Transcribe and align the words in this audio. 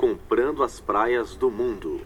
comprando 0.00 0.62
as 0.62 0.80
praias 0.80 1.36
do 1.36 1.50
mundo. 1.50 2.00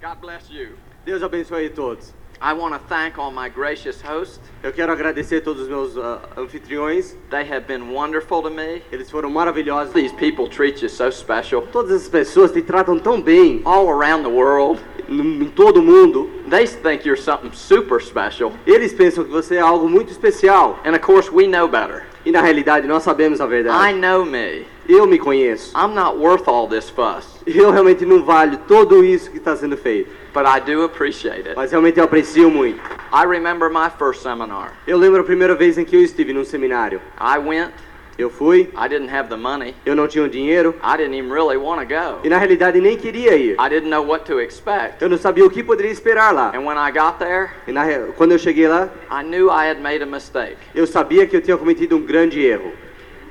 God 0.00 0.16
bless 0.22 0.50
you. 0.50 0.70
Deus 1.04 1.22
abençoe 1.22 1.68
todos. 1.68 2.14
I 2.40 2.54
want 2.54 2.72
to 2.72 2.80
thank 2.88 3.18
all 3.20 3.30
my 3.30 3.48
gracious 3.48 4.00
hosts. 4.02 4.40
Eu 4.64 4.72
quero 4.72 4.90
agradecer 4.90 5.42
todos 5.42 5.62
os 5.62 5.68
meus 5.68 5.96
ah, 5.98 6.20
anfitriões. 6.36 7.14
They 7.30 7.42
have 7.48 7.66
been 7.66 7.92
wonderful 7.92 8.42
to 8.42 8.50
me. 8.50 8.82
Eles 8.90 9.10
foram 9.10 9.30
maravilhosos. 9.30 9.92
These 9.92 10.14
people 10.14 10.48
treat 10.48 10.82
you 10.82 10.88
so 10.88 11.12
special. 11.12 11.62
Todas 11.70 11.92
essas 11.92 12.08
pessoas 12.08 12.50
te 12.50 12.62
tratam 12.62 12.98
tão 12.98 13.20
bem 13.20 13.60
All 13.66 13.88
around 13.90 14.24
the 14.24 14.30
world, 14.30 14.80
em 15.08 15.50
todo 15.50 15.80
o 15.80 15.82
mundo. 15.82 16.30
they 16.48 16.66
think 16.66 17.06
you're 17.06 17.20
something 17.20 17.52
super 17.52 18.00
special. 18.00 18.52
Eles 18.66 18.94
pensam 18.94 19.24
que 19.24 19.30
você 19.30 19.56
é 19.56 19.60
algo 19.60 19.88
muito 19.88 20.10
especial. 20.10 20.80
And 20.86 20.92
of 20.94 21.00
course, 21.00 21.30
we 21.30 21.46
know 21.46 21.68
better. 21.68 22.06
E 22.24 22.32
na 22.32 22.40
realidade 22.40 22.88
nós 22.88 23.02
sabemos 23.02 23.40
a 23.40 23.44
I 23.44 23.48
verdade. 23.48 23.98
know 24.00 24.24
me. 24.24 24.64
Eu 24.88 25.06
me 25.06 25.18
conheço. 25.18 25.72
I'm 25.76 25.94
not 25.94 26.16
worth 26.16 26.48
all 26.48 26.66
this 26.68 26.90
fuss, 26.90 27.40
Eu 27.46 27.70
realmente 27.70 28.04
não 28.04 28.22
valho 28.24 28.58
tudo 28.66 29.04
isso 29.04 29.30
que 29.30 29.38
está 29.38 29.54
sendo 29.56 29.76
feito. 29.76 30.10
but 30.34 30.44
I 30.46 30.60
do 30.60 30.82
appreciate 30.84 31.46
it. 31.46 31.54
Mas 31.56 31.70
realmente 31.70 31.98
eu 31.98 32.04
aprecio 32.04 32.50
muito. 32.50 32.80
I 33.12 33.26
remember 33.26 33.68
my 33.70 33.90
first 33.98 34.22
seminar. 34.22 34.72
Eu 34.86 34.96
lembro 34.98 35.20
a 35.20 35.24
primeira 35.24 35.54
vez 35.54 35.76
em 35.78 35.84
que 35.84 35.94
eu 35.94 36.02
estive 36.02 36.32
num 36.32 36.44
seminário. 36.44 37.00
I 37.20 37.38
went, 37.38 37.70
Eu 38.18 38.28
fui, 38.28 38.68
I 38.76 38.88
didn't 38.88 39.10
have 39.10 39.28
the 39.30 39.36
money, 39.36 39.74
eu 39.86 39.96
não 39.96 40.06
tinha 40.06 40.22
o 40.24 40.28
dinheiro 40.28 40.74
I 40.82 40.98
didn't 40.98 41.16
even 41.16 41.32
really 41.32 41.56
want 41.56 41.78
to 41.80 41.94
e 41.94 41.96
go. 42.22 42.28
na 42.28 42.36
realidade 42.38 42.78
nem 42.80 42.96
queria 42.96 43.34
ir. 43.36 43.52
I 43.58 43.68
didn't 43.70 43.88
know 43.88 44.04
what 44.06 44.24
to 44.26 44.38
expect. 44.40 45.02
Eu 45.02 45.08
não 45.08 45.16
sabia 45.16 45.44
o 45.46 45.50
que 45.50 45.62
poderia 45.62 45.90
esperar 45.90 46.32
lá. 46.32 46.52
And 46.54 46.60
when 46.66 46.76
I 46.76 46.90
got 46.92 47.18
there, 47.18 47.48
E 47.66 47.72
na 47.72 47.84
quando 48.16 48.32
eu 48.32 48.38
cheguei 48.38 48.68
lá, 48.68 48.88
I 49.10 49.22
knew 49.24 49.48
I 49.48 49.70
had 49.70 49.80
made 49.80 50.02
a 50.02 50.06
mistake. 50.06 50.56
eu 50.74 50.86
sabia 50.86 51.26
que 51.26 51.34
eu 51.36 51.40
tinha 51.40 51.56
cometido 51.56 51.96
um 51.96 52.02
grande 52.02 52.44
erro. 52.44 52.72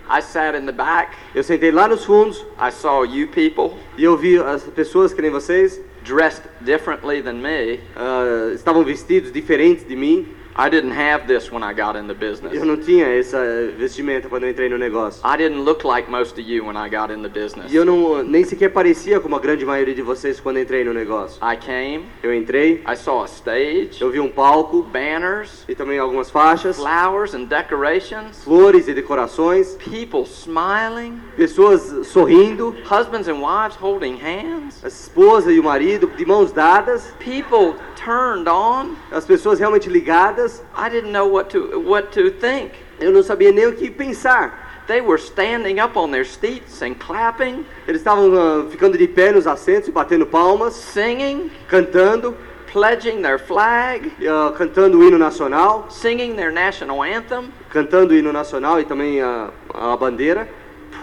I 0.10 0.22
sat 0.22 0.56
in 0.56 0.66
the 0.66 0.72
back, 0.72 1.16
Eu 1.34 1.44
sentei 1.44 1.72
lá 1.72 1.88
nos 1.88 2.04
fundos 2.04 2.46
I 2.60 2.72
saw 2.72 3.04
you 3.06 3.28
people 3.28 3.78
e 3.98 4.04
eu 4.04 4.18
vi 4.18 4.38
as 4.38 4.64
pessoas 4.64 5.14
que 5.14 5.22
nem 5.22 5.32
vocês 5.32 5.80
dressed 6.04 6.44
differently 6.62 7.22
than 7.22 7.34
me. 7.34 7.80
ah, 7.96 8.52
estavam 8.54 8.84
vestidos 8.84 9.32
diferentes 9.32 9.88
de 9.88 9.96
mim. 9.96 10.28
I 10.56 10.70
didn't 10.70 10.92
have 10.92 11.28
this 11.28 11.52
when 11.52 11.64
I 11.64 11.74
got 11.74 11.96
in 11.96 12.08
the 12.08 12.14
business. 12.14 12.54
Eu 12.54 12.66
não 12.66 12.78
tinha 12.78 13.08
essa 13.08 13.40
vestimenta 13.78 14.28
quando 14.28 14.44
eu 14.44 14.50
entrei 14.50 14.68
no 14.70 14.78
negócio. 14.78 15.22
I 15.26 15.38
didn't 15.38 15.64
look 15.64 15.86
like 15.86 16.10
most 16.10 16.40
of 16.40 16.42
you 16.42 16.66
when 16.66 16.76
I 16.76 16.90
got 16.90 17.12
in 17.12 17.22
the 17.22 17.30
business. 17.30 17.72
E 17.72 17.76
eu 17.76 17.86
não 17.86 18.22
nem 18.24 18.44
sequer 18.44 18.70
parecia 18.70 19.20
como 19.20 19.36
a 19.36 19.40
grande 19.40 19.66
maioria 19.66 19.96
de 19.96 20.02
vocês 20.02 20.40
quando 20.40 20.60
entrei 20.60 20.84
no 20.84 20.94
negócio. 20.94 21.40
I 21.42 21.56
came, 21.58 22.06
Eu 22.22 22.34
entrei, 22.34 22.84
I 22.88 22.96
saw 22.96 23.24
a 23.24 23.26
stage, 23.26 24.02
eu 24.02 24.12
vi 24.12 24.20
um 24.20 24.30
palco 24.30 24.84
banners, 24.84 25.64
e 25.68 25.76
também 25.76 25.98
algumas 26.00 26.30
faixas, 26.30 26.78
flowers 26.78 27.34
and 27.34 27.46
decorations, 27.46 28.44
flores 28.44 28.88
e 28.88 28.94
decorações, 28.94 29.78
people 29.78 30.24
smiling, 30.24 31.20
pessoas 31.36 32.08
sorrindo, 32.08 32.76
husbands 32.90 33.28
and 33.28 33.40
wives 33.40 33.78
holding 33.78 34.18
hands, 34.18 34.84
a 34.84 34.88
esposa 34.88 35.52
e 35.52 35.60
o 35.60 35.64
marido 35.64 36.12
de 36.16 36.26
mãos 36.26 36.52
dadas, 36.52 37.14
people 37.20 37.76
turned 38.04 38.48
on. 38.48 38.96
as 39.12 39.26
pessoas 39.26 39.60
realmente 39.60 39.90
ligadas. 39.90 40.64
I 40.76 40.90
didn't 40.90 41.12
know 41.12 41.28
what 41.28 41.50
to 41.52 41.80
what 41.80 42.10
to 42.20 42.32
think. 42.32 42.72
Eu 43.00 43.12
não 43.12 43.24
sabia 43.24 43.52
nem 43.52 43.68
o 43.68 43.74
que 43.74 43.90
pensar. 43.90 44.72
They 44.88 45.02
were 45.02 45.18
standing 45.18 45.80
up 45.80 45.98
on 45.98 46.12
their 46.12 46.26
seats 46.26 46.82
and 46.82 46.96
clapping, 46.96 47.66
Eles 47.88 48.02
estavam 48.02 48.34
ah, 48.36 48.66
ficando 48.70 48.98
de 48.98 49.08
pé 49.08 49.32
nos 49.32 49.48
assentos 49.48 49.88
e 49.88 49.92
batendo 49.92 50.26
palmas, 50.26 50.74
singing, 50.74 51.50
cantando, 51.70 52.36
pledging 52.72 53.22
their 53.22 53.40
flag, 53.40 54.12
ah, 54.28 54.52
cantando 54.58 54.98
o 54.98 55.04
hino 55.04 55.18
nacional, 55.18 55.86
singing 55.90 56.36
their 56.36 56.52
national 56.52 57.02
anthem, 57.04 57.54
cantando 57.70 58.14
o 58.14 58.18
hino 58.18 58.34
nacional 58.34 58.80
e 58.80 58.84
também 58.84 59.22
a, 59.22 59.52
a 59.74 59.96
bandeira, 59.96 60.50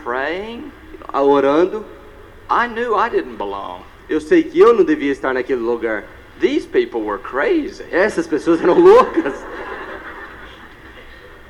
praying. 0.02 0.70
orando. 1.14 1.84
I 2.50 2.66
knew 2.66 2.94
I 2.94 3.08
didn't 3.08 3.36
belong. 3.36 3.82
Eu 4.08 4.20
sei 4.20 4.42
que 4.42 4.58
eu 4.58 4.74
não 4.74 4.84
devia 4.84 5.12
estar 5.12 5.32
naquele 5.32 5.60
lugar. 5.60 6.04
These 6.40 6.66
people 6.66 7.00
were 7.02 7.18
crazy. 7.18 7.84
Essas 7.90 8.26
pessoas 8.26 8.60
eram 8.62 8.78
loucas. 8.78 9.34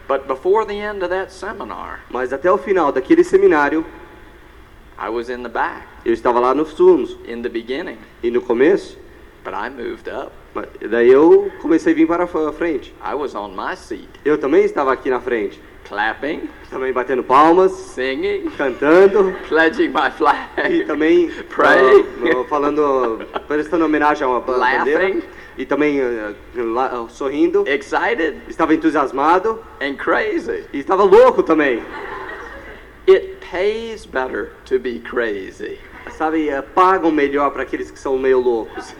But 0.06 0.26
before 0.26 0.64
the 0.64 0.78
end 0.80 1.02
of 1.02 1.10
that 1.10 1.30
seminar, 1.30 2.00
Mas 2.10 2.32
até 2.32 2.50
o 2.50 2.56
final 2.56 2.90
daquele 2.92 3.22
seminário, 3.22 3.84
I 4.98 5.10
was 5.10 5.28
in 5.28 5.42
the 5.42 5.48
back 5.50 5.86
eu 6.04 6.12
estava 6.14 6.40
lá 6.40 6.54
nos 6.54 6.72
fundos. 6.72 7.16
in 7.26 7.42
the 7.42 7.48
beginning, 7.50 7.98
E 8.22 8.30
no 8.30 8.40
começo, 8.40 8.96
but 9.44 9.52
I 9.52 9.68
moved 9.68 10.08
up. 10.08 10.32
mas 10.54 10.66
daí 10.90 11.10
eu 11.10 11.52
comecei 11.60 11.92
a 11.92 11.96
vir 11.96 12.06
para 12.06 12.24
a 12.24 12.52
frente. 12.52 12.94
I 13.04 13.14
was 13.14 13.34
on 13.34 13.48
my 13.54 13.76
seat, 13.76 14.08
Eu 14.24 14.38
também 14.38 14.64
estava 14.64 14.92
aqui 14.92 15.10
na 15.10 15.20
frente. 15.20 15.60
Clapping, 15.88 16.48
Também 16.70 16.92
batendo 16.92 17.22
palmas, 17.22 17.72
singing, 17.72 18.50
cantando 18.56 19.34
pledging 19.48 19.88
my 19.88 20.08
e 20.08 20.10
flag, 20.10 20.84
também 20.86 21.30
Pray. 21.48 22.04
ah, 22.36 22.44
falando, 22.48 23.26
prestando 23.46 23.84
homenagem 23.86 24.24
a 24.24 24.28
uma 24.30 24.40
ba- 24.40 24.58
bandeira. 24.58 25.02
Laughing. 25.04 25.22
E 25.56 25.64
também 25.66 25.98
ah, 26.00 27.06
sorrindo. 27.08 27.64
excited 27.66 28.36
Estava 28.48 28.74
entusiasmado 28.74 29.60
and 29.80 29.94
crazy. 29.96 30.64
e 30.72 30.78
estava 30.78 31.02
louco 31.02 31.42
também. 31.42 31.82
It 33.08 33.38
pays 33.50 34.04
better 34.04 34.52
to 34.66 34.78
be 34.78 35.00
crazy. 35.00 35.78
Sabe, 36.10 36.48
eh, 36.48 36.62
pagam 36.62 37.10
melhor 37.10 37.50
para 37.50 37.62
aqueles 37.62 37.90
que 37.90 37.98
são 37.98 38.18
meio 38.18 38.38
loucos. 38.40 38.94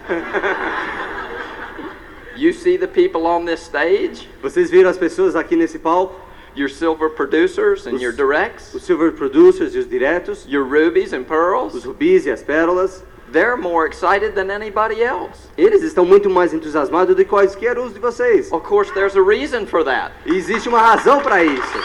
You 2.36 2.52
see 2.52 2.78
the 2.78 2.86
people 2.86 3.26
on 3.26 3.44
this 3.44 3.60
stage, 3.62 4.28
Vocês 4.40 4.70
viram 4.70 4.88
as 4.88 4.96
pessoas 4.96 5.34
aqui 5.34 5.56
nesse 5.56 5.78
palco? 5.78 6.27
Your 6.58 6.68
silver 6.68 7.08
producers 7.08 7.86
and 7.86 8.00
your 8.00 8.12
directs, 8.12 8.74
Os 8.74 8.82
silver 8.82 9.12
producers 9.12 9.74
e 9.74 9.78
os 9.78 9.88
diretos, 9.88 10.44
your 10.48 10.64
rubies 10.64 11.12
and 11.12 11.20
os 11.22 11.26
pearls. 11.28 11.84
rubis 11.84 12.26
e 12.26 12.30
as 12.30 12.42
pérolas. 12.42 13.02
They're 13.30 13.56
more 13.56 13.86
excited 13.86 14.32
than 14.34 14.50
anybody 14.50 15.02
else. 15.02 15.48
Eles 15.56 15.82
estão 15.82 16.04
muito 16.06 16.30
mais 16.30 16.54
entusiasmados 16.54 17.14
do 17.14 17.22
que 17.22 17.28
quaisquer 17.28 17.78
uns 17.78 17.92
de 17.92 18.00
vocês. 18.00 18.50
Of 18.50 18.66
course, 18.66 18.90
there's 18.94 19.16
a 19.16 19.22
reason 19.22 19.66
for 19.66 19.84
that. 19.84 20.12
E 20.24 20.34
existe 20.34 20.66
uma 20.68 20.78
razão 20.80 21.20
para 21.20 21.44
isso. 21.44 21.78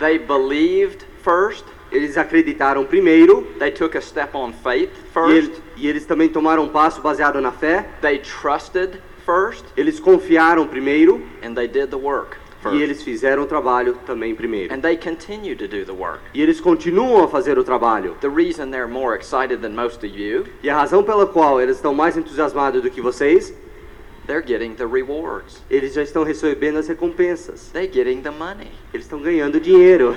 They 0.00 0.18
believed 0.18 1.04
first, 1.24 1.64
Eles 1.90 2.18
acreditaram 2.18 2.84
primeiro 2.84 3.46
they 3.58 3.70
took 3.70 3.96
a 3.96 4.00
step 4.00 4.36
on 4.36 4.52
faith 4.52 4.90
e 4.92 5.12
first, 5.12 5.30
eles, 5.36 5.62
e 5.76 5.88
eles 5.88 6.04
também 6.04 6.28
tomaram 6.28 6.64
um 6.64 6.68
passo 6.68 7.00
baseado 7.00 7.40
na 7.40 7.50
fé. 7.50 7.86
they 8.02 8.18
trusted 8.18 9.00
first, 9.28 9.64
Eles 9.76 10.00
confiaram 10.00 10.66
primeiro 10.66 11.20
and 11.42 11.52
they 11.54 11.68
did 11.68 11.90
the 11.90 11.96
work 11.98 12.36
first. 12.62 12.76
e 12.78 12.82
eles 12.82 13.02
fizeram 13.02 13.42
o 13.42 13.46
trabalho 13.46 13.98
também 14.06 14.34
primeiro. 14.34 14.72
And 14.72 14.80
they 14.80 14.96
continue 14.96 15.54
to 15.54 15.68
do 15.68 15.84
the 15.84 15.92
work. 15.92 16.20
E 16.32 16.40
eles 16.40 16.60
continuam 16.60 17.22
a 17.24 17.28
fazer 17.28 17.58
o 17.58 17.62
trabalho. 17.64 18.16
The 18.22 18.28
reason 18.30 18.70
they're 18.70 18.88
more 18.88 19.14
excited 19.14 19.60
than 19.60 19.70
most 19.74 19.98
of 20.04 20.18
you, 20.18 20.46
E 20.62 20.70
a 20.70 20.74
razão 20.76 21.02
pela 21.04 21.26
qual 21.26 21.60
eles 21.60 21.76
estão 21.76 21.94
mais 21.94 22.16
entusiasmados 22.16 22.80
do 22.82 22.90
que 22.90 23.02
vocês, 23.02 23.52
they're 24.26 24.42
getting 24.46 24.72
the 24.74 24.86
rewards. 24.86 25.62
eles 25.70 25.92
já 25.92 26.02
estão 26.02 26.24
recebendo 26.24 26.78
as 26.78 26.88
recompensas. 26.88 27.68
They're 27.72 27.92
getting 27.92 28.22
the 28.22 28.30
money. 28.30 28.70
Eles 28.94 29.04
estão 29.04 29.20
ganhando 29.20 29.60
dinheiro. 29.60 30.16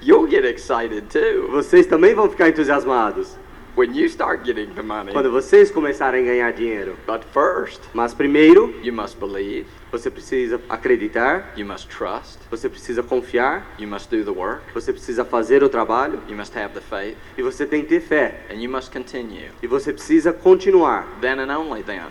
You'll 0.00 0.28
get 0.30 0.44
excited 0.44 1.06
too 1.10 1.48
Vocês 1.50 1.84
também 1.86 2.14
vão 2.14 2.28
ficar 2.30 2.48
entusiasmados 2.48 3.36
when 3.78 3.94
you 3.94 4.08
start 4.08 4.44
getting 4.44 4.74
the 4.74 4.82
money. 4.82 5.12
quando 5.12 5.30
vocês 5.30 5.70
começarem 5.70 6.22
a 6.24 6.26
ganhar 6.32 6.52
dinheiro. 6.52 6.96
But 7.06 7.22
first, 7.32 7.80
Mas 7.94 8.12
primeiro, 8.12 8.74
you 8.82 8.92
must 8.92 9.16
believe, 9.20 9.66
você 9.92 10.10
precisa 10.10 10.60
acreditar, 10.68 11.52
you 11.56 11.64
must 11.64 11.88
trust, 11.88 12.38
você 12.50 12.68
precisa 12.68 13.04
confiar, 13.04 13.64
you 13.78 13.86
must 13.86 14.10
do 14.10 14.24
the 14.24 14.36
work, 14.36 14.62
você 14.74 14.92
precisa 14.92 15.24
fazer 15.24 15.62
o 15.62 15.68
trabalho 15.68 16.20
you 16.28 16.36
must 16.36 16.56
have 16.58 16.74
the 16.74 16.80
faith, 16.80 17.16
e 17.36 17.42
você 17.42 17.64
tem 17.64 17.82
que 17.82 17.88
ter 17.88 18.00
fé. 18.00 18.40
and 18.50 18.56
you 18.60 18.68
must 18.68 18.90
continue. 18.90 19.50
E 19.62 19.66
você 19.68 19.92
precisa 19.92 20.32
continuar. 20.32 21.06
Then 21.20 21.38
and 21.38 21.56
only 21.56 21.84
then, 21.84 22.08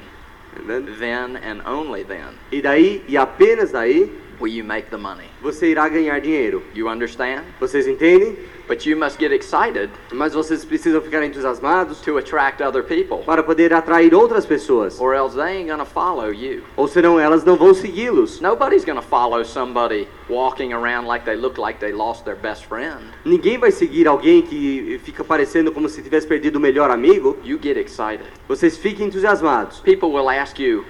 entendeu? 0.55 0.95
then 0.97 1.35
and 1.43 1.61
only 1.69 2.05
then, 2.05 2.33
E 2.49 2.61
daí, 2.61 3.03
e 3.09 3.17
apenas 3.17 3.71
daí, 3.73 4.09
will 4.39 4.53
you 4.53 4.63
make 4.63 4.89
the 4.89 4.97
money. 4.97 5.27
você 5.41 5.67
irá 5.67 5.89
ganhar 5.89 6.19
dinheiro. 6.21 6.63
You 6.73 6.87
understand? 6.87 7.43
Vocês 7.59 7.87
entendem? 7.87 8.37
But 8.67 8.85
you 8.85 8.97
must 8.97 9.17
get 9.17 9.31
excited 9.31 9.89
Mas 10.11 10.33
vocês 10.33 10.65
precisam 10.65 11.01
ficar 11.01 11.23
entusiasmados 11.23 12.01
to 12.01 12.17
attract 12.17 12.61
other 12.61 12.83
people, 12.83 13.19
para 13.25 13.41
poder 13.41 13.73
atrair 13.73 14.13
outras 14.13 14.45
pessoas. 14.45 14.99
or 14.99 15.13
else 15.13 15.35
they 15.35 15.57
ain't 15.57 15.69
gonna 15.69 15.85
follow 15.85 16.31
you. 16.31 16.63
Ou 16.75 16.87
senão 16.87 17.19
elas 17.19 17.43
não 17.45 17.55
vão 17.55 17.73
segui-los. 17.73 18.41
Nobody's 18.41 18.83
gonna 18.83 19.01
follow 19.01 19.43
somebody 19.45 20.07
walking 20.29 20.73
around 20.73 21.07
like 21.07 21.23
they 21.25 21.35
look 21.35 21.57
like 21.59 21.79
they 21.79 21.91
lost 21.93 22.25
their 22.25 22.35
best 22.35 22.65
friend. 22.65 22.99
Ninguém 23.23 23.57
vai 23.57 23.71
seguir 23.71 24.07
alguém 24.07 24.41
que 24.41 24.99
fica 25.03 25.23
parecendo 25.23 25.71
como 25.71 25.87
se 25.87 26.01
tivesse 26.01 26.27
perdido 26.27 26.57
o 26.57 26.59
melhor 26.59 26.91
amigo. 26.91 27.37
You 27.43 27.57
get 27.61 27.77
excited. 27.77 28.25
Vocês 28.47 28.77
fiquem 28.77 29.07
entusiasmados. 29.07 29.79
People 29.79 30.09
will 30.09 30.29
ask 30.29 30.59
you, 30.59 30.83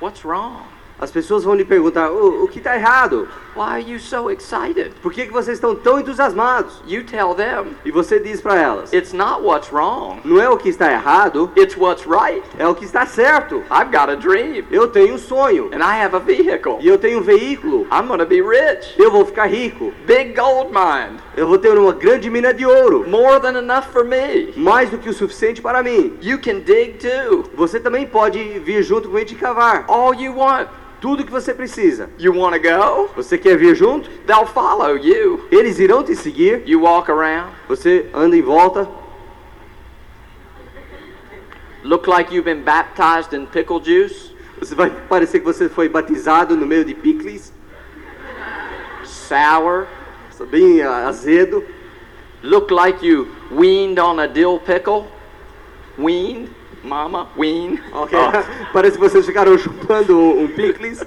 What's 0.00 0.24
wrong? 0.24 0.62
As 0.98 1.10
pessoas 1.10 1.42
vão 1.42 1.54
lhe 1.54 1.64
perguntar: 1.64 2.10
o, 2.12 2.44
o 2.44 2.48
que 2.48 2.58
está 2.58 2.76
errado? 2.76 3.28
Why 3.54 3.68
are 3.72 3.80
you 3.80 3.98
so 3.98 4.30
excited? 4.30 4.92
Por 5.02 5.12
que, 5.12 5.26
que 5.26 5.32
vocês 5.32 5.58
estão 5.58 5.74
tão 5.74 6.00
entusiasmados? 6.00 6.82
You 6.86 7.04
tell 7.04 7.34
them 7.34 7.76
E 7.84 7.90
você 7.90 8.18
diz 8.18 8.40
para 8.40 8.58
elas: 8.58 8.92
it's 8.92 9.12
not 9.12 9.42
what's 9.42 9.70
wrong, 9.70 10.20
não 10.24 10.40
é 10.40 10.48
o 10.48 10.56
que 10.56 10.70
está 10.70 10.90
errado, 10.90 11.50
it's 11.56 11.76
what's 11.76 12.06
right. 12.06 12.42
é 12.58 12.66
o 12.66 12.74
que 12.74 12.84
está 12.84 13.04
certo. 13.04 13.62
I've 13.70 13.90
got 13.90 14.08
a 14.10 14.14
dream 14.16 14.64
Eu 14.70 14.88
tenho 14.88 15.14
um 15.14 15.18
sonho 15.18 15.70
and 15.72 15.82
I 15.82 16.02
have 16.02 16.16
a 16.16 16.18
vehicle. 16.18 16.78
e 16.80 16.88
eu 16.88 16.96
tenho 16.96 17.18
um 17.18 17.22
veículo. 17.22 17.86
I'm 17.92 18.08
to 18.16 18.26
be 18.26 18.40
rich. 18.40 18.94
Eu 18.98 19.10
vou 19.10 19.26
ficar 19.26 19.46
rico. 19.46 19.92
Big 20.06 20.32
gold 20.32 20.70
mine. 20.72 21.18
Eu 21.36 21.46
vou 21.46 21.58
ter 21.58 21.76
uma 21.76 21.92
grande 21.92 22.30
mina 22.30 22.54
de 22.54 22.64
ouro, 22.64 23.04
More 23.08 23.38
than 23.40 23.58
enough 23.58 23.84
for 23.92 24.04
me. 24.04 24.52
mais 24.56 24.88
do 24.90 24.96
que 24.98 25.10
o 25.10 25.12
suficiente 25.12 25.60
para 25.60 25.82
mim. 25.82 26.16
You 26.22 26.38
can 26.38 26.60
dig 26.60 26.94
too. 26.98 27.44
Você 27.54 27.78
também 27.78 28.06
pode 28.06 28.38
vir 28.60 28.82
junto 28.82 29.08
com 29.10 29.16
a 29.16 29.20
gente 29.20 29.34
cavar. 29.34 29.84
All 29.88 30.14
you 30.14 30.34
want. 30.36 30.68
Tudo 31.02 31.24
que 31.24 31.32
você 31.32 31.52
precisa. 31.52 32.08
You 32.16 32.32
want 32.32 32.54
to 32.54 32.60
go? 32.60 33.10
Você 33.16 33.36
quer 33.36 33.58
vir 33.58 33.74
junto? 33.74 34.08
They'll 34.24 34.46
follow 34.46 34.96
you. 34.96 35.48
Eles 35.50 35.80
irão 35.80 36.04
te 36.04 36.14
seguir. 36.14 36.62
You 36.64 36.80
walk 36.80 37.10
around, 37.10 37.52
Você 37.68 38.08
anda 38.14 38.36
em 38.36 38.40
volta. 38.40 38.88
look 41.84 42.06
like 42.06 42.32
you've 42.32 42.44
been 42.44 42.62
baptized 42.62 43.32
in 43.32 43.46
pickle 43.46 43.82
juice, 43.82 44.32
Você 44.60 44.76
vai 44.76 44.90
parecer 45.08 45.40
que 45.40 45.44
você 45.44 45.68
foi 45.68 45.88
batizado 45.88 46.56
no 46.56 46.64
meio 46.64 46.84
de 46.84 46.94
picles, 46.94 47.52
sour, 49.04 49.88
bem 50.48 50.82
ah, 50.82 51.08
azedo. 51.08 51.64
look 52.44 52.72
like 52.72 53.04
you 53.04 53.26
weaned 53.50 53.98
on 53.98 54.20
a 54.20 54.28
dill 54.28 54.60
pickle. 54.60 55.06
Weaned, 55.98 56.48
mama, 56.82 57.28
wean. 57.36 57.78
Ok? 57.92 58.18
Oh. 58.18 58.32
Parece 58.72 58.98
que 58.98 59.02
vocês 59.02 59.24
ficaram 59.24 59.56
chupando 59.58 60.18
um, 60.18 60.44
um 60.44 60.48
picles 60.48 61.04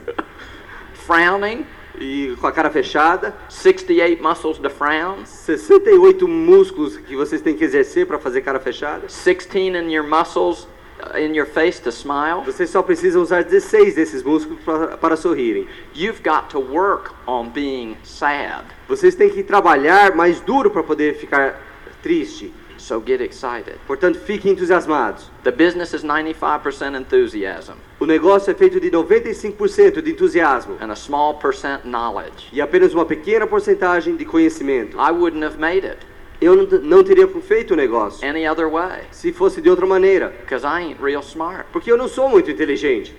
Frowning, 1.05 1.65
e 1.99 2.35
com 2.39 2.47
a 2.47 2.51
cara 2.51 2.69
fechada. 2.69 3.35
68 3.49 4.21
muscles 4.21 4.57
to 4.57 4.69
frown, 4.69 5.25
68 5.25 6.27
músculos 6.27 6.97
que 6.97 7.15
vocês 7.15 7.41
têm 7.41 7.55
que 7.55 7.63
exercer 7.63 8.05
para 8.05 8.19
fazer 8.19 8.41
cara 8.41 8.59
fechada. 8.59 9.07
16 9.07 9.75
in 9.75 9.91
your 9.91 10.03
muscles 10.03 10.67
uh, 10.99 11.17
in 11.17 11.35
your 11.35 11.47
face 11.47 11.81
to 11.81 11.89
smile. 11.91 12.41
Vocês 12.45 12.69
só 12.69 12.81
precisam 12.81 13.21
usar 13.21 13.43
16 13.43 13.95
desses 13.95 14.23
músculos 14.23 14.61
pra, 14.63 14.97
para 14.97 15.15
sorrirem. 15.15 15.67
You've 15.95 16.21
got 16.23 16.49
to 16.49 16.59
work 16.59 17.11
on 17.27 17.49
being 17.49 17.97
sad. 18.03 18.65
Vocês 18.87 19.15
têm 19.15 19.29
que 19.29 19.43
trabalhar 19.43 20.15
mais 20.15 20.39
duro 20.41 20.69
para 20.69 20.83
poder 20.83 21.15
ficar 21.15 21.61
triste. 22.01 22.53
So 22.77 23.01
get 23.05 23.21
excited. 23.21 23.77
Portanto, 23.87 24.19
fiquem 24.19 24.51
entusiasmados. 24.51 25.29
The 25.43 25.51
business 25.51 25.93
is 25.93 26.03
95% 26.03 26.95
enthusiasm 26.95 27.73
O 27.99 28.05
negócio 28.05 28.51
é 28.51 28.53
feito 28.53 28.79
de 28.79 28.91
95% 28.91 30.01
de 30.01 30.11
entusiasmo 30.11 30.77
and 30.81 30.91
a 30.91 30.95
small 30.95 31.35
percent 31.35 31.83
knowledge. 31.85 32.49
e 32.51 32.59
apenas 32.61 32.93
uma 32.93 33.05
pequena 33.05 33.47
porcentagem 33.47 34.15
de 34.15 34.25
conhecimento. 34.25 34.97
I 34.97 35.11
wouldn't 35.11 35.43
have 35.45 35.57
made 35.57 35.85
it 35.87 35.99
Eu 36.41 36.55
não, 36.55 36.65
não 36.81 37.03
teria 37.03 37.27
feito 37.41 37.73
o 37.73 37.77
negócio 37.77 38.27
any 38.27 38.45
other 38.47 38.69
way 38.69 39.03
se 39.11 39.31
fosse 39.31 39.61
de 39.61 39.69
outra 39.69 39.85
maneira, 39.85 40.29
because 40.41 40.65
I 40.65 40.81
ain't 40.83 41.01
real 41.01 41.21
smart, 41.21 41.65
porque 41.71 41.89
eu 41.89 41.97
não 41.97 42.09
sou 42.09 42.27
muito 42.29 42.51
inteligente, 42.51 43.15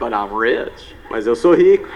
but 0.00 0.12
I'm 0.12 0.28
rich. 0.36 0.94
Mas 1.10 1.26
eu 1.26 1.34
sou 1.36 1.54
rico. 1.54 1.86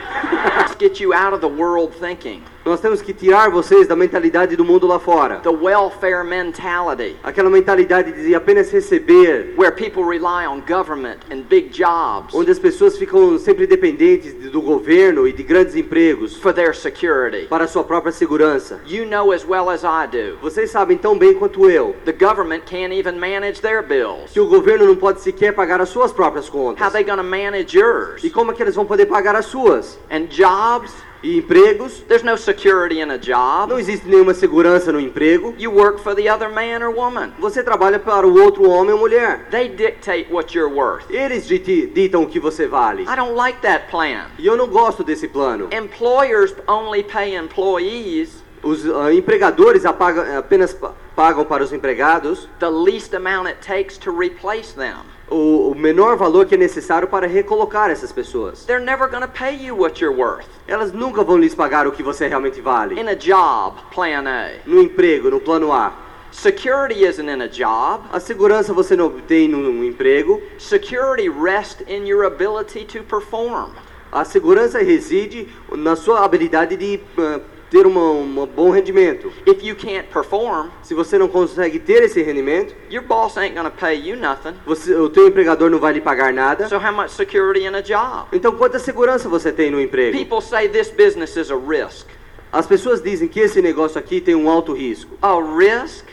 Get 0.79 1.01
you 1.01 1.13
out 1.13 1.33
of 1.35 1.41
the 1.41 1.47
world 1.63 1.95
thinking, 1.99 2.43
Nós 2.65 2.81
temos 2.81 3.03
que 3.03 3.13
tirar 3.13 3.51
vocês 3.51 3.89
da 3.89 3.97
mentalidade 3.97 4.55
do 4.57 4.65
mundo 4.65 4.87
lá 4.87 4.99
fora. 4.99 5.37
the 5.43 5.49
welfare 5.51 6.23
mentality 6.25 7.17
Aquela 7.23 7.51
mentalidade 7.51 8.13
de 8.13 8.35
apenas 8.35 8.71
receber, 8.73 9.55
where 9.57 9.73
people 9.73 10.05
rely 10.05 10.47
on 10.47 10.61
government 10.61 11.19
and 11.31 11.43
big 11.49 11.69
jobs 11.71 12.33
onde 12.35 12.51
as 12.51 12.59
pessoas 12.59 12.97
ficam 12.97 13.37
sempre 13.39 13.67
dependentes 13.67 14.33
de- 14.39 14.49
do 14.49 14.61
governo 14.63 15.27
e 15.27 15.33
de 15.33 15.43
grandes 15.43 15.75
empregos 15.77 16.37
for 16.37 16.53
their 16.53 16.75
security. 16.75 17.47
para 17.49 17.67
sua 17.67 17.83
própria 17.85 18.13
segurança. 18.13 18.81
You 18.87 19.07
know 19.07 19.33
as 19.33 19.45
well 19.45 19.69
as 19.71 19.83
I 19.85 20.07
do, 20.11 20.37
Vocês 20.41 20.71
sabem 20.71 20.97
tão 20.97 21.17
bem 21.19 21.35
quanto 21.35 21.69
eu 21.71 21.95
the 22.05 22.13
government 22.13 22.63
can't 22.67 22.93
even 22.95 23.13
manage 23.19 23.61
their 23.61 23.83
bills. 23.83 24.33
que 24.33 24.41
o 24.41 24.47
governo 24.47 24.87
não 24.87 24.97
pode 24.97 25.21
sequer 25.21 25.53
pagar 25.55 25.81
as 25.81 25.89
suas 25.89 26.13
próprias 26.13 26.47
How 26.49 26.53
contas. 26.53 26.93
they 26.93 27.05
going 27.05 27.19
to 27.19 27.25
manage 27.25 27.77
yours? 27.77 28.23
E 28.25 28.31
como 28.31 28.51
é 28.53 28.55
que 28.55 28.63
eles 28.63 28.75
vão 28.75 28.85
poder 28.85 29.02
pagar 29.07 29.35
as 29.37 29.47
suas? 29.47 29.99
And 30.11 30.27
jobs? 30.29 30.93
E 31.25 31.39
empregos? 31.39 32.03
There's 32.09 32.25
no 32.25 32.37
security 32.37 33.01
in 33.01 33.09
a 33.13 33.17
job. 33.17 33.71
Não 33.71 33.79
existe 33.79 34.09
nenhuma 34.09 34.35
segurança 34.35 34.91
no 34.91 34.99
emprego. 34.99 35.55
You 35.57 35.71
work 35.71 36.01
for 36.03 36.17
the 36.17 36.29
other 36.29 36.49
man 36.49 36.85
or 36.85 36.93
woman. 36.93 37.31
Você 37.39 37.63
trabalha 37.63 38.01
para 38.01 38.27
o 38.27 38.43
outro 38.43 38.69
homem 38.69 38.93
ou 38.93 38.99
mulher. 38.99 39.47
They 39.51 39.69
dictate 39.69 40.27
what 40.33 40.53
you're 40.59 40.75
worth. 40.75 41.05
Eles 41.09 41.47
ditam 41.47 42.25
o 42.25 42.27
que 42.27 42.41
você 42.41 42.67
vale. 42.67 43.03
I 43.05 43.15
don't 43.15 43.35
like 43.37 43.61
that 43.61 43.89
plan. 43.89 44.25
E 44.37 44.45
eu 44.45 44.57
não 44.57 44.67
gosto 44.67 45.05
desse 45.05 45.29
plano. 45.29 45.69
Employers 45.73 46.53
only 46.67 47.05
pay 47.05 47.37
employees 47.37 48.43
Os 48.65 48.85
ah, 48.89 49.13
empregadores 49.15 49.85
apaga- 49.85 50.39
apenas 50.39 50.73
pa- 50.75 50.93
pagam 51.17 51.45
para 51.45 51.63
os 51.63 51.73
empregados 51.73 52.49
the 52.59 52.69
least 52.71 53.15
amount 53.15 53.47
it 53.49 53.59
takes 53.65 53.97
to 53.99 54.11
replace 54.11 54.73
them. 54.75 54.99
O, 55.33 55.71
o 55.71 55.75
menor 55.75 56.17
valor 56.17 56.47
que 56.47 56.55
é 56.55 56.59
necessário 56.59 57.09
para 57.09 57.27
recolocar 57.27 57.91
essas 57.91 58.13
pessoas. 58.13 58.65
They're 58.65 58.85
never 58.85 59.09
to 59.09 59.29
pay 59.29 59.55
you 59.55 59.77
what 59.77 60.03
you're 60.03 60.17
worth. 60.17 60.47
Elas 60.69 60.93
nunca 60.93 61.25
vão 61.25 61.39
lhes 61.39 61.55
pagar 61.55 61.87
o 61.87 61.93
que 61.93 62.03
você 62.03 62.29
realmente 62.29 62.61
vale. 62.61 63.01
In 63.01 63.09
a 63.09 63.15
job, 63.15 63.77
plan 63.93 64.27
A. 64.27 64.51
No 64.67 64.81
emprego, 64.81 65.31
no 65.31 65.41
plano 65.41 65.73
A. 65.73 65.93
Security 66.31 67.05
isn't 67.05 67.29
in 67.29 67.43
a 67.43 67.49
job. 67.49 68.05
A 68.13 68.19
segurança 68.19 68.73
você 68.73 68.97
não 68.97 69.07
obtém 69.07 69.49
num 69.49 69.85
emprego. 69.85 70.41
Security 70.59 71.29
rests 71.29 71.87
in 71.89 72.07
your 72.07 72.25
ability 72.25 72.85
to 72.85 73.03
perform. 73.05 73.73
A 74.11 74.25
segurança 74.25 74.79
reside 74.79 75.49
na 75.71 75.97
sua 75.97 76.25
habilidade 76.25 76.77
de 76.77 77.01
ah, 77.19 77.41
ter 77.73 77.87
uma, 77.87 78.11
um 78.11 78.47
bom 78.47 78.69
rendimento. 78.69 79.33
If 79.47 79.65
you 79.65 79.75
can't 79.75 80.07
perform, 80.13 80.69
Se 80.83 80.93
você 80.93 81.17
não 81.17 81.27
consegue 81.27 81.79
ter 81.79 82.03
esse 82.03 82.23
rendimento, 82.23 82.75
your 82.91 83.03
boss 83.03 83.39
ain't 83.39 83.57
to 83.57 83.71
pay 83.71 83.95
you 83.95 84.15
nothing. 84.15 84.53
você, 84.67 84.95
o 84.95 85.09
teu 85.09 85.27
empregador 85.27 85.71
não 85.71 85.79
vai 85.79 85.95
lhe 85.95 86.01
pagar 86.03 86.35
nada. 86.35 86.69
So 86.69 86.77
how 86.77 86.93
much 86.93 87.09
security 87.11 87.65
in 87.65 87.75
a 87.75 87.81
job? 87.81 88.29
Então, 88.31 88.53
quanta 88.53 88.79
segurança 88.79 89.27
você 89.27 89.51
tem 89.51 89.71
no 89.71 89.81
emprego? 89.81 90.17
People 90.17 90.43
say 90.43 90.69
this 90.69 90.91
business 90.91 91.35
is 91.35 91.51
a 91.51 91.57
risk. 91.57 92.09
As 92.53 92.67
pessoas 92.67 93.01
dizem 93.01 93.27
que 93.27 93.41
esse 93.41 93.63
negócio 93.63 93.99
aqui 93.99 94.21
tem 94.21 94.35
um 94.35 94.51
alto 94.51 94.75
risco. 94.75 95.17
A 95.23 95.33
risk? 95.33 96.05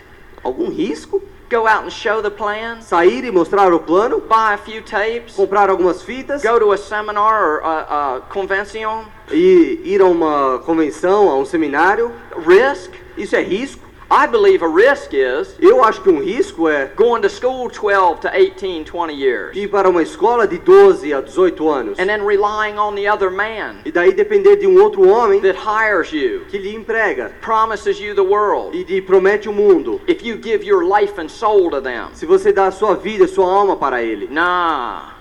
Algum 0.42 0.70
risco? 0.70 1.22
Go 1.50 1.66
out 1.66 1.84
and 1.84 1.92
show 1.92 2.22
the 2.22 2.30
plans, 2.30 2.86
Sair 2.86 3.26
e 3.26 3.32
mostrar 3.32 3.74
o 3.74 3.80
plano? 3.80 4.20
buy 4.20 4.54
a 4.54 4.58
few 4.58 4.84
tapes, 4.84 5.36
Comprar 5.36 5.68
algumas 5.70 6.04
fitas? 6.04 6.44
go 6.44 6.60
to 6.60 6.72
a 6.72 6.78
seminar 6.78 7.44
or 7.44 7.62
a, 7.64 8.18
a 8.18 8.22
convention. 8.30 9.06
E 9.32 9.82
ir 9.84 10.00
a 10.00 10.06
uma 10.06 10.60
convenção, 10.60 11.28
a 11.28 11.36
um 11.36 11.46
seminário? 11.46 12.12
Risk? 12.46 12.92
Isso 13.18 13.36
é 13.36 13.42
risco? 13.42 13.89
I 14.12 14.26
believe 14.26 14.64
a 14.64 14.68
risk 14.68 15.14
is 15.14 15.56
Eu 15.60 15.84
acho 15.84 16.02
que 16.02 16.10
um 16.10 16.20
risco 16.20 16.68
é 16.68 16.88
going 16.96 17.22
to 17.22 17.30
school 17.30 17.70
12 17.70 18.22
to 18.22 18.30
18, 18.30 18.84
20 18.86 19.14
years 19.14 19.56
ir 19.56 19.68
para 19.68 19.88
uma 19.88 20.02
escola 20.02 20.48
de 20.48 20.58
12 20.58 21.14
a 21.14 21.22
18 21.22 21.70
anos 21.70 22.00
and 22.00 22.08
then 22.08 22.26
relying 22.26 22.80
on 22.80 22.96
the 22.96 23.08
other 23.08 23.30
man 23.30 23.78
e 23.86 23.92
daí 23.92 24.12
depender 24.12 24.56
de 24.56 24.66
um 24.66 24.82
outro 24.82 25.08
homem 25.08 25.40
that 25.42 25.56
hires 25.56 26.12
you, 26.12 26.42
que 26.50 26.58
lhe 26.58 26.76
emprega 26.76 27.32
promises 27.40 28.00
you 28.00 28.16
the 28.16 28.22
world. 28.22 28.76
e 28.76 28.84
lhe 28.84 29.02
promete 29.02 29.48
o 29.48 29.54
mundo. 29.54 30.02
If 30.08 30.24
you 30.26 30.38
give 30.42 30.66
your 30.66 30.84
life 30.84 31.20
and 31.22 31.30
soul 31.30 31.70
to 31.70 31.80
them. 31.80 32.08
Se 32.14 32.26
você 32.26 32.52
dá 32.52 32.68
a 32.68 32.72
sua 32.72 32.96
vida, 32.96 33.26
a 33.26 33.28
sua 33.28 33.46
alma 33.46 33.76
para 33.76 34.02
ele. 34.02 34.28
Nah, 34.32 35.19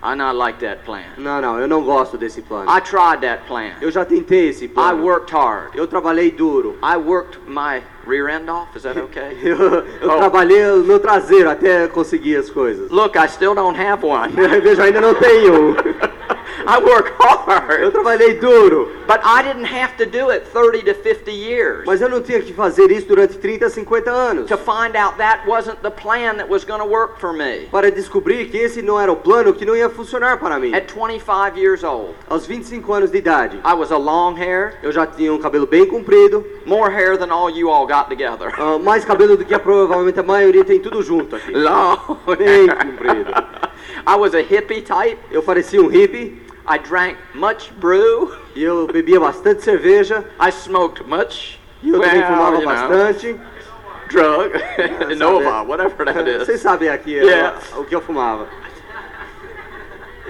I 0.00 0.14
not 0.14 0.36
like 0.36 0.60
that 0.64 0.84
plan. 0.84 1.02
Não, 1.16 1.40
não, 1.40 1.58
eu 1.58 1.66
não 1.66 1.82
gosto 1.82 2.16
desse 2.16 2.40
plano. 2.40 2.70
I 2.70 2.80
tried 2.80 3.20
that 3.22 3.42
plan. 3.48 3.72
Eu 3.80 3.90
já 3.90 4.04
tentei 4.04 4.48
esse 4.50 4.66
I 4.66 4.68
plano. 4.68 5.02
worked 5.04 5.32
hard. 5.34 5.74
Eu 5.74 5.88
trabalhei 5.88 6.30
duro. 6.30 6.78
I 6.82 6.96
worked 6.96 7.40
my 7.48 7.82
rear 8.06 8.28
end 8.28 8.48
off. 8.48 8.76
Is 8.76 8.84
that 8.84 8.96
okay? 9.00 9.36
Eu, 9.42 9.56
eu 10.00 10.10
Oh. 10.10 10.16
trabalhei 10.18 10.64
o 10.70 10.84
meu 10.84 11.00
traseiro 11.00 11.50
até 11.50 11.88
conseguir 11.88 12.36
as 12.36 12.48
coisas. 12.48 12.88
Look, 12.90 13.16
I 13.18 13.26
still 13.28 13.54
don't 13.56 13.76
have 13.76 14.04
one. 14.06 14.32
Veja, 14.62 14.84
ainda 14.84 15.00
não 15.00 15.14
tenho. 15.14 15.74
I 16.66 16.78
work 16.82 17.12
Eu 17.20 17.26
hard. 17.46 17.92
trabalhei 17.92 18.34
duro, 18.34 18.90
But 19.06 19.20
I 19.24 19.42
didn't 19.42 19.66
have 19.66 19.94
to 19.98 20.06
do 20.06 20.30
it 20.30 20.46
30 20.52 20.82
to 20.84 20.94
50 20.94 21.30
years 21.30 21.84
mas 21.86 22.00
eu 22.00 22.08
não 22.08 22.20
tinha 22.20 22.40
que 22.40 22.52
fazer 22.52 22.90
isso 22.90 23.06
durante 23.08 23.38
30, 23.38 23.68
50 23.70 24.10
anos. 24.10 24.46
to 24.48 24.56
find 24.58 24.96
out 24.96 25.16
that 25.18 25.46
wasn't 25.48 25.78
the 25.82 25.90
plan 25.90 26.36
that 26.36 26.48
was 26.48 26.64
going 26.64 26.80
to 26.80 26.86
work 26.86 27.18
for 27.20 27.32
me. 27.32 27.66
Para 27.70 27.90
descobrir 27.90 28.50
que 28.50 28.56
esse 28.58 28.82
não 28.82 29.00
era 29.00 29.10
o 29.12 29.16
plano 29.16 29.52
que 29.54 29.64
não 29.64 29.74
ia 29.76 29.88
funcionar 29.88 30.38
para 30.38 30.58
mim. 30.58 30.74
At 30.74 30.90
25 30.92 31.56
years 31.58 31.82
old, 31.84 32.14
Aos 32.28 32.46
25 32.46 32.92
anos 32.92 33.10
de 33.10 33.18
idade, 33.18 33.58
I 33.64 33.74
was 33.74 33.90
a 33.92 33.96
long 33.98 34.34
hair, 34.36 34.74
eu 34.82 34.92
já 34.92 35.06
tinha 35.06 35.32
um 35.32 35.38
cabelo 35.38 35.66
bem 35.66 35.86
comprido, 35.86 36.44
more 36.66 36.92
hair 36.92 37.16
than 37.16 37.32
all 37.32 37.48
you 37.50 37.70
all 37.70 37.86
got 37.86 38.08
together. 38.08 38.52
ah, 38.58 38.78
mais 38.78 39.04
cabelo 39.04 39.36
do 39.36 39.44
que 39.44 39.54
a, 39.54 39.58
provavelmente 39.58 40.18
a 40.20 40.22
maioria 40.22 40.64
tem 40.64 40.78
tudo 40.80 41.02
junto 41.02 41.36
aqui. 41.36 41.52
Long. 41.56 41.98
Bem 42.36 42.66
comprido. 42.68 43.32
I 44.10 44.16
was 44.16 44.32
a 44.34 44.42
hippie 44.42 44.80
type. 44.80 45.18
Eu 45.30 45.42
parecia 45.42 45.82
um 45.82 45.88
hippie 45.88 46.40
I 46.66 46.78
drank 46.78 47.18
much 47.34 47.70
brew. 47.78 48.32
eu 48.56 48.86
bebia 48.86 49.20
bastante 49.20 49.62
cerveja 49.62 50.24
I 50.40 50.50
smoked 50.50 51.04
much. 51.06 51.58
e 51.82 51.90
eu 51.90 52.00
também 52.00 52.22
fumava 52.24 52.56
you 52.56 52.62
know, 52.62 52.66
bastante. 52.66 53.40
drug, 54.08 54.52
Nova, 55.18 55.44
Sabe? 55.50 55.68
whatever 55.68 56.06
that 56.06 56.26
is. 56.30 56.46
Vocês 56.46 56.60
sabem 56.60 56.88
aqui 56.88 57.18
é, 57.18 57.22
Yeah. 57.22 57.58
o 57.76 57.84
que 57.84 57.94
eu 57.94 58.00
fumava. 58.00 58.48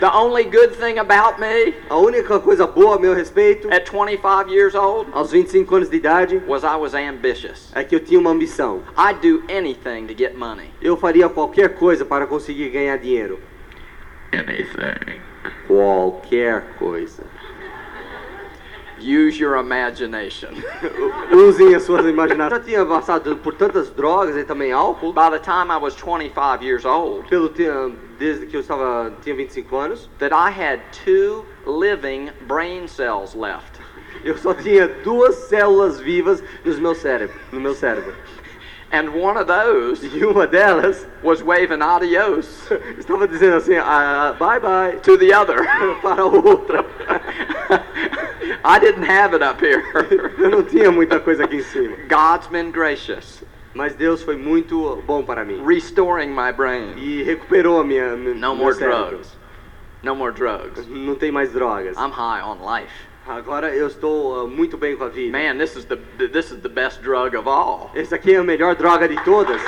The 0.00 0.06
only 0.14 0.44
good 0.44 0.76
thing 0.76 0.98
about 1.00 1.40
me 1.40 1.74
A 1.90 1.96
única 1.96 2.38
coisa 2.38 2.66
boa 2.68 2.96
a 2.96 2.98
meu 3.00 3.14
respeito, 3.14 3.68
at 3.72 3.88
25 3.90 4.48
years 4.48 4.74
old 4.76 5.08
aos 5.12 5.30
25 5.32 5.74
anos 5.74 5.88
de 5.90 5.96
idade, 5.96 6.42
was 6.46 6.62
I 6.62 6.76
was 6.76 6.94
ambitious. 6.94 7.70
é 7.74 7.82
que 7.84 7.94
eu 7.96 8.00
tinha 8.00 8.18
uma 8.20 8.30
ambição. 8.30 8.82
I'd 8.96 9.20
do 9.20 9.42
anything 9.52 10.06
to 10.06 10.14
get 10.16 10.34
money. 10.36 10.70
Eu 10.80 10.96
faria 10.96 11.28
qualquer 11.28 11.74
coisa 11.74 12.04
para 12.04 12.26
conseguir 12.28 12.68
ganhar 12.70 12.96
dinheiro. 12.96 13.40
Anything. 14.32 15.20
Qualquer 15.66 16.62
coisa. 16.78 17.24
Use 19.00 19.38
your 19.38 19.56
imagination. 19.56 20.50
Usem 21.32 21.74
as 21.74 21.84
suas 21.84 22.04
imaginações. 22.04 22.50
Eu 22.52 22.58
já 22.58 22.64
tinha 22.64 22.84
passado 22.86 23.36
por 23.36 23.54
tantas 23.54 23.90
drogas 23.90 24.36
e 24.36 24.44
também 24.44 24.72
álcool. 24.72 25.12
By 25.12 25.30
the 25.30 25.38
time 25.38 25.70
I 25.70 25.76
was 25.76 25.94
25 25.94 26.62
years 26.64 26.84
old, 26.84 27.28
Pelo 27.28 27.48
te- 27.48 27.68
desde 28.18 28.46
que 28.46 28.56
eu 28.56 28.60
estava 28.60 29.12
tinha 29.22 29.36
25 29.36 29.76
anos, 29.76 30.10
that 30.18 30.34
I 30.34 30.50
had 30.50 30.80
two 31.04 31.46
living 31.64 32.30
brain 32.48 32.88
cells 32.88 33.36
left. 33.36 33.78
eu 34.24 34.36
só 34.36 34.52
tinha 34.52 34.88
duas 35.04 35.36
células 35.48 36.00
vivas 36.00 36.42
no 36.64 36.76
meu 36.80 36.94
cérebro, 36.96 37.36
no 37.52 37.60
meu 37.60 37.74
cérebro. 37.74 38.12
And 38.90 39.10
one 39.10 39.36
of 39.36 39.46
those 39.46 40.02
E 40.02 40.24
uma 40.24 40.46
delas 40.46 41.06
was 41.22 41.42
waving 41.42 41.82
adios 41.82 42.46
estava 42.98 43.28
dizendo 43.28 43.56
assim, 43.56 43.76
ah, 43.76 44.34
bye 44.38 44.58
bye, 44.58 44.92
to 45.02 45.18
the 45.18 45.30
other. 45.32 45.62
para 46.00 46.24
outra. 46.24 46.84
I 48.64 48.78
didn't 48.78 49.04
have 49.04 49.34
it 49.34 49.42
up 49.42 49.60
here. 49.60 49.82
Eu 50.38 50.50
não 50.50 50.62
tinha 50.62 50.90
muita 50.90 51.20
coisa 51.20 51.44
aqui 51.44 51.56
em 51.56 51.62
cima. 51.62 51.96
God's 52.08 52.46
been 52.48 52.70
gracious, 52.70 53.42
Mas 53.74 53.94
Deus 53.94 54.22
foi 54.22 54.36
muito 54.36 55.02
bom 55.06 55.22
para 55.22 55.44
mim. 55.44 55.62
restoring 55.64 56.30
my 56.34 56.50
brain. 56.52 56.94
E 56.96 57.22
recuperou 57.22 57.80
a 57.80 57.84
minha, 57.84 58.16
No 58.16 58.54
more 58.56 58.74
cérebro. 58.74 59.10
drugs. 59.10 59.36
No 60.02 60.14
more 60.14 60.32
drugs. 60.32 60.86
Não 60.88 61.14
tem 61.14 61.30
mais 61.30 61.52
drogas. 61.52 61.96
I'm 61.96 62.10
high 62.10 62.40
on 62.42 62.58
life. 62.64 62.92
Agora 63.28 63.74
eu 63.74 63.86
estou 63.86 64.40
ah, 64.40 64.46
muito 64.46 64.78
bem 64.78 64.96
com 64.96 65.04
a 65.04 65.08
vida. 65.08 65.36
Man, 65.36 65.58
this 65.58 65.76
is 65.76 65.84
the 65.84 65.96
this 66.28 66.50
is 66.50 66.62
the 66.62 66.68
best 66.68 67.02
drug 67.02 67.36
of 67.36 67.46
all. 67.46 67.90
Essa 67.94 68.14
aqui 68.14 68.34
é 68.34 68.38
a 68.38 68.42
melhor 68.42 68.74
droga 68.74 69.06
de 69.06 69.22
todas. 69.22 69.60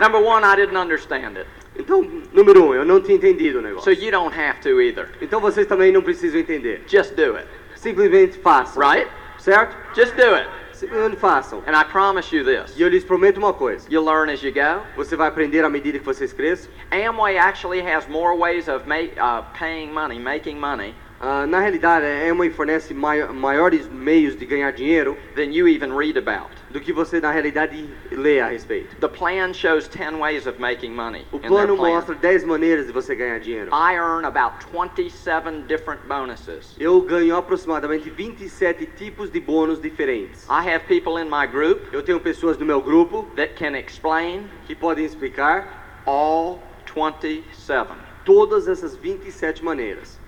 Number 0.00 0.20
one, 0.20 0.42
I 0.44 0.56
didn't 0.56 0.76
understand 0.76 1.36
it. 1.38 1.46
Então, 1.76 2.02
número 2.32 2.64
um, 2.64 2.74
eu 2.74 2.84
não 2.84 3.00
tinha 3.00 3.16
entendido 3.16 3.58
o 3.58 3.62
So 3.62 3.68
negócio. 3.68 3.92
you 3.92 4.10
don't 4.10 4.34
have 4.34 4.60
to 4.60 4.80
either. 4.80 5.08
Então 5.20 5.40
vocês 5.40 5.66
também 5.66 5.92
não 5.92 6.02
precisam 6.02 6.40
entender. 6.40 6.82
Just 6.86 7.14
do 7.14 7.36
it. 7.36 7.46
Simplesmente 7.74 8.38
façam. 8.38 8.82
Right? 8.82 9.10
Certo? 9.38 9.76
Just 9.94 10.14
do 10.14 10.34
it. 10.34 10.48
Simplesmente 10.84 11.16
façam. 11.16 11.62
And 11.66 11.72
I 11.74 11.84
promise 11.84 12.34
you 12.34 12.44
this. 12.44 12.76
E 12.76 12.82
eu 12.82 12.88
lhes 12.88 13.04
prometo 13.04 13.38
uma 13.38 13.52
coisa. 13.52 13.86
You'll 13.90 14.04
learn 14.04 14.30
as 14.32 14.42
you 14.42 14.52
go. 14.52 14.82
Você 14.96 15.16
vai 15.16 15.28
aprender 15.28 15.64
à 15.64 15.70
medida 15.70 15.98
que 15.98 16.04
vocês 16.04 16.32
cresçam. 16.32 16.70
Amway 16.92 17.38
actually 17.38 17.80
has 17.80 18.06
more 18.08 18.36
ways 18.36 18.68
of 18.68 18.86
ma- 18.86 18.96
uh, 19.18 19.44
paying 19.58 19.92
money, 19.92 20.18
making 20.18 20.58
money, 20.58 20.94
Ah, 21.20 21.46
na 21.46 21.60
realidade, 21.60 22.04
a 22.04 22.30
Amway 22.30 22.50
fornece 22.50 22.92
mai- 22.92 23.26
maiores 23.32 23.88
meios 23.88 24.36
de 24.36 24.44
ganhar 24.44 24.72
dinheiro 24.72 25.16
than 25.34 25.44
you 25.52 25.66
even 25.68 25.92
read 25.96 26.18
about. 26.18 26.50
do 26.70 26.80
que 26.80 26.92
você, 26.92 27.20
na 27.20 27.30
realidade, 27.30 27.88
lê 28.10 28.40
a 28.40 28.48
respeito. 28.48 28.96
The 28.96 29.06
plan 29.08 29.52
shows 29.54 29.86
10 29.86 30.18
ways 30.18 30.44
of 30.46 30.60
making 30.60 30.92
money. 30.92 31.24
O 31.30 31.38
plano 31.38 31.76
plan. 31.76 31.90
mostra 31.94 32.14
10 32.16 32.42
maneiras 32.44 32.86
de 32.86 32.92
você 32.92 33.14
ganhar 33.14 33.38
dinheiro. 33.38 33.70
I 33.72 33.94
earn 33.96 34.26
about 34.26 34.56
27 34.72 35.62
different 35.68 36.00
bonuses. 36.08 36.74
Eu 36.80 37.00
ganho 37.02 37.36
aproximadamente 37.36 38.10
27 38.10 38.86
tipos 38.86 39.30
de 39.30 39.38
bônus 39.38 39.80
diferentes. 39.80 40.44
I 40.48 40.68
have 40.68 40.80
people 40.88 41.16
in 41.22 41.26
my 41.30 41.46
group 41.46 41.80
Eu 41.92 42.02
tenho 42.02 42.18
pessoas 42.18 42.58
no 42.58 42.66
meu 42.66 42.82
grupo 42.82 43.30
that 43.36 43.54
can 43.54 43.76
explain 43.78 44.50
que 44.66 44.74
podem 44.74 45.04
explicar 45.04 46.02
all 46.04 46.60
27. 46.92 47.88
todas 48.24 48.66
essas 48.66 48.96
27 48.96 49.64
maneiras. 49.64 50.20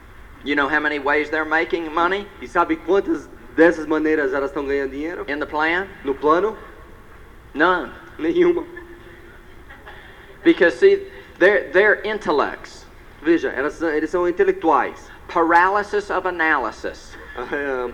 You 0.47 0.55
know 0.55 0.69
how 0.69 0.79
many 0.79 1.01
ways 1.01 1.29
they're 1.29 1.45
making 1.45 1.93
money 1.93 2.27
E 2.41 2.47
sabe 2.47 2.77
quantas 2.77 3.29
dessas 3.57 3.85
maneiras 3.85 4.33
elas 4.33 4.51
estão 4.53 4.65
ganhando 4.65 4.93
dinheiro? 4.93 5.25
in 5.29 5.41
the 5.41 5.47
plan? 5.47 5.89
No 6.05 6.15
plano? 6.15 6.57
None. 7.53 7.91
Nenhuma. 8.17 8.65
Because 10.45 10.79
see, 10.79 11.09
they're, 11.39 11.73
they're 11.73 12.01
intellects. 12.03 12.87
Veja, 13.23 13.51
elas, 13.51 13.83
eles 13.83 14.11
são 14.11 14.29
intelectuais. 14.29 15.11
Paralysis 15.29 16.11
of 16.11 16.27
analysis. 16.27 17.17
Ah, 17.39 17.91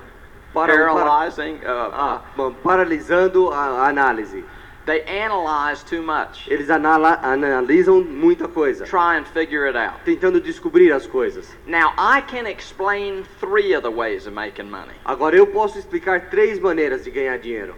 para, 0.52 0.76
Paralyzing. 0.76 1.56
Uh, 1.64 1.90
ah, 1.94 2.22
paralisando 2.62 3.50
a 3.50 3.88
análise. 3.88 4.44
They 4.86 5.02
analyze 5.02 5.82
too 5.84 6.02
much. 6.02 6.48
Eles 6.48 6.68
anala- 6.68 7.20
analisam 7.22 8.04
muita 8.04 8.48
coisa, 8.48 8.84
Try 8.84 9.16
and 9.16 9.26
figure 9.26 9.66
it 9.68 9.76
out. 9.76 10.04
tentando 10.04 10.40
descobrir 10.40 10.92
as 10.92 11.06
coisas. 11.06 11.46
Now, 11.66 11.92
I 11.98 12.20
can 12.22 12.46
explain 12.46 13.24
three 13.40 13.74
of 13.74 13.82
the 13.82 13.90
ways 13.90 14.26
of 14.26 14.34
making 14.34 14.70
money. 14.70 14.94
Agora 15.04 15.36
eu 15.36 15.46
posso 15.46 15.78
explicar 15.78 16.28
três 16.30 16.58
maneiras 16.58 17.04
de 17.04 17.10
ganhar 17.10 17.38
dinheiro. 17.38 17.74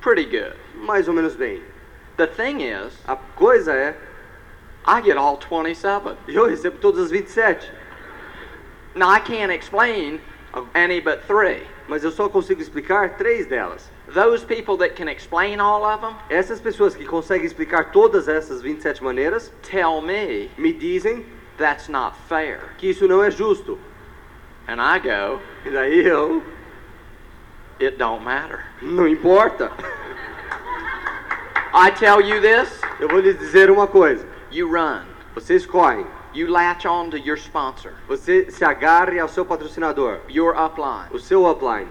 Pretty 0.00 0.24
good. 0.24 0.54
Mais 0.74 1.08
ou 1.08 1.14
menos 1.14 1.34
bem. 1.36 1.62
The 2.16 2.26
thing 2.26 2.60
is, 2.62 2.92
A 3.08 3.16
coisa 3.36 3.72
é, 3.72 3.94
I 4.84 5.00
get 5.00 5.16
all 5.16 5.36
27. 5.38 6.16
eu 6.28 6.46
recebo 6.46 6.76
todas 6.78 7.04
as 7.04 7.10
27, 7.10 7.70
Now, 8.94 9.08
I 9.08 9.20
can't 9.20 9.50
explain 9.50 10.20
any 10.74 11.00
but 11.00 11.22
three. 11.26 11.62
mas 11.88 12.04
eu 12.04 12.10
só 12.10 12.28
consigo 12.28 12.60
explicar 12.60 13.16
três 13.16 13.46
delas. 13.46 13.90
Those 14.14 14.44
people 14.44 14.76
that 14.78 14.94
can 14.94 15.08
explain 15.08 15.58
all 15.60 15.84
of 15.84 16.00
them 16.02 16.14
Essas 16.28 16.60
pessoas 16.60 16.94
que 16.94 17.04
conseguem 17.06 17.46
explicar 17.46 17.92
todas 17.92 18.28
essas 18.28 18.60
27 18.60 19.02
maneiras 19.02 19.50
tell 19.62 20.00
me 20.02 20.50
me 20.58 20.72
dizem 20.72 21.24
that's 21.56 21.88
not 21.88 22.16
fair. 22.28 22.60
que 22.78 22.88
isso 22.90 23.06
não 23.08 23.22
é 23.24 23.30
justo. 23.30 23.78
And 24.68 24.80
I 24.80 24.98
go, 25.00 25.40
E 25.64 25.70
daí 25.70 26.06
eu, 26.06 26.42
it 27.80 27.96
don't 27.96 28.22
matter. 28.24 28.64
não 28.82 29.08
importa. 29.08 29.70
I 31.74 31.90
tell 31.92 32.20
you 32.20 32.40
this, 32.40 32.80
Eu 33.00 33.08
vou 33.08 33.20
lhes 33.20 33.38
dizer 33.38 33.70
uma 33.70 33.86
coisa. 33.86 34.26
you 34.50 34.68
run. 34.68 35.04
Vocês 35.34 35.64
correm. 35.64 36.06
You 36.34 36.48
latch 36.50 36.86
on 36.86 37.10
to 37.10 37.16
your 37.18 37.36
sponsor, 37.36 37.92
Você 38.08 38.50
se 38.50 38.64
agarre 38.64 39.18
ao 39.18 39.28
seu 39.28 39.44
patrocinador, 39.44 40.20
your 40.30 40.54
upline. 40.56 41.08
o 41.10 41.18
seu 41.18 41.46
upline. 41.50 41.88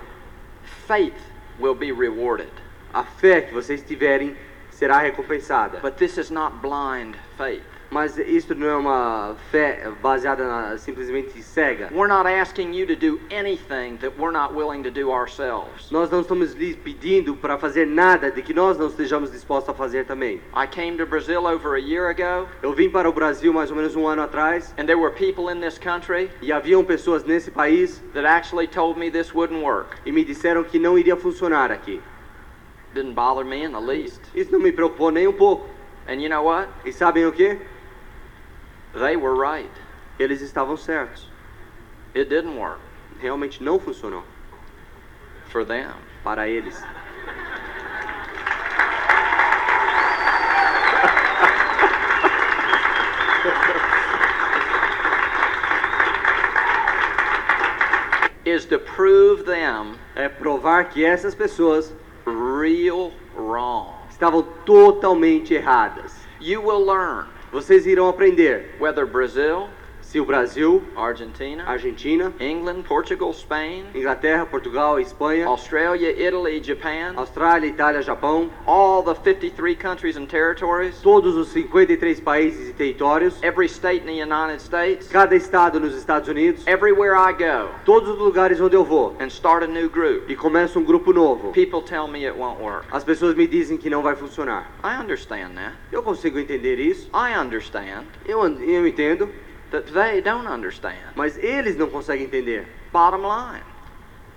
Faith 0.87 1.13
will 1.61 1.75
be 1.75 1.91
rewarded. 1.91 2.51
A 2.93 3.03
fé 3.03 3.41
que 3.41 3.53
vocês 3.53 3.81
tiverem 3.81 4.35
será 4.71 4.99
recompensada. 4.99 5.79
But 5.81 5.97
this 5.97 6.17
is 6.17 6.29
not 6.29 6.61
blind 6.61 7.15
faith. 7.37 7.70
Mas 7.93 8.17
isso 8.17 8.55
não 8.55 8.67
é 8.67 8.75
uma 8.77 9.35
fé 9.51 9.91
baseada 10.01 10.47
na, 10.47 10.77
simplesmente 10.77 11.43
cega. 11.43 11.89
We're 11.91 12.07
not 12.07 12.25
asking 12.25 12.73
you 12.73 12.87
to 12.87 12.95
do 12.95 13.19
anything 13.29 13.97
that 13.97 14.13
we're 14.17 14.31
not 14.31 14.55
willing 14.55 14.81
to 14.83 14.89
do 14.89 15.11
ourselves. 15.11 15.91
Nós 15.91 16.09
não 16.09 16.21
estamos 16.21 16.53
lhes 16.53 16.77
pedindo 16.77 17.35
para 17.35 17.57
fazer 17.57 17.85
nada 17.85 18.31
de 18.31 18.41
que 18.41 18.53
nós 18.53 18.77
não 18.77 18.87
estejamos 18.87 19.29
dispostos 19.29 19.71
a 19.71 19.73
fazer 19.73 20.05
também. 20.05 20.39
I 20.55 20.65
came 20.65 20.97
to 20.99 21.05
Brazil 21.05 21.45
over 21.45 21.75
a 21.75 21.79
year 21.81 22.07
ago, 22.09 22.47
Eu 22.63 22.71
vim 22.71 22.89
para 22.89 23.09
o 23.09 23.11
Brasil 23.11 23.51
mais 23.51 23.69
ou 23.69 23.75
menos 23.75 23.93
um 23.93 24.07
ano 24.07 24.21
atrás 24.21 24.73
and 24.77 24.85
there 24.85 24.97
were 24.97 25.13
people 25.13 25.53
in 25.53 25.59
this 25.59 25.77
country 25.77 26.29
e 26.41 26.53
haviam 26.53 26.85
pessoas 26.85 27.25
nesse 27.25 27.51
país 27.51 28.01
that 28.13 28.25
actually 28.25 28.69
told 28.69 28.97
me 28.97 29.11
this 29.11 29.35
wouldn't 29.35 29.61
work. 29.61 29.97
e 30.05 30.13
me 30.13 30.23
disseram 30.23 30.63
que 30.63 30.79
não 30.79 30.97
iria 30.97 31.17
funcionar 31.17 31.69
aqui. 31.73 32.01
Didn't 32.93 33.15
bother 33.15 33.43
me 33.43 33.65
in 33.65 33.71
the 33.73 33.81
least. 33.81 34.21
Isso 34.33 34.49
não 34.49 34.61
me 34.61 34.71
preocupou 34.71 35.11
nem 35.11 35.27
um 35.27 35.33
pouco. 35.33 35.67
And 36.07 36.21
you 36.21 36.29
know 36.29 36.45
what? 36.45 36.69
E 36.85 36.93
sabem 36.93 37.25
o 37.25 37.33
que? 37.33 37.57
They 38.93 39.15
were 39.15 39.35
right. 39.35 39.71
Eles 40.19 40.41
estavam 40.41 40.77
certos. 40.77 41.25
It 42.13 42.29
didn't 42.29 42.57
work 42.57 42.79
Realmente 43.19 43.63
não 43.63 43.79
funcionou 43.79 44.23
for 45.49 45.63
them. 45.65 45.93
para 46.23 46.47
eles. 46.47 46.81
Is 58.43 58.65
to 58.65 58.79
prove 58.79 59.45
them 59.45 59.95
É 60.15 60.27
provar 60.27 60.85
que 60.89 61.05
essas 61.05 61.35
pessoas 61.35 61.93
real 62.25 63.11
wrong. 63.35 63.93
estavam 64.09 64.43
totalmente 64.65 65.53
erradas. 65.53 66.13
You 66.39 66.61
will 66.61 66.83
learn 66.85 67.27
Vocês 67.51 67.85
irão 67.85 68.07
aprender. 68.07 68.75
Whether 68.79 69.05
Brazil, 69.05 69.67
Se 70.11 70.19
o 70.19 70.25
Brasil, 70.25 70.83
Argentina, 70.93 71.63
Argentina, 71.65 72.33
England, 72.37 72.83
Portugal, 72.83 73.31
Spain, 73.31 73.85
Inglaterra, 73.95 74.45
Portugal, 74.45 74.99
Espanha, 74.99 75.47
Australia, 75.47 76.11
Italy, 76.11 76.61
Japan, 76.61 77.13
Austrália, 77.15 77.69
Itália, 77.69 78.01
Japão, 78.01 78.49
all 78.67 79.01
the 79.03 79.15
53 79.15 79.73
countries 79.73 80.17
and 80.17 80.25
territories, 80.25 80.99
todos 81.01 81.37
os 81.37 81.47
53 81.53 82.19
países 82.19 82.67
e 82.67 82.73
territórios, 82.73 83.41
every 83.41 83.69
state 83.69 84.01
in 84.01 84.07
the 84.07 84.21
United 84.21 84.61
States, 84.61 85.07
cada 85.07 85.33
estado 85.33 85.79
nos 85.79 85.95
Estados 85.95 86.27
Unidos, 86.27 86.67
everywhere 86.67 87.15
I 87.15 87.31
go, 87.31 87.69
todos 87.85 88.09
os 88.09 88.17
lugares 88.19 88.59
onde 88.59 88.75
eu 88.75 88.83
vou 88.83 89.15
and 89.21 89.27
start 89.27 89.63
a 89.63 89.67
new 89.67 89.89
group, 89.89 90.29
e 90.29 90.35
começo 90.35 90.77
um 90.77 90.83
grupo 90.83 91.13
novo. 91.13 91.53
people 91.53 91.81
tell 91.81 92.09
me 92.09 92.27
it 92.27 92.37
won't 92.37 92.61
work. 92.61 92.85
As 92.91 93.05
pessoas 93.05 93.33
me 93.33 93.47
dizem 93.47 93.77
que 93.77 93.89
não 93.89 94.01
vai 94.01 94.17
funcionar. 94.17 94.69
I 94.83 95.01
understand 95.01 95.55
that. 95.55 95.77
Eu 95.89 96.03
consigo 96.03 96.37
entender 96.37 96.79
isso, 96.79 97.09
I 97.13 97.39
understand 97.39 98.03
eu, 98.25 98.45
eu 98.59 98.85
entendo, 98.85 99.29
that 99.71 99.91
they 99.93 100.21
don't 100.21 100.47
understand. 100.47 100.97
mas 101.15 101.37
eles 101.37 101.75
não 101.77 101.89
conseguem 101.89 102.25
entender. 102.25 102.67
Bottom 102.93 103.21
line, 103.23 103.63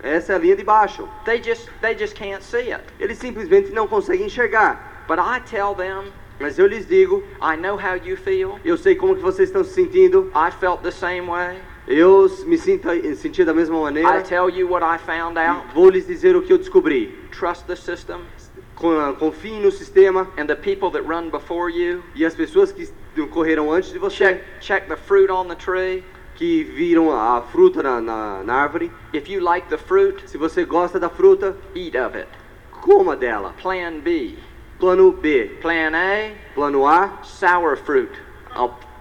Essa 0.03 0.33
é 0.33 0.35
a 0.35 0.39
linha 0.39 0.55
de 0.55 0.63
baixo. 0.63 1.07
they 1.25 1.41
just 1.41 1.69
they 1.81 1.97
just 1.97 2.15
can't 2.15 2.43
see 2.43 2.71
it. 2.71 2.83
Eles 2.99 3.17
simplesmente 3.17 3.71
não 3.71 3.87
conseguem 3.87 4.25
enxergar. 4.27 5.05
But 5.07 5.19
I 5.19 5.39
tell 5.41 5.73
them, 5.75 6.11
Mas 6.39 6.59
eu 6.59 6.67
lhes 6.67 6.85
digo, 6.85 7.23
I 7.41 7.55
know 7.55 7.77
how 7.77 7.95
you 7.95 8.17
feel. 8.17 8.59
eu 8.65 8.77
sei 8.77 8.95
como 8.95 9.15
que 9.15 9.21
vocês 9.21 9.49
estão 9.49 9.63
se 9.63 9.73
sentindo. 9.73 10.29
I 10.35 10.51
felt 10.51 10.81
the 10.81 10.91
same 10.91 11.21
way. 11.27 11.59
Eu 11.87 12.27
me 12.45 12.57
sinto, 12.57 12.89
senti 13.15 13.43
da 13.45 13.53
mesma 13.53 13.77
I 13.77 13.81
maneira. 13.83 14.21
tell 14.23 14.49
you 14.49 14.67
what 14.67 14.83
I 14.83 14.97
found 14.97 15.37
out. 15.37 15.67
Vou 15.73 15.89
lhes 15.89 16.05
dizer 16.07 16.35
o 16.35 16.41
que 16.41 16.51
eu 16.51 16.57
descobri. 16.57 17.15
Trust 17.31 17.65
the 17.67 17.75
system 17.75 18.21
Con- 18.75 19.15
Confiem 19.15 19.61
no 19.61 19.71
sistema 19.71 20.27
and 20.37 20.47
the 20.47 20.55
people 20.55 20.89
that 20.91 21.07
run 21.07 21.29
before 21.29 21.69
you. 21.71 22.03
e 22.15 22.25
as 22.25 22.33
pessoas 22.35 22.71
que 22.71 22.89
correram 23.27 23.71
antes 23.71 23.91
de 23.91 23.99
você, 23.99 24.15
Check 24.17 24.43
check 24.59 24.87
the 24.87 24.95
fruit 24.97 25.29
on 25.31 25.47
the 25.47 25.55
tree. 25.55 26.03
que 26.35 26.63
viram 26.63 27.11
a 27.11 27.41
fruta 27.41 27.81
na, 27.81 28.01
na, 28.01 28.43
na 28.43 28.53
árvore. 28.55 28.91
If 29.13 29.29
you 29.29 29.39
like 29.41 29.69
the 29.69 29.77
fruit, 29.77 30.23
Se 30.29 30.37
você 30.37 30.65
gosta 30.65 30.99
da 30.99 31.09
fruta, 31.09 31.55
eat 31.73 31.95
of 31.97 32.17
it. 32.17 32.27
coma 32.81 33.15
dela. 33.15 33.53
Plan 33.61 33.99
B. 34.01 34.37
Plano 34.79 35.11
B. 35.13 35.45
Plan 35.61 35.93
A, 35.95 36.31
Plano 36.53 36.85
A, 36.85 37.19
sour 37.23 37.77
fruit. 37.77 38.11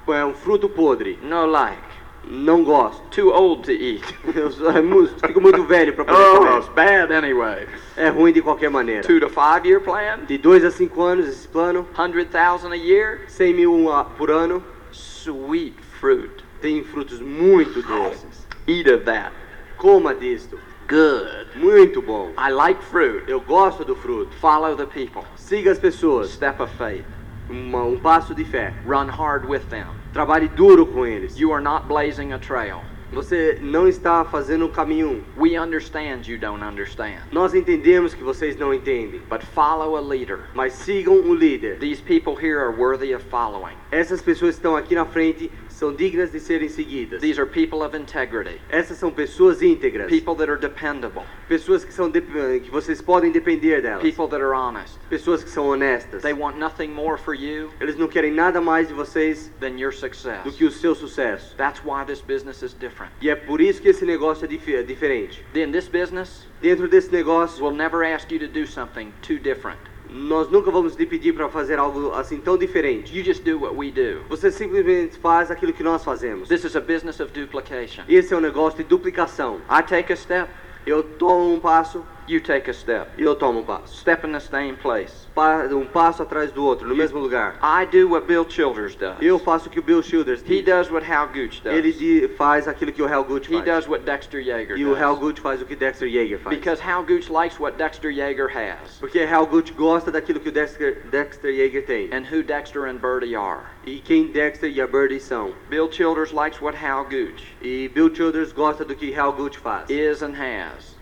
é 0.08 0.24
um 0.24 0.34
fruto 0.34 0.68
podre. 0.68 1.18
No 1.22 1.46
like. 1.46 1.82
Não 2.28 2.64
gosto. 2.64 3.02
Too 3.10 3.30
old 3.32 3.62
to 3.64 3.70
eat. 3.72 4.02
Eu 4.34 4.48
é 4.48 5.26
fico 5.28 5.40
muito 5.40 5.62
velho 5.64 5.92
para 5.94 6.04
poder 6.04 6.18
Oh, 6.18 6.56
it's 6.58 6.68
comer. 6.68 7.06
bad 7.06 7.12
anyway. 7.12 7.66
É 7.96 8.08
ruim 8.08 8.32
de 8.32 8.40
qualquer 8.42 8.70
maneira. 8.70 9.02
Two 9.02 9.20
to 9.20 9.28
five 9.28 9.66
year 9.68 9.80
plan, 9.80 10.24
De 10.26 10.38
2 10.38 10.64
a 10.64 10.70
5 10.70 11.02
anos 11.02 11.28
esse 11.28 11.46
plano, 11.48 11.86
100,000 11.94 12.72
a 12.72 12.76
year. 12.76 13.20
100 13.28 13.54
mil 13.54 13.88
por 14.16 14.30
ano, 14.30 14.62
Sweet 14.90 15.74
fruit. 16.00 16.44
tem 16.60 16.82
frutos 16.82 17.20
muito 17.20 17.82
doces. 17.82 18.46
Eat 18.66 18.88
of 18.90 19.04
that. 19.04 19.32
Coma 19.76 20.14
disto. 20.14 20.58
Good. 20.88 21.46
Muito 21.56 22.02
bom. 22.02 22.32
I 22.38 22.50
like 22.50 22.82
fruit. 22.84 23.24
Eu 23.26 23.40
gosto 23.40 23.84
do 23.84 23.94
fruto. 23.96 24.34
Follow 24.40 24.76
the 24.76 24.86
people. 24.86 25.22
Siga 25.36 25.70
as 25.72 25.78
pessoas. 25.78 26.30
Step 26.30 26.60
of 26.62 26.72
faith. 26.76 27.04
Uma- 27.48 27.84
um 27.84 27.98
passo 27.98 28.34
de 28.34 28.44
fé. 28.44 28.72
Run 28.86 29.08
hard 29.08 29.46
with 29.48 29.62
them. 29.70 29.86
Trabalhe 30.14 30.46
duro 30.46 30.86
com 30.86 31.04
eles. 31.04 31.36
You 31.36 31.52
are 31.52 31.60
not 31.60 31.88
blazing 31.88 32.32
a 32.32 32.38
trail. 32.38 32.82
Você 33.10 33.58
não 33.60 33.88
está 33.88 34.24
fazendo 34.24 34.66
um 34.66 34.68
caminho. 34.68 35.24
We 35.36 35.58
understand 35.58 36.28
you 36.28 36.38
don't 36.38 36.62
understand. 36.64 37.18
Nós 37.32 37.52
entendemos 37.52 38.14
que 38.14 38.22
vocês 38.22 38.56
não 38.56 38.72
entendem. 38.72 39.20
But 39.28 39.42
follow 39.42 39.96
a 39.96 40.00
leader. 40.00 40.44
Mas 40.54 40.72
sigam 40.74 41.14
o 41.16 41.34
líder. 41.34 41.80
These 41.80 42.00
people 42.00 42.36
here 42.36 42.60
are 42.60 42.70
worthy 42.70 43.12
of 43.12 43.24
following. 43.24 43.74
Essas 43.90 44.22
pessoas 44.22 44.54
que 44.54 44.60
estão 44.60 44.76
aqui 44.76 44.94
na 44.94 45.04
frente 45.04 45.50
são 45.84 45.92
dignas 45.94 46.32
de 46.32 46.40
serem 46.40 46.68
seguidas. 46.68 47.20
These 47.20 47.38
are 47.38 47.48
people 47.48 47.82
of 47.82 47.94
integrity. 47.94 48.58
Essas 48.70 48.96
são 48.96 49.10
pessoas 49.10 49.60
íntegras. 49.60 50.08
People 50.08 50.34
that 50.36 50.50
are 50.50 50.58
dependable. 50.58 51.24
Pessoas 51.46 51.84
que, 51.84 51.92
são 51.92 52.08
de- 52.10 52.22
que 52.22 52.70
vocês 52.70 53.02
podem 53.02 53.30
depender 53.30 53.82
delas. 53.82 54.00
People 54.02 54.26
that 54.28 54.42
are 54.42 54.54
honest. 54.54 54.98
Pessoas 55.10 55.44
que 55.44 55.50
são 55.50 55.66
honestas. 55.68 56.22
They 56.22 56.32
want 56.32 56.56
nothing 56.56 56.88
more 56.88 57.18
for 57.18 57.34
you 57.34 57.70
Eles 57.80 57.96
não 57.96 58.08
querem 58.08 58.32
nada 58.32 58.60
mais 58.62 58.88
de 58.88 58.94
vocês 58.94 59.52
than 59.60 59.78
your 59.78 59.92
success. 59.92 60.42
do 60.42 60.50
que 60.52 60.64
o 60.64 60.70
seu 60.70 60.94
sucesso. 60.94 61.54
That's 61.56 61.82
why 61.84 62.04
this 62.06 62.22
business 62.22 62.62
is 62.62 62.72
different. 62.72 63.12
E 63.20 63.28
é 63.28 63.34
por 63.36 63.60
isso 63.60 63.82
que 63.82 63.88
esse 63.90 64.06
negócio 64.06 64.46
é 64.46 64.48
dif- 64.48 64.74
é 64.74 64.82
diferente. 64.82 65.44
In 65.54 65.70
this 65.70 65.86
business, 65.88 66.46
Dentro 66.62 66.88
desse 66.88 67.12
negócio, 67.12 67.62
we'll 67.62 67.76
never 67.76 68.02
ask 68.02 68.32
you 68.32 68.38
to 68.38 68.48
do 68.48 68.66
something 68.66 69.12
too 69.20 69.38
different. 69.38 69.78
Nós 70.10 70.50
nunca 70.50 70.70
vamos 70.70 70.94
lhe 70.94 71.06
pedir 71.06 71.32
para 71.32 71.48
fazer 71.48 71.78
algo 71.78 72.12
assim 72.12 72.38
tão 72.38 72.56
diferente. 72.56 73.16
You 73.16 73.24
just 73.24 73.42
do 73.42 73.58
what 73.58 73.76
we 73.76 73.90
do. 73.90 74.22
Você 74.28 74.50
simplesmente 74.50 75.18
faz 75.18 75.50
aquilo 75.50 75.72
que 75.72 75.82
nós 75.82 76.04
fazemos. 76.04 76.48
This 76.48 76.64
is 76.64 76.76
a 76.76 76.80
business 76.80 77.20
of 77.20 77.32
duplication. 77.32 78.04
Esse 78.08 78.32
é 78.34 78.36
um 78.36 78.40
negócio 78.40 78.78
de 78.78 78.84
duplicação. 78.84 79.60
I 79.68 79.82
take 79.82 80.12
a 80.12 80.16
step, 80.16 80.50
Eu 80.86 81.02
tomo 81.02 81.54
um 81.54 81.60
passo 81.60 82.04
you 82.28 82.40
take 82.40 82.70
a 82.70 82.74
step. 82.74 83.08
eu 83.18 83.34
tomo 83.34 83.60
um 83.60 83.64
passo. 83.64 83.96
Step 83.96 84.26
in 84.26 84.32
the 84.32 84.40
same 84.40 84.74
place. 84.76 85.24
Um 85.72 85.84
passo 85.84 86.22
atrás 86.22 86.52
do 86.52 86.64
outro, 86.64 86.86
no 86.88 86.94
mesmo 86.94 87.18
lugar. 87.18 87.56
I 87.62 87.84
do 87.86 88.08
what 88.10 88.26
Bill 88.26 88.46
Childers 88.48 88.94
does. 88.94 89.16
Eu 89.20 89.38
faço 89.38 89.68
o 89.68 89.70
que 89.70 89.80
o 89.80 89.82
Bill 89.82 90.02
Childers 90.02 90.42
He 90.48 90.62
does 90.62 90.90
what 90.90 91.04
Hal 91.10 91.28
Gooch 91.28 91.60
Ele 91.64 91.92
does. 91.92 92.36
faz 92.36 92.68
aquilo 92.68 92.92
que 92.92 93.02
o 93.02 93.06
Hal 93.12 93.24
Gooch 93.24 93.48
He 93.50 93.54
faz. 93.54 93.64
does 93.64 93.88
what 93.88 94.04
Dexter 94.04 94.40
Yeager 94.40 94.76
E 94.78 94.84
o 94.84 94.94
Hal 94.94 95.14
does. 95.14 95.18
Gooch 95.20 95.40
faz 95.40 95.60
o 95.60 95.66
que 95.66 95.74
Dexter 95.74 96.06
Yeager 96.08 96.38
faz. 96.38 96.56
Because 96.56 96.80
Hal 96.80 97.02
Gooch 97.02 97.28
likes 97.30 97.58
what 97.58 97.76
Dexter 97.76 98.10
Yeager 98.10 98.48
has. 98.48 98.98
Porque 99.00 99.20
Hal 99.24 99.46
Gooch 99.46 99.72
gosta 99.72 100.10
daquilo 100.12 100.38
que 100.38 100.48
o 100.48 100.52
Dexter, 100.52 101.02
Dexter 101.10 101.50
Yeager 101.50 101.84
tem. 101.84 102.10
And 102.14 102.24
who 102.30 102.42
Dexter 102.44 102.86
and 102.86 102.98
Birdie 102.98 103.34
are. 103.34 103.64
E 103.84 103.98
quem 104.00 104.28
Dexter 104.28 104.70
e 104.70 104.80
a 104.80 104.86
Birdie 104.86 105.18
são. 105.20 105.52
Bill 105.68 105.90
Childers 105.90 106.32
likes 106.32 106.60
what 106.62 106.76
Hal 106.76 107.04
Gooch 107.04 107.42
E 107.60 107.88
Bill 107.88 108.08
Childers 108.14 108.52
gosta 108.52 108.84
do 108.84 108.94
que 108.94 109.12
Hal 109.12 109.32
Gooch 109.32 109.58
faz. 109.58 109.90
is 109.90 110.22
and 110.22 110.34
has. 110.36 110.93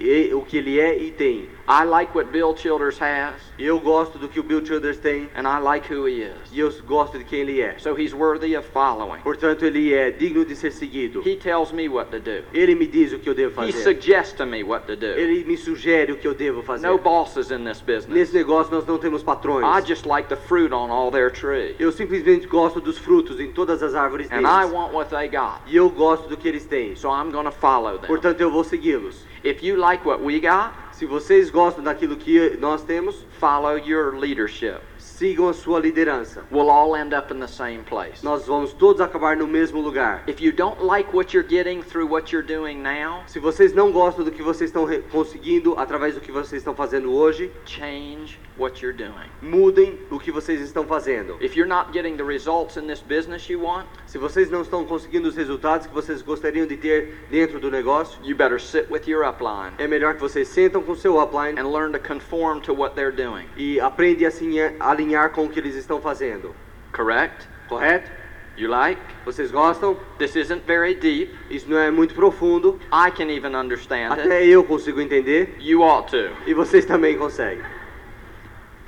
E 0.00 0.32
o 0.32 0.40
que 0.40 0.56
ele 0.56 0.80
é 0.80 0.98
e 0.98 1.10
tem. 1.10 1.48
I 1.68 1.84
like 1.84 2.16
what 2.16 2.30
Bill 2.32 2.56
Childers 2.56 2.98
has, 3.00 3.34
eu 3.58 3.78
gosto 3.78 4.18
do 4.18 4.28
que 4.28 4.40
o 4.40 4.42
Bill 4.42 4.64
Childers 4.64 4.96
tem. 4.98 5.28
and 5.36 5.42
I 5.46 5.60
like 5.62 5.92
who 5.92 6.08
he 6.08 6.22
is. 6.22 6.50
E 6.50 6.58
eu 6.58 6.72
gosto 6.86 7.18
de 7.18 7.24
quem 7.24 7.40
ele 7.40 7.60
é. 7.60 7.78
So 7.78 7.94
he's 7.96 8.12
worthy 8.14 8.56
of 8.56 8.66
following. 8.70 9.20
Portanto, 9.20 9.64
ele 9.64 9.92
é 9.92 10.10
digno 10.10 10.44
de 10.44 10.56
ser 10.56 10.72
seguido. 10.72 11.20
He 11.24 11.36
tells 11.36 11.70
me 11.72 11.86
what 11.88 12.10
to 12.10 12.18
do. 12.18 12.42
Ele 12.52 12.74
me 12.74 12.86
diz 12.86 13.12
o 13.12 13.18
que 13.18 13.28
eu 13.28 13.34
devo 13.34 13.52
He 13.62 13.72
fazer. 13.72 13.82
suggests 13.84 14.32
to 14.38 14.46
me 14.46 14.64
what 14.64 14.86
to 14.86 14.96
do. 14.96 15.06
Ele 15.06 15.44
me 15.44 15.56
sugere 15.56 16.12
o 16.12 16.16
que 16.16 16.26
eu 16.26 16.34
devo 16.34 16.62
fazer. 16.62 16.88
No 16.88 16.98
bosses 16.98 17.50
in 17.50 17.62
this 17.64 17.80
business. 17.80 18.08
Nesse 18.08 18.34
negócio 18.34 18.72
nós 18.74 18.86
não 18.86 18.98
temos 18.98 19.22
patrões. 19.22 19.64
I 19.64 19.86
just 19.86 20.06
like 20.06 20.28
the 20.28 20.36
fruit 20.36 20.72
on 20.72 20.90
all 20.90 21.10
their 21.10 21.30
tree. 21.30 21.76
Eu 21.78 21.92
simplesmente 21.92 22.46
gosto 22.46 22.80
dos 22.80 22.96
frutos 22.98 23.38
em 23.38 23.52
todas 23.52 23.82
as 23.82 23.94
árvores 23.94 24.28
And 24.32 24.40
I 24.40 24.62
deles. 24.62 24.72
want 24.72 24.92
what 24.94 25.10
they 25.10 25.28
got. 25.28 25.60
E 25.66 25.76
eu 25.76 25.88
gosto 25.90 26.26
do 26.26 26.36
que 26.38 26.48
eles 26.48 26.64
têm. 26.64 26.96
So 26.96 27.10
I'm 27.10 27.30
going 27.30 27.44
to 27.44 27.52
follow 27.52 27.98
them. 27.98 28.08
Portanto, 28.08 28.40
eu 28.40 28.50
vou 28.50 28.64
segui-los. 28.64 29.28
If 29.42 29.62
you 29.62 29.76
like 29.76 30.04
what 30.04 30.22
we 30.22 30.40
got, 30.40 30.90
Se 31.00 31.06
vocês 31.06 31.48
gostam 31.50 31.82
daquilo 31.82 32.14
que 32.14 32.58
nós 32.60 32.84
temos, 32.84 33.24
follow 33.38 33.74
your 33.76 34.18
leadership. 34.18 34.82
Sigam 35.20 35.50
a 35.50 35.52
sua 35.52 35.78
liderança. 35.78 36.42
We'll 36.50 36.70
all 36.70 36.96
end 36.96 37.14
up 37.14 37.30
in 37.30 37.40
the 37.40 37.46
same 37.46 37.82
place. 37.82 38.24
Nós 38.24 38.46
vamos 38.46 38.72
todos 38.72 39.02
acabar 39.02 39.36
no 39.36 39.46
mesmo 39.46 39.78
lugar. 39.78 40.24
If 40.26 40.40
you 40.40 40.50
don't 40.50 40.82
like 40.82 41.14
what 41.14 41.36
you're 41.36 41.46
getting 41.46 41.82
through 41.82 42.10
what 42.10 42.34
you're 42.34 42.46
doing 42.46 42.76
now, 42.78 43.22
Se 43.26 43.38
vocês 43.38 43.74
não 43.74 43.92
gostam 43.92 44.24
do 44.24 44.30
que 44.30 44.42
vocês 44.42 44.70
estão 44.70 44.88
conseguindo 45.12 45.74
através 45.78 46.14
do 46.14 46.22
que 46.22 46.32
vocês 46.32 46.62
estão 46.62 46.74
fazendo 46.74 47.12
hoje, 47.12 47.52
change 47.66 48.38
what 48.56 48.82
you're 48.82 48.96
doing. 48.96 49.28
mudem 49.42 49.98
o 50.10 50.18
que 50.18 50.32
vocês 50.32 50.58
estão 50.62 50.84
fazendo. 50.86 51.36
If 51.42 51.54
you're 51.54 51.68
not 51.68 51.92
getting 51.92 52.16
the 52.16 52.24
results 52.24 52.78
in 52.78 52.86
this 52.86 53.02
business 53.02 53.46
you 53.50 53.60
want, 53.62 53.86
Se 54.06 54.16
vocês 54.16 54.50
não 54.50 54.62
estão 54.62 54.86
conseguindo 54.86 55.28
os 55.28 55.36
resultados 55.36 55.86
que 55.86 55.92
vocês 55.92 56.22
gostariam 56.22 56.66
de 56.66 56.78
ter 56.78 57.26
dentro 57.30 57.60
do 57.60 57.70
negócio, 57.70 58.18
you 58.24 58.34
better 58.34 58.58
sit 58.58 58.90
with 58.90 59.02
your 59.06 59.26
upline 59.28 59.74
é 59.76 59.86
melhor 59.86 60.14
que 60.14 60.20
vocês 60.20 60.48
sentam 60.48 60.82
com 60.82 60.94
seu 60.94 61.20
upline 61.20 61.60
and 61.60 61.70
learn 61.70 61.92
to 61.92 61.98
conform 61.98 62.58
to 62.60 62.72
what 62.72 62.94
they're 62.94 63.14
doing. 63.14 63.46
e 63.54 63.78
aprendem 63.78 64.26
a 64.26 64.30
se 64.30 64.46
alinhar 64.80 65.09
com 65.32 65.44
o 65.44 65.48
que 65.48 65.58
eles 65.58 65.74
estão 65.74 66.00
fazendo. 66.00 66.54
Correct? 66.92 67.46
Correto? 67.68 68.10
You 68.56 68.68
like? 68.68 69.00
Vocês 69.24 69.50
gostam? 69.50 69.96
This 70.18 70.34
isn't 70.36 70.62
very 70.66 70.94
deep. 70.94 71.34
Isso 71.48 71.70
não 71.70 71.78
é 71.78 71.90
muito 71.90 72.14
profundo. 72.14 72.78
I 72.92 73.10
can 73.10 73.30
even 73.30 73.54
understand 73.56 74.12
it. 74.12 74.20
Até 74.22 74.44
eu 74.44 74.62
consigo 74.64 75.00
entender 75.00 75.54
You 75.60 75.82
ought 75.82 76.10
to. 76.10 76.30
e 76.46 76.52
vocês 76.52 76.84
também 76.84 77.16
conseguem. 77.16 77.64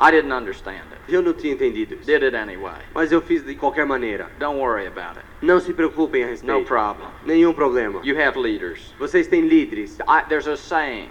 I 0.00 0.10
didn't 0.10 0.32
understand 0.32 0.82
it. 0.90 1.00
Eu 1.08 1.22
não 1.22 1.32
tinha 1.32 1.52
entendido 1.52 1.94
isso. 1.94 2.04
Did 2.04 2.22
it 2.24 2.36
anyway. 2.36 2.74
Mas 2.92 3.12
eu 3.12 3.22
fiz 3.22 3.44
de 3.44 3.54
qualquer 3.54 3.86
maneira. 3.86 4.28
Don't 4.38 4.58
worry 4.58 4.86
about 4.86 5.16
it. 5.18 5.26
Não 5.40 5.60
se 5.60 5.72
preocupem 5.72 6.22
a 6.22 6.26
No 6.26 6.30
respeito. 6.32 6.64
problem. 6.66 7.08
Nenhum 7.24 7.52
problema. 7.52 8.00
You 8.02 8.20
have 8.20 8.38
leaders. 8.38 8.92
Vocês 8.98 9.26
têm 9.28 9.42
líderes. 9.42 9.98
I, 10.00 10.24
there's 10.28 10.48
a 10.48 10.56
saying. 10.56 11.08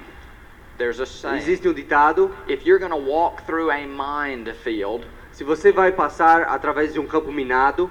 Existe 1.37 1.67
um 1.67 1.73
ditado: 1.73 2.31
If 2.47 2.65
you're 2.65 2.79
going 2.79 2.91
to 2.91 3.09
walk 3.09 3.43
through 3.45 3.69
a 3.71 4.53
field, 4.63 5.05
se 5.31 5.43
você 5.43 5.71
vai 5.71 5.91
passar 5.91 6.43
através 6.43 6.93
de 6.93 6.99
um 6.99 7.07
campo 7.07 7.31
minado, 7.31 7.89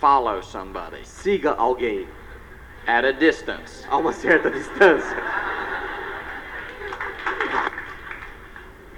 follow 0.00 0.42
somebody 0.42 1.04
siga 1.04 1.52
alguém 1.52 2.08
at 2.86 3.04
a 3.04 3.12
distance. 3.12 3.86
a 3.88 3.96
uma 3.96 4.12
certa 4.12 4.50
distância. 4.50 5.16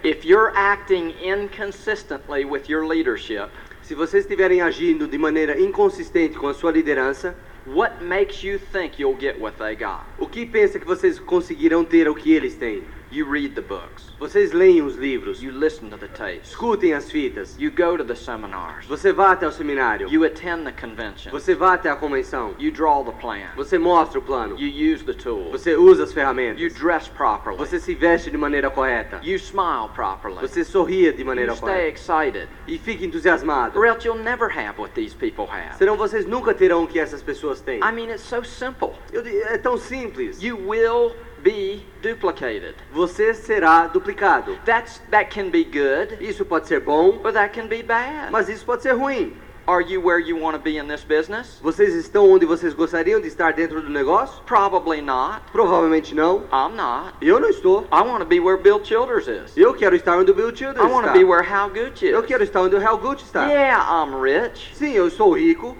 If 0.02 0.24
you're 0.24 0.52
acting 0.54 1.14
inconsistently 1.22 2.44
with 2.44 2.68
your 2.68 2.86
leadership, 2.86 3.50
Se 3.84 3.94
vocês 3.94 4.24
estiverem 4.24 4.62
agindo 4.62 5.06
de 5.06 5.18
maneira 5.18 5.60
inconsistente 5.60 6.38
com 6.38 6.48
a 6.48 6.54
sua 6.54 6.72
liderança, 6.72 7.36
what 7.66 8.02
makes 8.02 8.42
you 8.42 8.58
think 8.58 8.98
you'll 8.98 9.16
get 9.18 9.40
what 9.40 9.56
they 9.58 9.74
got? 9.74 10.04
o 10.18 10.26
que 10.26 10.44
pensa 10.46 10.78
que 10.78 10.86
vocês 10.86 11.18
conseguirão 11.18 11.84
ter 11.84 12.08
o 12.08 12.14
que 12.14 12.32
eles 12.32 12.56
têm? 12.56 12.82
You 13.14 13.30
read 13.30 13.54
the 13.54 13.62
books, 13.62 14.10
Vocês 14.18 14.50
leem 14.50 14.82
os 14.82 14.96
livros, 14.96 15.40
you 15.40 15.52
listen 15.52 15.88
to 15.88 15.96
the 15.96 16.08
tapes, 16.08 16.48
escutem 16.48 16.94
as 16.94 17.12
fitas, 17.12 17.56
you 17.60 17.70
go 17.70 17.96
to 17.96 18.02
the 18.02 18.16
seminars, 18.16 18.86
você 18.86 19.12
vá 19.12 19.30
até 19.30 19.46
o 19.46 19.52
seminário, 19.52 20.08
you 20.10 20.24
attend 20.24 20.64
the 20.64 20.72
convention, 20.72 21.30
você 21.30 21.54
vá 21.54 21.74
até 21.74 21.88
a 21.88 21.94
convenção, 21.94 22.56
you 22.58 22.72
draw 22.72 23.04
the 23.04 23.12
plan, 23.12 23.46
você 23.54 23.78
mostra 23.78 24.18
o 24.18 24.22
plano, 24.22 24.58
you 24.58 24.92
use 24.92 25.04
the 25.04 25.12
tools, 25.12 25.52
você 25.52 25.76
usa 25.76 26.02
as 26.02 26.10
you 26.10 26.14
ferramentas, 26.16 26.74
dress 26.74 27.08
properly, 27.08 27.56
você 27.56 27.78
se 27.78 27.94
veste 27.94 28.32
de 28.32 28.36
maneira 28.36 28.68
correta, 28.68 29.20
you 29.22 29.36
smile 29.36 29.88
properly, 29.94 30.40
você 30.40 30.64
sorria 30.64 31.12
de 31.12 31.20
you 31.20 31.26
maneira 31.26 31.54
stay 31.54 31.68
correta. 31.68 31.88
excited, 31.90 32.48
e 32.66 32.76
fique 32.78 33.06
entusiasmado. 33.06 33.78
or 33.78 33.86
else 33.86 34.04
you'll 34.04 34.24
never 34.24 34.50
have 34.50 34.76
what 34.76 34.92
these 34.92 35.14
people 35.14 35.46
have. 35.46 35.76
Senão 35.78 35.96
vocês 35.96 36.26
nunca 36.26 36.52
terão 36.52 36.82
o 36.82 36.88
que 36.88 36.98
essas 36.98 37.22
pessoas 37.22 37.60
têm. 37.60 37.78
I 37.78 37.92
mean, 37.92 38.10
it's 38.10 38.22
so 38.22 38.42
simple. 38.44 38.90
Eu 39.12 39.22
é 39.24 39.56
tão 39.56 39.78
simples. 39.78 40.42
You 40.42 40.58
will 40.68 41.14
be 41.44 41.84
duplicated. 42.02 42.74
Você 42.92 43.34
será 43.34 43.86
duplicado. 43.86 44.58
That's 44.64 44.98
that 45.10 45.30
can 45.32 45.50
be 45.50 45.62
good, 45.64 46.16
Isso 46.20 46.44
pode 46.44 46.66
ser 46.66 46.80
bom, 46.80 47.18
but 47.18 47.34
that 47.34 47.54
can 47.54 47.68
be 47.68 47.82
bad. 47.82 48.32
mas 48.32 48.48
isso 48.48 48.64
pode 48.64 48.82
ser 48.82 48.92
ruim. 48.94 49.36
Are 49.66 49.80
you 49.82 49.98
where 49.98 50.18
you 50.20 50.36
want 50.36 50.54
to 50.54 50.62
be 50.62 50.76
in 50.76 50.88
this 50.88 51.02
business? 51.04 51.58
Vocês 51.62 51.94
estão 51.94 52.30
onde 52.30 52.44
vocês 52.44 52.74
gostariam 52.74 53.18
de 53.18 53.28
estar 53.28 53.54
dentro 53.54 53.80
do 53.80 53.88
negócio? 53.88 54.42
Probably 54.44 55.00
not. 55.00 55.40
Provavelmente 55.52 56.14
não. 56.14 56.42
I'm 56.52 56.74
not. 56.76 57.14
Eu 57.22 57.40
não 57.40 57.48
estou. 57.48 57.82
I 57.90 58.02
want 58.02 58.18
to 58.18 58.26
be 58.26 58.40
where 58.40 58.58
Bill 58.60 58.84
Childers 58.84 59.26
is. 59.26 59.56
Eu 59.56 59.72
quero 59.72 59.96
estar 59.96 60.18
onde 60.18 60.30
o 60.30 60.34
Bill 60.34 60.54
Childers 60.54 60.84
I 60.84 60.90
want 60.92 61.04
to 61.04 61.12
está. 61.12 61.12
be 61.18 61.24
where 61.24 61.42
Hal 61.42 61.70
Gooch 61.70 62.04
is. 62.04 62.12
Eu 62.12 62.22
quero 62.22 62.42
estar 62.44 62.60
onde 62.60 62.76
o 62.76 62.78
Hal 62.86 62.98
Gooch 62.98 63.22
está. 63.24 63.46
Yeah, 63.46 63.82
I'm 64.04 64.14
rich, 64.20 64.74
Sim, 64.74 64.92
eu 64.92 65.10
sou 65.10 65.32
rico, 65.32 65.74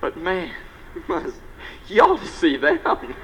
but 0.00 0.14
man, 0.16 0.50
mas 1.08 1.32
you 1.90 2.02
ought 2.04 2.20
to 2.20 2.26
see 2.26 2.56
them. 2.58 2.78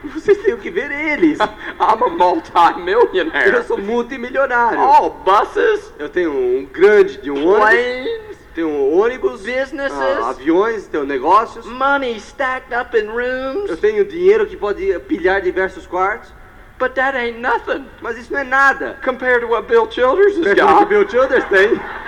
vocês 0.05 0.39
têm 0.43 0.57
que 0.57 0.71
ver 0.71 0.91
eles. 0.91 1.39
I'm 1.81 2.03
a 2.03 2.09
multi-millionaire. 2.09 3.55
Eu 3.55 3.63
sou 3.65 3.79
multimilionário. 3.79 4.79
All 4.79 5.11
buses, 5.11 5.93
Eu 5.99 6.09
tenho 6.09 6.31
um 6.33 6.65
grande 6.67 7.19
de 7.19 7.31
um 7.31 7.47
ônibus, 7.47 7.59
planes, 7.59 8.39
tenho 8.55 8.69
um 8.69 8.99
ônibus, 9.01 9.43
businesses, 9.43 9.99
ah, 9.99 10.31
aviões, 10.31 10.87
tenho 10.87 11.05
negócios. 11.05 11.67
money 11.67 12.17
stacked 12.19 12.73
up 12.75 12.97
in 12.97 13.07
Eu 13.07 13.13
rooms, 13.13 13.79
tenho 13.81 14.05
dinheiro 14.05 14.47
que 14.47 14.57
pode 14.57 14.99
pilhar 15.01 15.41
diversos 15.43 15.87
quartos. 15.87 16.33
but 16.79 16.93
that 16.97 17.17
ain't 17.17 17.39
nothing 17.41 17.87
Mas 18.03 18.17
isso 18.19 18.33
não 18.33 18.41
é 18.41 18.45
nada. 18.45 18.99
compared 19.05 19.41
to 19.43 19.47
what 19.47 19.67
Bill 19.69 19.89
Childers 19.91 20.37
has 20.37 20.45
do 20.45 20.55
que 20.55 20.61
got. 20.61 20.89
Bill 20.89 21.07
Childers 21.09 21.45
tem. 21.49 21.81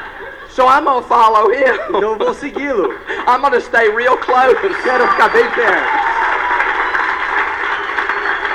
So 0.48 0.64
I'm 0.66 0.84
gonna 0.84 1.02
follow 1.02 1.50
him. 1.52 1.74
Então 1.90 2.00
eu 2.12 2.16
vou 2.16 2.32
segui-lo. 2.32 2.90
I'm 3.28 3.42
gonna 3.42 3.60
stay 3.60 3.90
real 3.90 4.16
close. 4.16 4.54
Quero 4.82 5.06
ficar 5.08 5.28
bem 5.28 5.44
perto. 5.50 5.86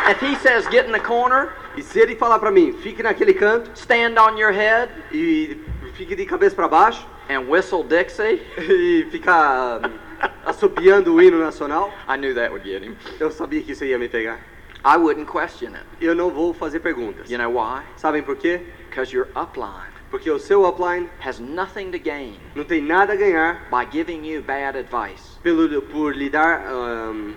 If 0.09 0.19
he 0.19 0.35
says 0.37 0.67
get 0.67 0.85
in 0.85 0.91
the 0.91 0.99
corner, 0.99 1.53
E 1.77 1.81
se 1.81 1.99
ele 1.99 2.15
falar 2.15 2.39
pra 2.39 2.51
mim, 2.51 2.73
fique 2.73 3.01
naquele 3.01 3.33
canto 3.33 3.71
stand 3.75 4.17
on 4.19 4.37
your 4.37 4.51
head, 4.51 4.91
e 5.11 5.57
fique 5.93 6.15
de 6.15 6.25
cabeça 6.25 6.55
pra 6.55 6.67
baixo 6.67 7.05
and 7.29 7.47
whistle 7.49 7.83
Dixie, 7.83 8.41
e 8.57 9.07
ficar 9.09 9.79
hum, 9.79 10.27
assobiando 10.45 11.13
o 11.13 11.21
hino 11.21 11.39
nacional, 11.39 11.93
I 12.09 12.17
knew 12.17 12.33
that 12.35 12.51
would 12.51 12.67
get 12.67 12.83
him. 12.83 12.97
eu 13.19 13.31
sabia 13.31 13.61
que 13.61 13.71
isso 13.71 13.85
ia 13.85 13.97
me 13.97 14.09
pegar. 14.09 14.39
I 14.83 14.97
wouldn't 14.97 15.27
question 15.27 15.75
it. 15.75 15.85
Eu 16.01 16.15
não 16.15 16.29
vou 16.31 16.53
fazer 16.53 16.79
perguntas. 16.79 17.29
You 17.29 17.37
know 17.37 17.51
why? 17.51 17.83
Sabem 17.95 18.23
por 18.23 18.35
quê? 18.35 18.61
Because 18.89 19.15
your 19.15 19.27
upline 19.35 19.91
Porque 20.09 20.29
o 20.29 20.39
seu 20.39 20.65
upline 20.65 21.07
has 21.25 21.39
nothing 21.39 21.91
to 21.91 21.99
gain 21.99 22.37
não 22.55 22.65
tem 22.65 22.81
nada 22.81 23.13
a 23.13 23.15
ganhar 23.15 23.67
by 23.69 23.85
giving 23.89 24.25
you 24.25 24.41
bad 24.41 24.77
advice. 24.77 25.39
pelo, 25.41 25.81
por 25.83 26.13
lhe 26.15 26.29
dar 26.29 26.65
hum, 26.73 27.33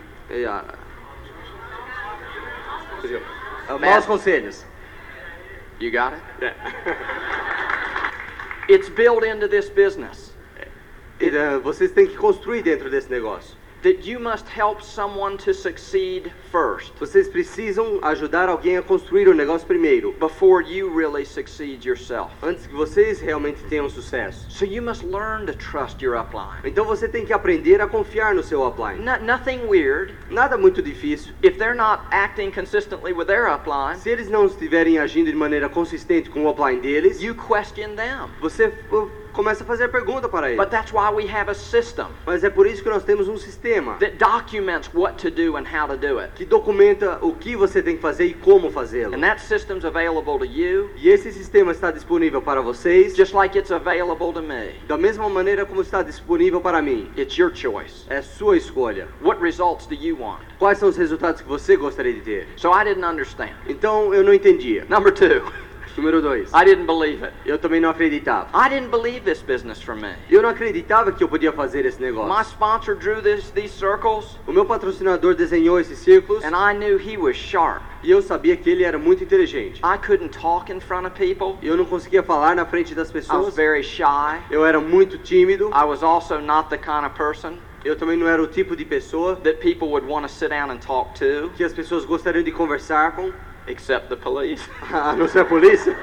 é, 3.13 3.17
ah, 3.69 3.75
ah, 3.75 3.79
maus 3.79 4.07
conselhos. 4.07 4.65
You 5.81 5.91
got 5.91 6.15
it? 6.15 6.55
It's 8.69 8.89
built 8.89 9.25
into 9.25 9.47
this 9.49 9.69
business 9.69 10.35
E, 11.21 11.31
ah, 11.37 11.59
vocês 11.59 11.93
têm 11.93 12.07
que 12.07 12.17
construir 12.17 12.63
dentro 12.63 12.91
desse 12.91 13.11
negócio. 13.11 13.57
That 13.85 14.05
you 14.05 14.19
must 14.19 14.49
help 14.49 14.83
someone 14.83 15.37
to 15.37 15.53
succeed 15.55 16.33
first 16.51 16.93
Vocês 16.99 17.29
precisam 17.29 18.01
ajudar 18.03 18.49
alguém 18.49 18.77
a 18.79 18.83
construir 18.83 19.29
o 19.29 19.35
negócio 19.35 19.67
primeiro, 19.67 20.13
before 20.19 20.63
you 20.65 20.91
really 20.93 21.25
succeed 21.25 21.85
yourself. 21.85 22.33
antes 22.43 22.67
que 22.67 22.75
vocês 22.75 23.21
realmente 23.21 23.63
tenham 23.69 23.89
sucesso. 23.89 24.51
So 24.51 24.65
you 24.65 24.83
must 24.83 25.05
learn 25.05 25.47
to 25.47 25.53
trust 25.55 26.03
your 26.03 26.17
upline. 26.17 26.61
Então 26.65 26.85
você 26.85 27.07
tem 27.07 27.25
que 27.27 27.33
aprender 27.33 27.81
a 27.81 27.87
confiar 27.87 28.35
no 28.35 28.43
seu 28.43 28.67
upline. 28.67 28.99
No, 29.05 29.19
nothing 29.25 29.67
weird. 29.69 30.15
Nada 30.31 30.57
muito 30.57 30.83
difícil. 30.83 31.35
If 31.43 31.59
they're 31.59 31.77
not 31.77 32.05
acting 32.11 32.51
consistently 32.51 33.13
with 33.13 33.27
their 33.27 33.47
upline, 33.47 33.99
Se 33.99 34.09
eles 34.11 34.31
não 34.31 34.47
estiverem 34.47 34.99
agindo 34.99 35.31
de 35.31 35.37
maneira 35.37 35.69
consistente 35.69 36.31
com 36.31 36.45
o 36.45 36.51
upline 36.51 36.81
deles, 36.81 37.23
you 37.23 37.35
question 37.35 37.95
them. 37.95 38.31
você 38.41 38.73
começa 39.35 39.65
a 39.65 39.67
fazer 39.67 39.89
pergunta 39.89 40.29
para 40.29 40.49
eles. 40.49 40.59
But 40.59 40.71
that's 40.71 40.93
why 40.93 41.11
we 41.13 41.29
have 41.31 41.51
a 41.51 41.55
system 41.55 42.07
Mas 42.25 42.43
é 42.45 42.49
por 42.51 42.67
isso 42.67 42.83
que 42.83 42.89
nós 42.89 43.05
temos 43.05 43.29
um 43.29 43.37
sistema 43.37 43.95
that 43.99 44.17
documents 44.17 44.91
what 44.95 45.17
to 45.19 45.31
do 45.31 45.57
and 45.57 45.65
how 45.65 45.87
to 45.89 45.97
do 45.97 46.19
it. 46.21 46.33
que 46.35 46.45
documenta 46.45 47.19
o 47.21 47.35
que 47.35 47.55
você 47.57 47.83
tem 47.83 47.97
que 47.97 48.03
fazer 48.03 48.25
e 48.27 48.35
como 48.35 48.71
fazê-lo. 48.71 49.15
And 49.15 49.21
that 49.21 49.41
system's 49.43 49.85
available 49.85 50.39
to 50.39 50.45
you 50.47 50.91
E 50.97 51.09
esse 51.09 51.31
sistema 51.33 51.73
está 51.73 51.91
disponível 51.91 52.41
para 52.41 52.63
vocês 52.63 53.15
just 53.17 53.35
like 53.35 53.59
it's 53.59 53.71
available 53.73 54.33
to 54.33 54.41
me. 54.43 54.73
da 54.87 54.97
mesma 54.97 55.29
maneira 55.29 55.67
como 55.67 55.81
está 55.83 56.03
disponível 56.03 56.61
para 56.61 56.81
mim. 56.81 57.11
It's 57.19 57.37
your 57.37 57.53
choice. 57.55 58.05
É 58.09 58.23
sua 58.23 58.57
escolha. 58.57 59.09
What 59.21 59.43
results 59.43 59.87
do 59.87 59.95
you 59.95 60.17
want? 60.21 60.41
Quais 60.59 60.79
são 60.79 60.89
os 60.89 60.97
resultados 60.97 61.43
que 61.43 61.49
você 61.49 61.77
gostaria 61.77 62.13
de 62.13 62.21
ter? 62.21 62.49
So 62.57 62.71
I 62.71 62.85
didn't 62.85 63.05
understand. 63.05 63.51
Então 63.69 64.15
eu 64.15 64.23
não 64.23 64.33
entendia. 64.33 64.87
Number 64.89 65.13
two, 65.13 65.43
Número 65.97 66.21
dois. 66.21 66.51
I 66.53 66.65
didn't 66.65 66.87
believe 66.87 67.23
it. 67.25 67.33
Eu 67.47 67.57
também 67.59 67.81
não 67.81 67.89
acreditava. 67.91 68.49
I 68.53 68.69
didn't 68.69 68.91
believe 68.91 69.21
this 69.21 69.43
business 69.43 69.81
for 69.81 69.95
me. 69.95 70.15
Eu 70.29 70.43
não 70.43 70.49
acreditava 70.49 71.13
que 71.13 71.23
eu 71.23 71.29
podia 71.29 71.53
fazer 71.53 71.87
esse 71.87 72.01
My 72.01 72.07
negócio. 72.07 72.43
sponsor 72.53 72.97
drew 72.97 73.23
this, 73.23 73.51
these 73.53 73.75
circles, 73.75 74.39
O 74.47 74.53
meu 74.53 74.65
patrocinador 74.67 75.35
desenhou 75.35 75.79
esses 75.79 75.99
círculos 76.01 76.43
and 76.45 76.51
I 76.57 76.75
knew 76.75 76.99
he 76.99 77.17
was 77.17 77.37
sharp. 77.37 77.83
e 78.03 78.11
eu 78.11 78.21
sabia 78.21 78.57
que 78.57 78.69
ele 78.69 78.83
era 78.83 78.99
muito 78.99 79.23
inteligente. 79.23 79.81
I 79.85 79.97
couldn't 79.99 80.37
talk 80.37 80.73
in 80.73 80.81
front 80.81 81.07
of 81.07 81.13
people. 81.17 81.59
Eu 81.63 81.77
não 81.77 81.85
conseguia 81.85 82.23
falar 82.23 82.57
na 82.57 82.67
frente 82.67 82.95
das 82.95 83.11
I 83.11 83.15
was 83.17 83.27
pessoas. 83.27 83.55
very 83.55 83.83
shy. 83.85 84.43
Eu 84.51 84.67
era 84.67 84.81
muito 84.81 85.17
tímido. 85.19 85.71
I 85.73 85.85
was 85.85 86.03
also 86.03 86.41
not 86.41 86.69
the 86.71 86.79
kind 86.79 87.05
of 87.07 87.11
person 87.17 87.59
Eu 87.85 87.95
também 87.97 88.17
não 88.17 88.27
era 88.27 88.43
o 88.43 88.47
tipo 88.47 88.75
de 88.75 88.85
pessoa 88.85 89.37
that 89.37 89.59
people 89.61 89.89
would 89.89 90.07
want 90.11 90.27
to 90.27 90.33
sit 90.33 90.49
down 90.49 90.71
and 90.71 90.79
talk 90.79 91.13
to, 91.19 91.51
que 91.55 91.63
as 91.63 91.73
pessoas 91.75 92.05
gostariam 92.07 92.43
de 92.43 92.51
conversar 92.51 93.15
com, 93.15 93.31
except 93.67 94.09
the 94.09 94.17
police. 94.17 94.63
a 94.93 95.15
não 95.17 95.29
ser 95.29 95.41
a 95.41 95.45
polícia. 95.45 95.97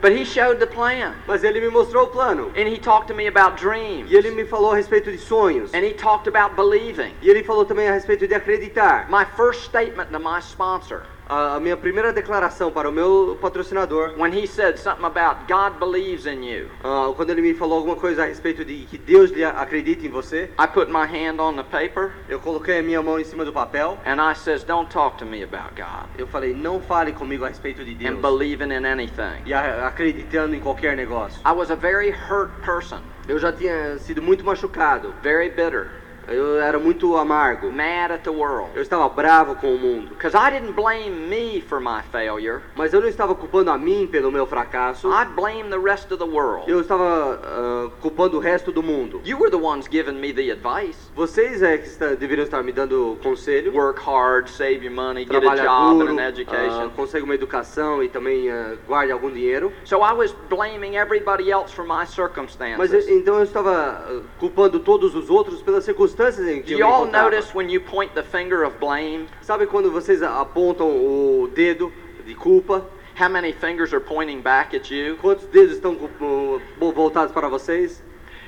But 0.00 0.12
he 0.12 0.24
showed 0.24 0.60
the 0.60 0.66
plan, 0.66 1.12
Mas 1.26 1.42
ele 1.42 1.60
me 1.60 1.68
mostrou 1.70 2.04
o 2.04 2.06
plano. 2.06 2.52
and 2.54 2.68
he 2.68 2.78
talked 2.78 3.08
to 3.08 3.14
me 3.14 3.26
about 3.26 3.56
dreams, 3.56 4.08
E 4.10 4.16
ele 4.16 4.30
me 4.30 4.44
falou 4.44 4.70
a 4.72 4.76
respeito 4.76 5.10
de 5.10 5.18
sonhos. 5.18 5.74
and 5.74 5.82
he 5.84 5.92
talked 5.92 6.28
about 6.28 6.54
believing. 6.54 7.12
E 7.20 7.28
ele 7.28 7.42
falou 7.42 7.64
também 7.64 7.88
a 7.88 7.92
respeito 7.92 8.28
de 8.28 8.34
acreditar. 8.34 9.08
My 9.10 9.24
first 9.24 9.64
statement 9.64 10.12
to 10.12 10.20
my 10.20 10.38
sponsor, 10.40 11.02
A, 11.28 11.60
minha 11.60 11.76
primeira 11.76 12.10
declaração 12.12 12.70
para 12.70 12.88
o 12.88 12.92
meu 12.92 13.36
patrocinador, 13.40 14.14
when 14.18 14.32
he 14.32 14.46
said 14.46 14.78
something 14.78 15.04
about 15.04 15.46
God 15.46 15.78
believes 15.78 16.24
in 16.26 16.42
you, 16.42 16.68
ah, 16.82 17.12
quando 17.14 17.30
ele 17.30 17.42
me 17.42 17.52
falou 17.52 17.78
alguma 17.78 17.96
coisa 17.96 18.22
a 18.22 18.26
respeito 18.26 18.64
de 18.64 18.86
que 18.86 18.96
Deus 18.96 19.30
lhe 19.30 19.44
acredita 19.44 20.06
em 20.06 20.10
você, 20.10 20.50
I 20.58 20.66
put 20.66 20.90
my 20.90 21.04
hand 21.04 21.38
on 21.38 21.54
the 21.56 21.62
paper 21.64 22.12
eu 22.30 22.38
coloquei 22.40 22.78
a 22.78 22.82
minha 22.82 23.02
mão 23.02 23.20
em 23.20 23.24
cima 23.24 23.44
do 23.44 23.52
papel. 23.52 23.98
and 24.06 24.20
I 24.22 24.34
says, 24.34 24.64
"Don't 24.64 24.90
talk 24.90 25.18
to 25.18 25.26
me 25.26 25.42
about 25.42 25.74
God 25.76 26.06
Eu 26.16 26.26
falei, 26.26 26.54
não 26.54 26.80
fale 26.80 27.12
comigo 27.12 27.44
a 27.44 27.48
respeito 27.48 27.84
de 27.84 27.94
Deus. 27.94 28.10
and 28.10 28.20
believing 28.22 28.72
in 28.72 28.86
anything." 28.86 29.42
E 29.44 29.52
acreditando 29.52 30.54
em 30.54 30.60
qualquer 30.60 30.96
negócio. 30.96 31.40
I 31.46 31.52
was 31.52 31.70
a 31.70 31.76
very 31.76 32.10
hurt 32.10 32.50
person, 32.64 33.00
Eu 33.28 33.38
já 33.38 33.52
tinha 33.52 33.98
sido 33.98 34.22
muito 34.22 34.44
machucado. 34.46 35.12
very 35.22 35.50
bitter, 35.50 35.90
Eu 36.28 36.60
era 36.60 36.78
muito 36.78 37.16
amargo. 37.16 37.72
mad 37.72 38.10
at 38.12 38.22
the 38.22 38.30
world. 38.30 38.68
Eu 38.74 38.82
estava 38.82 39.08
bravo 39.08 39.54
com 39.56 39.74
o 39.74 39.78
mundo. 39.78 40.10
Because 40.10 40.36
I 40.36 40.50
didn't 40.50 40.74
blame 40.74 41.10
me 41.28 41.62
for 41.62 41.80
my 41.80 42.02
failure. 42.12 42.60
Mas 42.76 42.92
eu 42.92 43.00
não 43.00 43.08
estava 43.08 43.34
culpando 43.34 43.70
a 43.70 43.78
mim 43.78 44.06
pelo 44.06 44.30
meu 44.30 44.46
fracasso. 44.46 45.08
I 45.08 45.24
blamed 45.24 45.70
the 45.70 45.78
rest 45.78 46.12
of 46.12 46.18
the 46.18 46.30
world. 46.30 46.70
Eu 46.70 46.80
estava 46.80 47.40
ah, 47.42 47.90
culpando 48.02 48.36
o 48.36 48.40
resto 48.40 48.70
do 48.70 48.82
mundo. 48.82 49.22
You 49.24 49.38
were 49.38 49.50
the 49.50 49.56
ones 49.56 49.86
giving 49.90 50.20
me 50.20 50.32
the 50.32 50.50
advice. 50.50 50.98
Vocês 51.14 51.62
é 51.62 51.78
que 51.78 51.86
está, 51.86 52.08
deveriam 52.14 52.44
estar 52.44 52.62
me 52.62 52.72
dando 52.72 53.16
conselho. 53.22 53.72
Work 53.74 54.00
hard, 54.06 54.48
save 54.48 54.84
your 54.84 54.94
money, 54.94 55.24
get 55.24 55.36
a 55.36 55.40
Trabalha 55.40 55.62
job 55.62 55.98
duro, 55.98 56.12
and 56.12 56.20
an 56.20 56.24
ah, 56.24 56.28
education. 56.28 56.90
consegue 56.94 57.24
uma 57.24 57.34
educação 57.34 58.02
e 58.02 58.08
também 58.08 58.50
ah, 58.50 58.74
guarde 58.86 59.12
algum 59.12 59.30
dinheiro. 59.30 59.72
So 59.84 60.02
I 60.04 60.12
was 60.12 60.34
blaming 60.50 60.96
everybody 60.96 61.50
else 61.50 61.72
for 61.74 61.84
my 61.84 61.98
Mas 61.98 62.10
circumstances. 62.10 63.08
eu- 63.08 63.16
então 63.16 63.36
eu 63.38 63.44
estava 63.44 63.72
ah, 63.72 64.20
culpando 64.38 64.78
todos 64.80 65.14
os 65.14 65.30
outros 65.30 65.62
pelas 65.62 65.84
circunstâncias 65.84 66.17
em 66.20 66.62
que 66.62 66.68
Do 66.68 66.72
eu 66.72 66.78
y'all 66.80 67.02
encontrava. 67.02 67.30
notice 67.30 67.54
when 67.54 67.70
you 67.70 67.80
point 67.80 68.14
the 68.14 68.22
finger 68.22 68.64
of 68.64 68.78
blame? 68.80 69.26
Sabe 69.40 69.66
quando 69.66 69.90
vocês 69.90 70.22
apontam 70.22 70.88
o 70.88 71.48
dedo 71.54 71.92
de 72.26 72.34
culpa? 72.34 72.84
How 73.18 73.28
many 73.28 73.52
fingers 73.52 73.92
are 73.92 74.00
pointing 74.00 74.40
back 74.40 74.74
at 74.74 74.90
you? 74.90 75.16
Quantos 75.16 75.46
dedos 75.46 75.76
estão 75.76 75.92
uh, 75.92 76.60
voltados 76.92 77.32
para 77.32 77.48
vocês? 77.48 78.02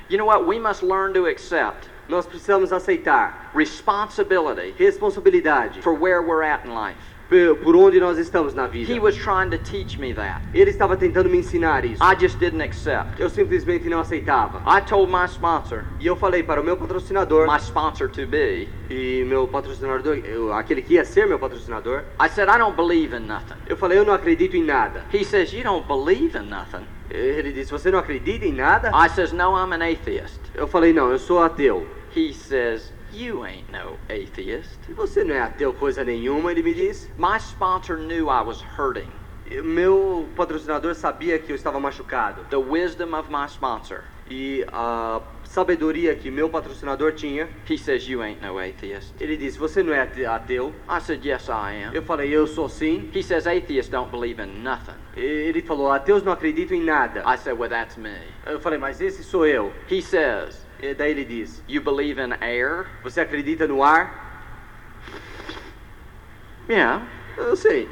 You 0.09 0.17
know 0.17 0.25
what? 0.25 0.45
We 0.45 0.59
must 0.59 0.83
learn 0.83 1.13
to 1.13 1.27
accept 1.27 1.89
Nós 2.09 2.25
precisamos 2.25 2.73
aceitar 2.73 3.51
responsibility 3.55 4.73
responsabilidade 4.77 5.81
for 5.81 5.93
where 5.93 6.21
we're 6.21 6.43
at 6.43 6.65
in 6.65 6.73
life. 6.73 6.97
Por 7.63 7.75
onde 7.77 7.99
nós 7.99 8.17
estamos 8.17 8.53
na 8.53 8.67
vida. 8.67 8.91
He 8.91 8.99
was 8.99 9.15
trying 9.15 9.49
to 9.49 9.57
teach 9.57 9.99
me 9.99 10.13
that. 10.13 10.41
Ele 10.53 10.69
estava 10.69 10.97
tentando 10.97 11.29
me 11.29 11.37
ensinar 11.37 11.85
isso. 11.85 12.03
I 12.03 12.15
just 12.19 12.37
didn't 12.39 12.61
accept. 12.61 13.21
Eu 13.21 13.29
simplesmente 13.29 13.87
não 13.87 13.99
aceitava. 13.99 14.61
I 14.67 14.81
told 14.81 15.09
my 15.11 15.25
sponsor, 15.25 15.85
E 15.99 16.05
eu 16.07 16.15
falei 16.15 16.43
para 16.43 16.59
o 16.59 16.63
meu 16.63 16.75
patrocinador 16.75 17.47
my 17.49 17.57
sponsor 17.57 18.09
to 18.09 18.27
be, 18.27 18.67
e 18.89 19.23
meu 19.25 19.47
patrocinador, 19.47 20.17
eu- 20.25 20.51
aquele 20.53 20.81
que 20.81 20.95
ia 20.95 21.05
ser 21.05 21.25
meu 21.25 21.39
patrocinador, 21.39 22.03
I 22.21 22.27
said, 22.27 22.49
I 22.49 22.57
don't 22.57 22.75
believe 22.75 23.15
in 23.15 23.21
nothing. 23.21 23.55
eu 23.65 23.77
falei, 23.77 23.97
eu 23.97 24.03
não 24.05 24.13
acredito 24.13 24.57
em 24.57 24.63
nada. 24.63 25.05
He 25.13 25.23
says, 25.23 25.53
You 25.53 25.63
don't 25.63 25.87
believe 25.87 26.37
in 26.37 26.43
nothing. 26.49 26.85
Ele 27.09 27.51
disse, 27.51 27.71
você 27.71 27.91
não 27.91 27.99
acredita 27.99 28.45
em 28.45 28.53
nada? 28.53 28.89
I 28.93 29.09
says, 29.09 29.31
No, 29.31 29.55
I'm 29.57 29.73
an 29.73 29.81
atheist. 29.83 30.39
Eu 30.53 30.67
falei, 30.67 30.91
não, 30.93 31.11
eu 31.11 31.19
sou 31.19 31.41
ateu. 31.41 31.87
He 32.15 32.33
says, 32.33 32.93
You 33.13 33.43
ain't 33.45 33.71
no 33.71 33.97
atheist. 34.09 34.79
Você 34.95 35.23
não 35.23 35.35
é 35.35 35.41
ateu 35.41 35.73
coisa 35.73 36.03
nenhuma, 36.03 36.51
ele 36.51 36.63
me 36.63 36.73
disse. 36.73 37.09
My 37.17 37.37
sponsor 37.37 37.97
knew 37.97 38.29
I 38.29 38.41
was 38.43 38.63
hurting. 38.77 39.09
Meu 39.63 40.29
patrocinador 40.35 40.95
sabia 40.95 41.37
que 41.37 41.51
eu 41.51 41.55
estava 41.55 41.77
machucado. 41.79 42.43
The 42.49 42.55
wisdom 42.57 43.13
of 43.17 43.29
my 43.29 43.45
sponsor. 43.47 44.03
E 44.29 44.65
a 44.71 45.21
sabedoria 45.43 46.15
que 46.15 46.31
meu 46.31 46.47
patrocinador 46.49 47.11
tinha, 47.13 47.49
He 47.69 47.77
says, 47.77 48.07
You 48.07 48.23
ain't 48.23 48.41
no 48.41 48.57
atheist. 48.57 49.13
ele 49.19 49.35
disse, 49.35 49.57
você 49.59 49.83
não 49.83 49.91
é 49.93 49.99
ate- 49.99 50.25
ateu? 50.25 50.73
I 50.87 51.01
said, 51.01 51.25
Yes, 51.25 51.49
I 51.49 51.83
am. 51.83 51.93
Eu 51.93 52.01
falei, 52.01 52.29
eu 52.29 52.47
sou 52.47 52.69
sim. 52.69 53.09
He 53.13 53.21
says, 53.21 53.45
Atheists 53.45 53.89
don't 53.89 54.09
believe 54.09 54.41
in 54.41 54.63
nothing. 54.63 54.95
Ele 55.17 55.61
falou, 55.61 55.91
ateus 55.91 56.23
não 56.23 56.31
acreditam 56.31 56.77
em 56.77 56.81
nada. 56.85 57.21
I 57.25 57.37
said, 57.37 57.57
Well, 57.59 57.69
that's 57.69 57.97
me. 57.97 58.15
Eu 58.45 58.61
falei, 58.61 58.79
mas 58.79 59.01
esse 59.01 59.21
sou 59.21 59.45
eu. 59.45 59.73
He 59.91 60.01
says, 60.01 60.65
daí 60.95 61.11
ele 61.11 61.23
diz, 61.23 61.61
You 61.67 61.81
believe 61.81 62.19
in 62.19 62.33
air? 62.41 62.87
você 63.03 63.21
acredita 63.21 63.67
no 63.67 63.83
ar? 63.83 64.29
Yeah. 66.67 67.05
Eu 67.37 67.55
sei. 67.55 67.87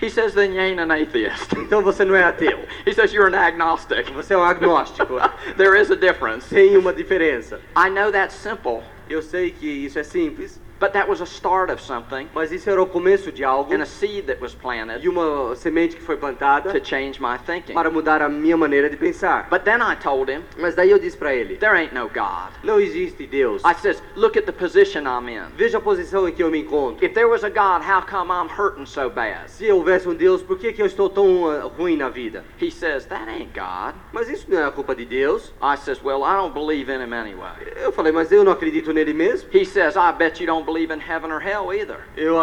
He 0.00 0.08
says, 0.08 0.32
Then 0.34 0.54
you 0.54 0.60
ain't 0.60 0.80
an 0.80 0.90
atheist. 0.90 1.52
Então 1.58 1.82
você 1.82 2.04
não 2.04 2.14
é 2.14 2.24
ateu. 2.24 2.58
He 2.86 2.92
says, 2.92 3.12
You're 3.12 3.28
an 3.28 3.38
agnostic. 3.38 4.10
Você 4.12 4.34
é 4.34 4.38
um 4.38 4.42
agnóstico. 4.42 5.18
there 5.56 5.76
is 5.76 5.90
a 5.90 5.96
difference. 5.96 6.48
Tem 6.48 6.76
uma 6.76 6.92
diferença. 6.92 7.60
I 7.76 7.90
know 7.90 8.10
that's 8.10 8.34
simple, 8.34 8.82
Eu 9.08 9.22
sei 9.22 9.50
que 9.50 9.66
isso 9.66 9.98
é 9.98 10.02
simples, 10.04 10.60
but 10.80 10.92
that 10.92 11.08
was 11.08 11.20
a 11.20 11.26
start 11.26 11.70
of 11.70 11.80
something 11.80 12.28
mas 12.34 12.50
isso 12.50 12.68
era 12.68 12.82
o 12.82 12.86
começo 12.86 13.30
de 13.30 13.44
algo 13.44 13.72
and 13.74 13.82
a 13.82 13.86
seed 13.86 14.26
that 14.26 14.40
was 14.40 14.54
e 14.54 14.56
planted 14.56 15.08
uma 15.08 15.54
semente 15.54 15.96
que 15.96 16.02
foi 16.02 16.16
plantada 16.16 16.72
to 16.72 16.84
change 16.84 17.20
my 17.20 17.38
thinking. 17.38 17.74
para 17.74 17.90
mudar 17.90 18.22
a 18.22 18.28
minha 18.28 18.56
maneira 18.56 18.88
de 18.88 18.96
pensar. 18.96 19.48
But 19.50 19.64
then 19.64 19.80
I 19.80 19.96
told 19.96 20.30
him, 20.30 20.42
Mas 20.56 20.74
daí 20.74 20.90
eu 20.90 20.98
disse 20.98 21.16
para 21.16 21.34
ele, 21.34 21.56
There 21.56 21.76
ain't 21.76 21.94
no 21.94 22.08
God. 22.08 22.52
não 22.62 22.80
existe 22.80 23.26
Deus. 23.26 23.62
I 23.64 23.74
says, 23.74 24.02
Look 24.16 24.38
at 24.38 24.46
the 24.46 24.52
position 24.52 25.02
I'm 25.02 25.28
in. 25.28 25.50
Veja 25.56 25.78
a 25.78 25.80
posição 25.80 26.28
em 26.28 26.32
que 26.32 26.42
eu 26.42 26.50
me 26.50 26.60
encontro. 26.60 27.04
If 27.04 27.14
there 27.14 27.28
was 27.28 27.44
a 27.44 27.50
God, 27.50 27.82
how 27.82 28.02
come 28.02 28.30
I'm 28.32 28.48
hurting 28.48 28.86
so 28.86 29.10
bad? 29.10 29.50
Se 29.50 29.70
houvesse 29.70 30.08
um 30.08 30.14
Deus, 30.14 30.42
por 30.42 30.58
que, 30.58 30.72
que 30.72 30.82
eu 30.82 30.86
estou 30.86 31.08
tão 31.08 31.44
uh, 31.44 31.68
ruim 31.68 31.96
na 31.96 32.08
vida? 32.08 32.44
He 32.60 32.70
says, 32.70 33.06
That 33.06 33.28
ain't 33.28 33.52
God. 33.54 33.94
Mas 34.12 34.28
isso 34.28 34.46
não 34.48 34.58
é 34.58 34.64
a 34.64 34.70
culpa 34.70 34.94
de 34.94 35.04
Deus. 35.04 35.52
I 35.62 35.76
says, 35.76 36.02
Well, 36.02 36.22
I 36.22 36.34
don't 36.34 36.54
believe 36.54 36.90
in 36.90 37.00
him 37.00 37.12
anyway. 37.12 37.50
Eu 37.76 37.92
falei, 37.92 38.12
mas 38.12 38.30
eu 38.30 38.44
não 38.44 38.52
acredito 38.52 38.92
nele 38.92 39.12
mesmo. 39.12 39.48
He 39.52 39.64
says, 39.64 39.96
I 39.96 40.12
bet 40.16 40.40
you 40.40 40.46
don't 40.46 40.64
believe 40.70 40.92
in 40.92 41.00
heaven 41.00 41.32
or 41.32 41.40
hell 41.40 41.72
either. 41.72 42.00
Eu, 42.16 42.36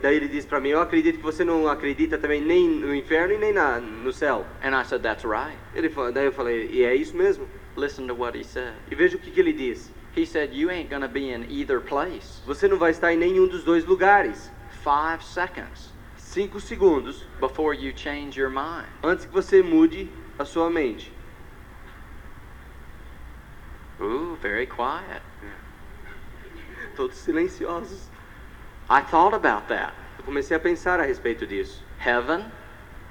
daí 0.00 0.16
ele 0.16 0.28
disse 0.28 0.46
para 0.46 0.60
mim, 0.60 0.68
eu 0.68 0.80
acredito 0.80 1.16
que 1.16 1.22
você 1.22 1.44
não 1.44 1.66
acredita 1.68 2.16
também 2.16 2.40
nem 2.40 2.68
no 2.68 2.94
inferno 2.94 3.34
e 3.34 3.38
nem 3.38 3.52
na, 3.52 3.80
no 3.80 4.12
céu. 4.12 4.46
And 4.62 4.78
I 4.78 4.84
said, 4.84 5.02
That's 5.02 5.24
right. 5.24 5.58
Ele, 5.74 5.88
daí 6.12 6.26
eu 6.26 6.32
falei, 6.32 6.68
e 6.70 6.84
é 6.84 6.94
isso 6.94 7.16
mesmo? 7.16 7.48
Listen 7.76 8.06
to 8.06 8.14
what 8.14 8.38
he 8.38 8.44
said. 8.44 8.74
E 8.90 8.94
veja 8.94 9.16
o 9.16 9.20
que, 9.20 9.30
que 9.30 9.40
ele 9.40 9.52
diz. 9.52 9.92
He 10.16 10.24
said, 10.24 10.54
You 10.54 10.70
ain't 10.70 10.90
to 10.90 11.08
be 11.08 11.32
in 11.32 11.44
either 11.50 11.80
place. 11.80 12.40
Você 12.46 12.68
não 12.68 12.78
vai 12.78 12.92
estar 12.92 13.12
em 13.12 13.16
nenhum 13.16 13.48
dos 13.48 13.64
dois 13.64 13.84
lugares. 13.84 14.52
Five 14.84 15.24
seconds 15.24 15.92
Cinco 16.16 16.60
segundos 16.60 17.24
before 17.40 17.74
you 17.74 17.92
change 17.96 18.38
your 18.38 18.50
mind. 18.50 18.86
antes 19.02 19.24
que 19.24 19.32
você 19.32 19.62
mude 19.62 20.08
a 20.38 20.44
sua 20.44 20.70
mente. 20.70 21.12
Ooh, 24.00 24.36
very 24.42 24.66
quiet. 24.66 25.22
Todos 26.94 27.16
silenciosos. 27.16 28.08
I 28.88 29.00
thought 29.02 29.34
about 29.34 29.66
that. 29.68 29.92
Eu 30.18 30.24
comecei 30.24 30.56
a 30.56 30.60
pensar 30.60 31.00
a 31.00 31.02
respeito 31.04 31.46
disso. 31.46 31.82
Heaven, 32.04 32.44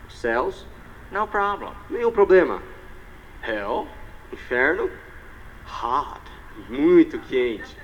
Os 0.07 0.17
céus, 0.19 0.65
no 1.11 1.27
problem. 1.27 1.71
nenhum 1.89 2.11
problema. 2.11 2.61
Hell, 3.45 3.87
Inferno, 4.31 4.89
hot. 5.65 6.21
muito 6.69 7.19
quente. 7.19 7.75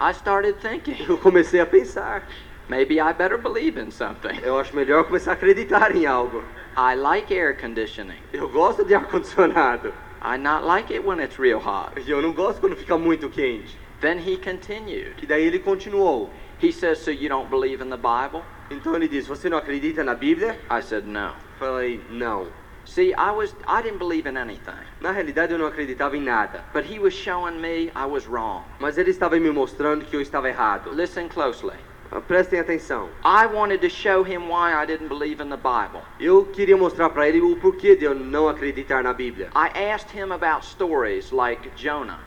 I 0.00 0.10
started 0.12 0.56
thinking, 0.60 1.04
Eu 1.08 1.18
comecei 1.18 1.60
a 1.60 1.66
pensar. 1.66 2.22
maybe 2.68 2.98
I 3.00 3.12
better 3.12 3.36
believe 3.38 3.78
in 3.78 3.90
something. 3.90 4.38
Eu 4.42 4.58
acho 4.58 4.74
melhor 4.74 5.04
começar 5.04 5.32
a 5.32 5.34
acreditar 5.34 5.94
em 5.94 6.06
algo. 6.06 6.42
I 6.76 6.94
like 6.96 7.32
air 7.34 7.54
conditioning. 7.60 8.18
Eu 8.32 8.48
gosto 8.48 8.84
de 8.84 8.94
ar-condicionado. 8.94 9.92
I 10.24 10.38
not 10.38 10.64
like 10.64 10.92
it 10.92 11.04
when 11.06 11.20
it's 11.20 11.36
real 11.38 11.60
hot. 11.60 11.92
Eu 12.08 12.22
não 12.22 12.32
gosto 12.32 12.60
quando 12.60 12.76
fica 12.76 12.96
muito 12.96 13.28
quente. 13.28 13.76
Then 14.02 14.18
he 14.18 14.36
continued. 14.36 15.24
Daí 15.26 15.46
ele 15.46 15.60
continuou. 15.60 16.28
He 16.60 16.72
says, 16.72 16.98
So 16.98 17.10
you 17.12 17.28
don't 17.28 17.48
believe 17.48 17.80
in 17.80 17.88
the 17.88 17.96
Bible? 17.96 18.42
Então 18.68 18.94
ele 18.96 19.06
disse: 19.08 19.28
Você 19.28 19.48
não 19.48 19.56
acredita 19.56 20.02
na 20.02 20.14
Bíblia? 20.14 20.58
I 20.68 20.82
said, 20.82 21.06
No. 21.06 21.34
Falei: 21.58 22.00
Não. 22.10 22.48
See, 22.84 23.14
I 23.16 23.30
was 23.30 23.54
I 23.68 23.80
didn't 23.80 23.98
believe 24.00 24.26
in 24.28 24.36
anything. 24.36 24.74
Na 25.00 25.12
realidade 25.12 25.52
eu 25.52 25.58
não 25.58 25.66
acreditava 25.66 26.16
em 26.16 26.20
nada. 26.20 26.64
But 26.74 26.84
he 26.84 26.98
was 26.98 27.14
showing 27.14 27.60
me 27.60 27.92
I 27.94 28.04
was 28.06 28.26
wrong. 28.26 28.64
Mas 28.80 28.98
ele 28.98 29.10
estava 29.10 29.38
me 29.38 29.50
mostrando 29.52 30.04
que 30.04 30.16
eu 30.16 30.20
estava 30.20 30.48
errado. 30.48 30.90
Listen 30.92 31.28
closely. 31.28 31.76
Ah, 32.10 32.20
Prestem 32.20 32.58
atenção. 32.58 33.08
I 33.24 33.46
wanted 33.46 33.80
to 33.82 33.88
show 33.88 34.24
him 34.24 34.48
why 34.48 34.72
I 34.74 34.84
didn't 34.84 35.08
believe 35.08 35.40
in 35.40 35.48
the 35.48 35.56
Bible. 35.56 36.02
Eu 36.18 36.44
queria 36.46 36.76
mostrar 36.76 37.08
para 37.10 37.28
ele 37.28 37.40
o 37.40 37.56
porquê 37.56 37.94
de 37.94 38.04
eu 38.04 38.16
não 38.16 38.48
acreditar 38.48 39.04
na 39.04 39.12
Bíblia. 39.14 39.50
I 39.54 39.68
asked 39.92 40.12
him 40.12 40.32
about 40.32 40.66
stories 40.66 41.30
like 41.30 41.70
Jonah. 41.76 42.18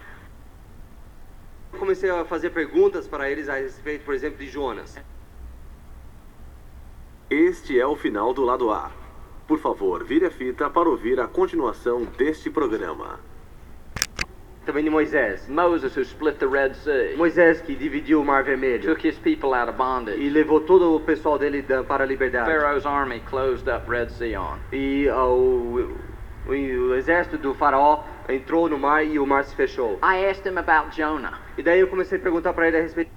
Comecei 1.78 2.10
a 2.10 2.26
fazer 2.26 2.50
perguntas 2.52 3.08
para 3.08 3.30
eles 3.30 3.48
a 3.50 3.56
respeito, 3.56 4.04
por 4.04 4.14
exemplo, 4.14 4.40
de 4.40 4.48
Jonas. 4.48 4.98
Este 7.30 7.80
é 7.80 7.86
o 7.86 7.96
final 7.96 8.34
do 8.34 8.44
lado 8.44 8.72
A. 8.72 8.92
Por 9.48 9.60
favor, 9.60 10.04
vire 10.04 10.26
a 10.26 10.32
fita 10.32 10.70
para 10.70 10.90
ouvir 10.90 11.20
a 11.20 11.28
continuação 11.28 12.04
deste 12.18 12.50
programa. 12.50 13.20
Também 14.66 14.84
de 14.84 14.90
Moisés. 14.90 15.48
Moses, 15.48 15.96
who 15.96 16.02
split 16.02 16.40
the 16.40 16.48
Red 16.48 16.74
Sea, 16.74 17.16
Moisés 17.16 17.62
que 17.62 17.76
dividiu 17.76 18.22
o 18.22 18.26
Mar 18.26 18.44
Vermelho 18.44 18.82
took 18.82 19.08
his 19.08 19.16
people 19.20 19.54
out 19.54 19.70
of 19.70 19.76
e 19.76 19.78
bondage. 19.78 20.30
levou 20.30 20.62
todo 20.62 20.96
o 20.96 21.00
pessoal 21.00 21.38
dele 21.38 21.64
para 21.88 22.04
a 22.04 22.08
liberdade. 22.08 22.50
Pharaoh's 22.50 22.86
army 22.86 23.20
closed 23.30 23.70
up 23.70 23.88
Red 23.88 24.10
Sea 24.10 24.36
on. 24.36 24.58
E 24.72 25.08
o, 25.10 25.96
o, 26.48 26.50
o 26.50 26.96
exército 26.96 27.38
do 27.38 27.54
faraó 27.54 28.04
entrou 28.30 28.70
no 28.70 28.78
mar 28.78 29.06
e 29.06 29.20
o 29.20 29.26
mar 29.26 29.44
se 29.44 29.56
fechou. 29.56 30.00
I 30.04 30.26
asked 30.30 30.48
him 30.48 30.58
about 30.58 30.96
Jonah. 30.96 31.40
E 31.58 31.64
daí 31.64 31.80
eu 31.80 31.88
comecei 31.88 32.18
a 32.18 32.22
perguntar 32.22 32.54
para 32.54 32.68
ele 32.68 32.78
a 32.78 32.82
respeito 32.82 33.12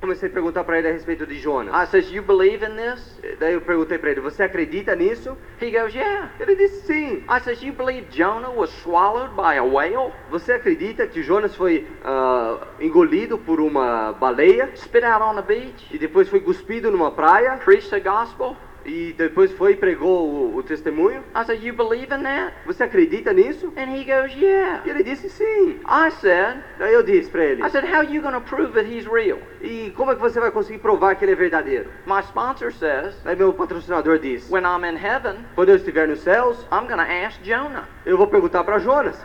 comecei 0.00 0.28
a 0.28 0.32
perguntar 0.32 0.62
para 0.62 0.78
ele 0.78 0.88
a 0.88 0.92
respeito 0.92 1.26
de 1.26 1.38
Jonas. 1.38 1.74
I 1.74 1.90
says, 1.90 2.12
You 2.12 2.22
believe 2.22 2.64
in 2.64 2.76
this? 2.76 3.20
Daí 3.40 3.54
eu 3.54 3.60
perguntei 3.60 3.98
para 3.98 4.10
ele: 4.10 4.20
"Você 4.20 4.42
acredita 4.44 4.94
nisso?" 4.94 5.36
He 5.60 5.70
goes, 5.70 5.92
Yeah. 5.94 6.30
Ele 6.38 6.54
disse: 6.54 6.86
"Sim." 6.86 7.24
I 7.28 7.40
says, 7.40 7.60
You 7.62 7.72
believe 7.72 8.06
Jonah 8.10 8.50
was 8.50 8.70
swallowed 8.82 9.34
by 9.34 9.58
a 9.58 9.64
whale? 9.64 10.12
Você 10.30 10.52
acredita 10.52 11.06
que 11.06 11.22
Jonas 11.22 11.56
foi 11.56 11.88
ah, 12.04 12.68
engolido 12.78 13.36
por 13.38 13.60
uma 13.60 14.12
baleia 14.12 14.70
Spit 14.76 15.04
out 15.04 15.22
on 15.22 15.34
the 15.34 15.42
beach? 15.42 15.88
e 15.92 15.98
depois 15.98 16.28
foi 16.28 16.40
cuspido 16.40 16.90
numa 16.90 17.10
praia 17.10 17.56
Preached 17.56 17.90
the 17.90 18.00
gospel? 18.00 18.56
E 18.86 19.12
depois 19.12 19.50
foi 19.52 19.72
e 19.72 19.76
pregou 19.76 20.28
o, 20.28 20.56
o 20.56 20.62
testemunho? 20.62 21.22
I 21.34 21.44
said, 21.44 21.62
You 21.62 21.74
believe 21.74 22.14
in 22.14 22.22
that? 22.22 22.54
Você 22.64 22.84
acredita 22.84 23.32
nisso? 23.32 23.72
And 23.76 23.90
he 23.90 24.04
goes, 24.04 24.32
Yeah. 24.36 24.82
E 24.86 24.90
ele 24.90 25.02
disse: 25.02 25.28
"Sim." 25.28 25.80
I 25.86 26.10
said, 26.10 26.62
Daí 26.78 26.94
eu 26.94 27.02
disse 27.02 27.30
para 27.30 27.44
ele: 27.44 27.64
I 27.64 27.68
said, 27.70 27.84
How 27.84 27.98
are 27.98 28.14
you 28.14 28.22
going 28.22 28.34
to 28.34 28.40
prove 28.40 28.72
that 28.74 28.86
he's 28.86 29.06
real? 29.06 29.38
"E 29.60 29.92
como 29.96 30.12
é 30.12 30.14
que 30.14 30.20
você 30.20 30.38
vai 30.38 30.50
conseguir 30.50 30.78
provar 30.78 31.16
que 31.16 31.24
ele 31.24 31.32
é 31.32 31.34
verdadeiro?" 31.34 31.90
My 32.06 32.20
sponsor 32.20 32.72
says, 32.72 33.14
Daí 33.24 33.34
meu 33.34 33.52
patrocinador 33.52 34.18
disse: 34.18 34.52
When 34.52 34.64
I'm 34.64 34.84
in 34.84 34.96
heaven, 34.96 35.44
"Quando 35.54 35.70
eu 35.70 35.76
estiver 35.76 36.06
nos 36.06 36.20
céus, 36.20 36.64
I'm 36.72 36.86
going 36.86 37.04
to 37.04 37.26
ask 37.26 37.42
Jonah. 37.42 37.88
eu 38.04 38.16
vou 38.16 38.28
perguntar 38.28 38.62
para 38.64 38.78
Jonas." 38.78 39.20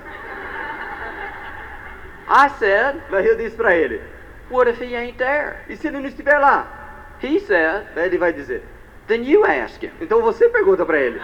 I 2.27 2.49
said, 2.57 2.95
Daí 3.11 3.27
eu 3.27 3.35
disse 3.35 3.55
para 3.55 3.75
ele: 3.75 4.01
What 4.49 4.69
if 4.69 4.81
he 4.81 4.95
ain't 4.95 5.17
there? 5.17 5.57
"E 5.69 5.75
se 5.75 5.87
ele 5.87 5.99
não 5.99 6.07
estiver 6.07 6.37
lá?" 6.39 6.79
He 7.21 7.39
said, 7.39 7.85
Daí 7.93 8.07
ele 8.07 8.17
vai 8.17 8.33
dizer: 8.33 8.63
Then 9.11 9.25
you 9.25 9.45
ask 9.45 9.83
him. 9.83 9.91
"Então 9.99 10.21
você 10.21 10.47
pergunta 10.47 10.85
para 10.85 10.97
ele." 10.97 11.19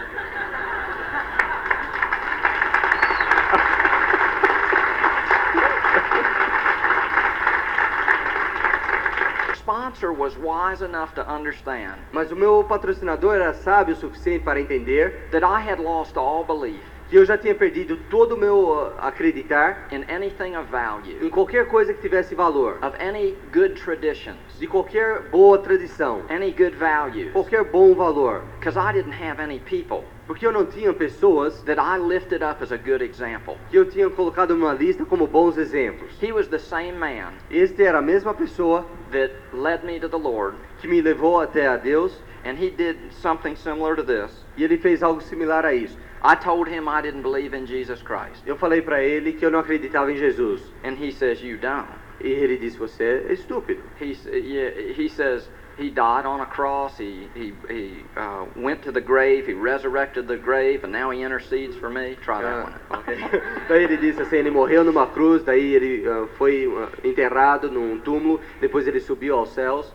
sponsor 9.53 10.11
was 10.11 10.35
wise 10.37 10.81
enough 10.81 11.13
to 11.13 11.21
understand 11.31 11.95
Mas 12.11 12.29
o 12.29 12.35
meu 12.35 12.61
patrocinador 12.65 13.35
era 13.35 13.53
sábio 13.53 13.93
o 13.93 13.97
suficiente 13.97 14.43
para 14.43 14.59
entender 14.59 15.29
that 15.31 15.45
I 15.45 15.61
had 15.61 15.79
lost 15.79 16.17
all 16.17 16.43
belief 16.43 16.96
que 17.09 17.17
eu 17.17 17.25
já 17.25 17.37
tinha 17.37 17.55
perdido 17.55 17.97
todo 18.09 18.35
o 18.35 18.37
meu 18.37 18.93
ah, 18.97 19.07
acreditar 19.07 19.87
in 19.91 20.03
anything 20.13 20.55
of 20.55 20.69
value, 20.69 21.17
em 21.25 21.29
qualquer 21.29 21.67
coisa 21.67 21.93
que 21.93 22.01
tivesse 22.01 22.35
valor, 22.35 22.77
of 22.81 22.95
any 22.99 23.35
good 23.53 23.75
traditions, 23.75 24.37
de 24.59 24.67
qualquer 24.67 25.29
boa 25.29 25.57
tradição, 25.57 26.23
any 26.29 26.51
good 26.51 26.75
values, 26.75 27.31
qualquer 27.31 27.63
bom 27.63 27.95
valor, 27.95 28.43
because 28.59 28.77
I 28.77 28.91
didn't 28.91 29.15
have 29.15 29.41
any 29.41 29.59
people 29.59 30.03
porque 30.27 30.45
eu 30.45 30.51
não 30.51 30.65
tinha 30.65 30.93
pessoas 30.93 31.63
that 31.63 31.79
I 31.79 31.97
lifted 31.97 32.43
up 32.43 32.61
as 32.61 32.73
a 32.73 32.77
good 32.77 33.01
example. 33.01 33.57
que 33.69 33.77
eu 33.77 33.85
tinha 33.89 34.09
colocado 34.09 34.53
numa 34.55 34.73
lista 34.73 35.05
como 35.05 35.25
bons 35.25 35.57
exemplos. 35.57 36.11
He 36.21 36.33
was 36.33 36.49
the 36.49 36.59
same 36.59 36.93
man 36.93 37.31
Este 37.49 37.83
era 37.83 37.99
a 37.99 38.01
mesma 38.01 38.33
pessoa 38.33 38.85
that 39.11 39.33
led 39.53 39.85
me 39.85 39.99
to 40.01 40.09
the 40.09 40.17
Lord, 40.17 40.57
que 40.79 40.87
me 40.87 41.01
levou 41.01 41.39
até 41.39 41.67
a 41.67 41.77
Deus 41.77 42.21
and 42.43 42.55
he 42.61 42.69
did 42.69 42.97
something 43.13 43.55
similar 43.55 43.95
to 43.95 44.03
this. 44.03 44.45
e 44.57 44.65
ele 44.65 44.77
fez 44.77 45.01
algo 45.01 45.21
similar 45.21 45.65
a 45.65 45.73
isso. 45.73 45.97
I 46.23 46.35
told 46.35 46.67
him 46.67 46.87
I 46.87 47.01
didn't 47.01 47.21
believe 47.21 47.53
in 47.53 47.65
Jesus 47.65 48.01
Christ, 48.01 48.43
Eu 48.45 48.57
falei 48.57 48.81
para 48.81 49.03
ele 49.03 49.33
que 49.33 49.45
eu 49.45 49.51
não 49.51 49.59
acreditava 49.59 50.11
em 50.11 50.17
Jesus 50.17 50.61
and 50.83 50.93
he 50.93 51.11
says, 51.11 51.41
You 51.41 51.57
don't. 51.57 51.87
e 52.19 52.29
ele 52.29 52.57
disse: 52.57 52.77
"Você 52.77 53.23
é 53.27 53.33
estúpido." 53.33 53.81
He, 53.99 54.17
yeah, 54.33 54.71
he 54.97 55.07
says 55.07 55.47
he 55.77 55.89
died 55.89 56.25
on 56.25 56.41
a 56.41 56.45
cross. 56.45 56.97
He, 56.97 57.29
he, 57.35 57.53
he 57.69 58.03
uh, 58.15 58.45
went 58.55 58.81
to 58.83 58.91
the 58.91 59.01
grave. 59.01 59.45
He 59.45 59.53
resurrected 59.53 60.27
the 60.27 60.37
grave, 60.37 60.83
and 60.83 60.91
now 60.91 61.11
he 61.11 61.21
intercedes 61.21 61.75
for 61.75 61.89
me. 61.89 62.15
Try 62.21 62.41
that 62.41 62.63
one. 62.63 62.73
Ah, 62.89 62.97
ok. 62.97 63.15
Daí 63.69 63.83
ele 63.83 63.97
disse 63.97 64.21
assim, 64.21 64.37
ele 64.37 64.49
morreu 64.49 64.83
numa 64.83 65.07
cruz, 65.07 65.43
daí 65.43 65.75
ele 65.75 66.03
ah, 66.07 66.27
foi 66.37 66.67
ah, 66.75 66.89
enterrado 67.03 67.69
num 67.69 67.99
túmulo, 67.99 68.39
depois 68.59 68.87
ele 68.87 68.99
subiu 68.99 69.37
aos 69.37 69.49
céus, 69.49 69.93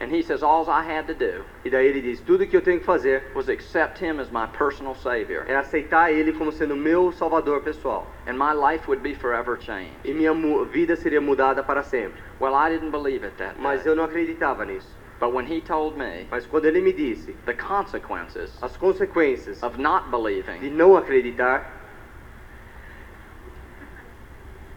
And 0.00 0.10
he 0.10 0.22
says 0.22 0.42
all 0.42 0.64
I 0.70 0.82
had 0.82 1.06
to 1.08 1.14
do 1.14 1.44
e 1.62 1.68
daí 1.68 1.86
ele 1.86 2.00
disse, 2.00 2.22
tudo 2.22 2.46
que 2.46 2.56
eu 2.56 2.62
tenho 2.62 2.78
que 2.78 2.86
fazer 2.86 3.22
was 3.34 3.50
accept 3.50 4.02
him 4.02 4.18
as 4.18 4.30
my 4.30 4.46
personal 4.46 4.94
Savior, 4.94 5.44
é 5.46 5.54
aceitar 5.56 6.10
ele 6.10 6.32
como 6.32 6.50
sendo 6.50 6.74
meu 6.74 7.12
salvador 7.12 7.60
pessoal. 7.62 8.06
and 8.26 8.38
my 8.38 8.52
life 8.54 8.88
would 8.88 9.02
be 9.02 9.14
forever 9.14 9.58
changed. 9.60 9.92
E 10.04 10.14
minha 10.14 10.32
vida 10.64 10.96
seria 10.96 11.20
mudada 11.20 11.62
para 11.62 11.82
sempre. 11.82 12.18
Well, 12.40 12.54
I 12.54 12.70
didn't 12.70 12.92
believe 12.92 13.24
it 13.24 13.36
that 13.36 13.56
Mas 13.60 13.84
eu 13.84 13.94
não 13.94 14.04
acreditava 14.04 14.64
nisso. 14.64 14.88
But 15.20 15.34
when 15.34 15.44
he 15.44 15.60
told 15.60 15.98
me 15.98 16.26
Mas 16.30 16.46
quando 16.46 16.64
ele 16.64 16.80
me 16.80 16.94
disse 16.94 17.36
the 17.44 17.52
consequences 17.52 18.56
as 18.62 18.74
consequências 18.78 19.62
of 19.62 19.78
not 19.78 20.06
de 20.06 20.10
believing, 20.10 20.70
não 20.70 20.96
acreditar, 20.96 21.79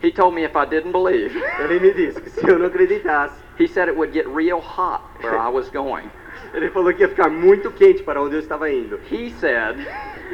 he 0.04 0.12
told 0.12 0.36
me 0.36 0.44
if 0.44 0.56
I 0.56 0.66
didn't 0.66 0.92
believe, 0.92 1.34
ele 1.60 1.80
me 1.80 1.94
disse 1.94 2.20
que 2.22 2.30
se 2.30 2.46
eu 2.48 2.60
não 2.60 2.68
acreditasse, 2.68 3.34
he 3.58 3.68
said 3.68 3.88
it 3.88 3.96
would 3.98 4.12
get 4.14 4.28
real 4.28 4.60
hot 4.60 5.02
where 5.24 5.38
I 5.40 5.50
was 5.50 5.70
going. 5.72 6.10
ele 6.54 6.70
falou 6.70 6.94
que 6.94 7.02
ia 7.02 7.08
ficar 7.10 7.30
muito 7.30 7.72
quente 7.72 8.04
para 8.04 8.22
onde 8.22 8.36
eu 8.36 8.40
estava 8.40 8.70
indo. 8.70 9.00
He 9.10 9.30
said, 9.40 9.78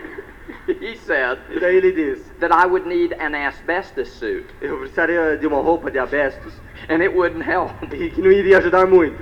he 0.82 0.96
said 0.98 1.38
E 1.50 1.60
daí 1.60 1.78
ele 1.78 1.92
disse, 1.92 2.32
that 2.40 2.52
I 2.52 2.66
would 2.66 2.88
need 2.88 3.14
an 3.20 3.36
asbestos 3.36 4.10
suit, 4.10 4.46
eu 4.62 4.78
precisaria 4.80 5.38
de 5.38 5.46
uma 5.48 5.62
roupa 5.62 5.92
de 5.92 6.00
abestos 6.00 6.54
and 6.90 7.02
it 7.02 7.16
wouldn't 7.16 7.44
help. 7.48 7.72
e 7.94 8.10
que 8.10 8.22
não 8.22 8.32
iria 8.32 8.58
ajudar 8.58 8.88
muito. 8.88 9.18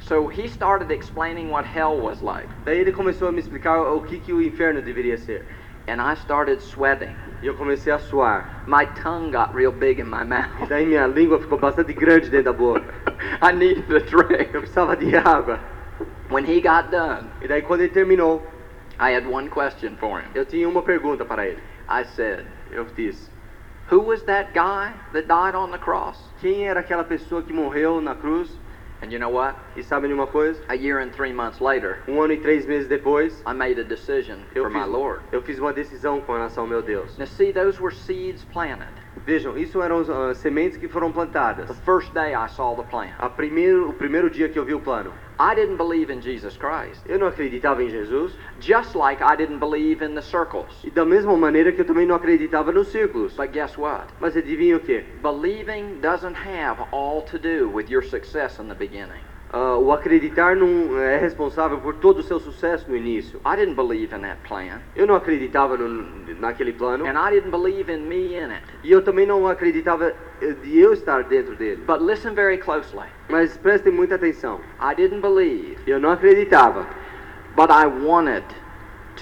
So 0.00 0.28
he 0.28 0.46
started 0.46 0.92
explaining 0.92 1.50
what 1.50 1.66
hell 1.66 1.96
was 1.98 2.20
like, 2.22 2.46
Daí 2.64 2.78
ele 2.78 2.92
começou 2.92 3.28
a 3.28 3.32
me 3.32 3.40
explicar 3.40 3.80
o 3.80 4.02
que, 4.02 4.18
que 4.20 4.32
o 4.32 4.40
inferno 4.42 4.82
deveria 4.82 5.16
ser. 5.16 5.44
and 5.88 6.00
I 6.00 6.14
started 6.14 6.60
sweating. 6.60 7.14
E 7.42 7.46
eu 7.46 7.54
comecei 7.54 7.92
a 7.92 7.98
suar. 7.98 8.64
My 8.66 8.86
tongue 9.02 9.30
got 9.30 9.54
real 9.54 9.72
big 9.72 10.00
in 10.00 10.04
my 10.06 10.22
E 10.22 10.24
mouth. 10.24 10.68
daí 10.68 10.86
minha 10.86 11.06
língua 11.06 11.38
ficou 11.38 11.58
bastante 11.58 11.92
grande 11.92 12.30
dentro 12.30 12.52
da 12.52 12.52
boca. 12.52 12.94
I 13.42 13.52
needed 13.52 13.84
a 13.94 14.00
drink. 14.00 14.54
Eu 14.54 14.60
precisava 14.62 14.96
de 14.96 15.14
água. 15.16 15.60
When 16.30 16.44
he 16.44 16.60
got 16.60 16.90
done, 16.90 17.28
E 17.42 17.46
daí 17.48 17.62
quando 17.62 17.82
ele 17.82 17.90
terminou, 17.92 18.42
I 18.98 19.14
had 19.14 19.26
one 19.26 19.48
question 19.48 19.96
for 19.98 20.20
him. 20.20 20.26
eu 20.34 20.44
tinha 20.46 20.68
uma 20.68 20.82
pergunta 20.82 21.24
para 21.24 21.46
ele. 21.46 21.62
I 21.88 22.04
said, 22.04 22.46
Eu 22.72 22.84
disse: 22.96 23.30
Who 23.92 24.00
was 24.00 24.22
that 24.24 24.50
guy 24.52 24.92
that 25.12 25.28
died 25.28 25.54
on 25.54 25.70
the 25.70 25.78
cross? 25.78 26.18
Quem 26.40 26.66
era 26.66 26.80
aquela 26.80 27.04
pessoa 27.04 27.42
que 27.42 27.52
morreu 27.52 28.00
na 28.00 28.14
cruz? 28.16 28.50
And 29.02 29.12
you 29.12 29.18
know 29.18 29.28
what? 29.30 29.56
E 29.76 29.82
sabe 29.82 30.08
de 30.08 30.14
uma 30.14 30.26
coisa? 30.26 30.60
A 30.68 30.74
year 30.74 31.00
and 31.00 31.10
three 31.12 31.32
months 31.32 31.60
later, 31.60 31.98
Um 32.08 32.20
ano 32.22 32.32
e 32.32 32.38
três 32.38 32.66
meses 32.66 32.88
depois, 32.88 33.42
I 33.46 33.52
made 33.52 33.78
a 33.78 33.84
decision 33.84 34.38
eu 34.54 34.64
for 34.64 34.70
my 34.70 34.80
fiz, 34.84 34.88
Lord. 34.92 35.22
eu 35.32 35.42
fiz 35.42 35.58
uma 35.58 35.72
decisão 35.72 36.20
com 36.22 36.32
relação 36.32 36.64
ao 36.64 36.68
meu 36.68 36.82
Deus. 36.82 37.16
Now, 37.18 37.26
see, 37.26 37.52
those 37.52 37.80
were 37.80 37.94
seeds 37.94 38.44
planted. 38.44 38.88
Vejam, 39.26 39.58
isso 39.58 39.82
eram 39.82 40.04
ah, 40.08 40.32
sementes 40.34 40.78
que 40.78 40.86
foram 40.86 41.10
plantadas. 41.10 41.66
The 41.66 41.74
first 41.74 42.12
day 42.14 42.32
I 42.32 42.48
saw 42.48 42.76
the 42.76 42.84
plant. 42.84 43.12
A 43.18 43.28
primeiro, 43.28 43.90
o 43.90 43.92
primeiro 43.92 44.30
dia 44.30 44.48
que 44.48 44.56
eu 44.56 44.64
vi 44.64 44.72
o 44.72 44.78
plano. 44.78 45.12
I 45.40 45.52
didn't 45.54 45.76
believe 45.76 46.10
in 46.12 46.22
Jesus 46.22 46.56
Christ, 46.56 47.02
Eu 47.06 47.18
não 47.18 47.26
acreditava 47.26 47.82
em 47.82 47.90
Jesus. 47.90 48.32
just 48.60 48.94
like 48.94 49.20
I 49.22 49.36
didn't 49.36 49.58
believe 49.58 50.02
in 50.02 50.14
the 50.14 50.22
circles. 50.22 50.80
E 50.84 50.90
da 50.90 51.04
mesma 51.04 51.36
maneira 51.36 51.72
que 51.72 51.80
eu 51.80 51.84
também 51.84 52.06
não 52.06 52.14
acreditava 52.14 52.70
nos 52.70 52.86
círculos. 52.88 53.34
But 53.34 53.50
guess 53.50 53.76
what? 53.76 54.06
Mas 54.20 54.36
adivinha 54.36 54.76
o 54.76 54.80
que? 54.80 55.04
Believing 55.20 55.98
doesn't 56.00 56.36
have 56.36 56.80
all 56.92 57.20
to 57.22 57.36
do 57.36 57.68
with 57.68 57.90
your 57.90 58.04
success 58.04 58.60
in 58.60 58.68
the 58.68 58.74
beginning. 58.74 59.20
Ah, 59.52 59.76
o 59.76 59.92
acreditar 59.92 60.56
não 60.56 60.98
é 61.00 61.16
responsável 61.18 61.78
por 61.78 61.94
todo 61.94 62.18
o 62.18 62.22
seu 62.22 62.38
sucesso 62.40 62.90
no 62.90 62.96
início. 62.96 63.40
I 63.46 63.56
didn't 63.56 63.74
believe 63.76 64.14
in 64.14 64.20
that 64.22 64.38
plan, 64.46 64.80
Eu 64.96 65.06
não 65.06 65.14
acreditava 65.14 65.76
no, 65.76 65.88
naquele 66.40 66.72
plano. 66.72 67.04
and 67.06 67.16
I 67.16 67.30
didn't 67.30 67.50
believe 67.50 67.90
in 67.92 68.00
me 68.08 68.34
in 68.36 68.50
it. 68.50 68.62
E 68.82 68.90
eu 68.90 69.02
também 69.02 69.24
não 69.26 69.46
acreditava 69.46 70.12
eh, 70.42 70.52
de 70.62 70.78
eu 70.78 70.92
estar 70.92 71.22
dentro 71.24 71.54
dele. 71.54 71.82
But 71.86 72.00
listen 72.00 72.34
very 72.34 72.58
closely. 72.58 73.06
Mas 73.28 73.56
prestem 73.56 73.92
muita 73.92 74.16
atenção. 74.16 74.60
I 74.80 74.94
didn't 74.96 75.20
believe, 75.22 75.76
Eu 75.86 76.00
não 76.00 76.10
acreditava, 76.10 76.84
but 77.54 77.70
I 77.70 77.86
wanted 77.86 78.44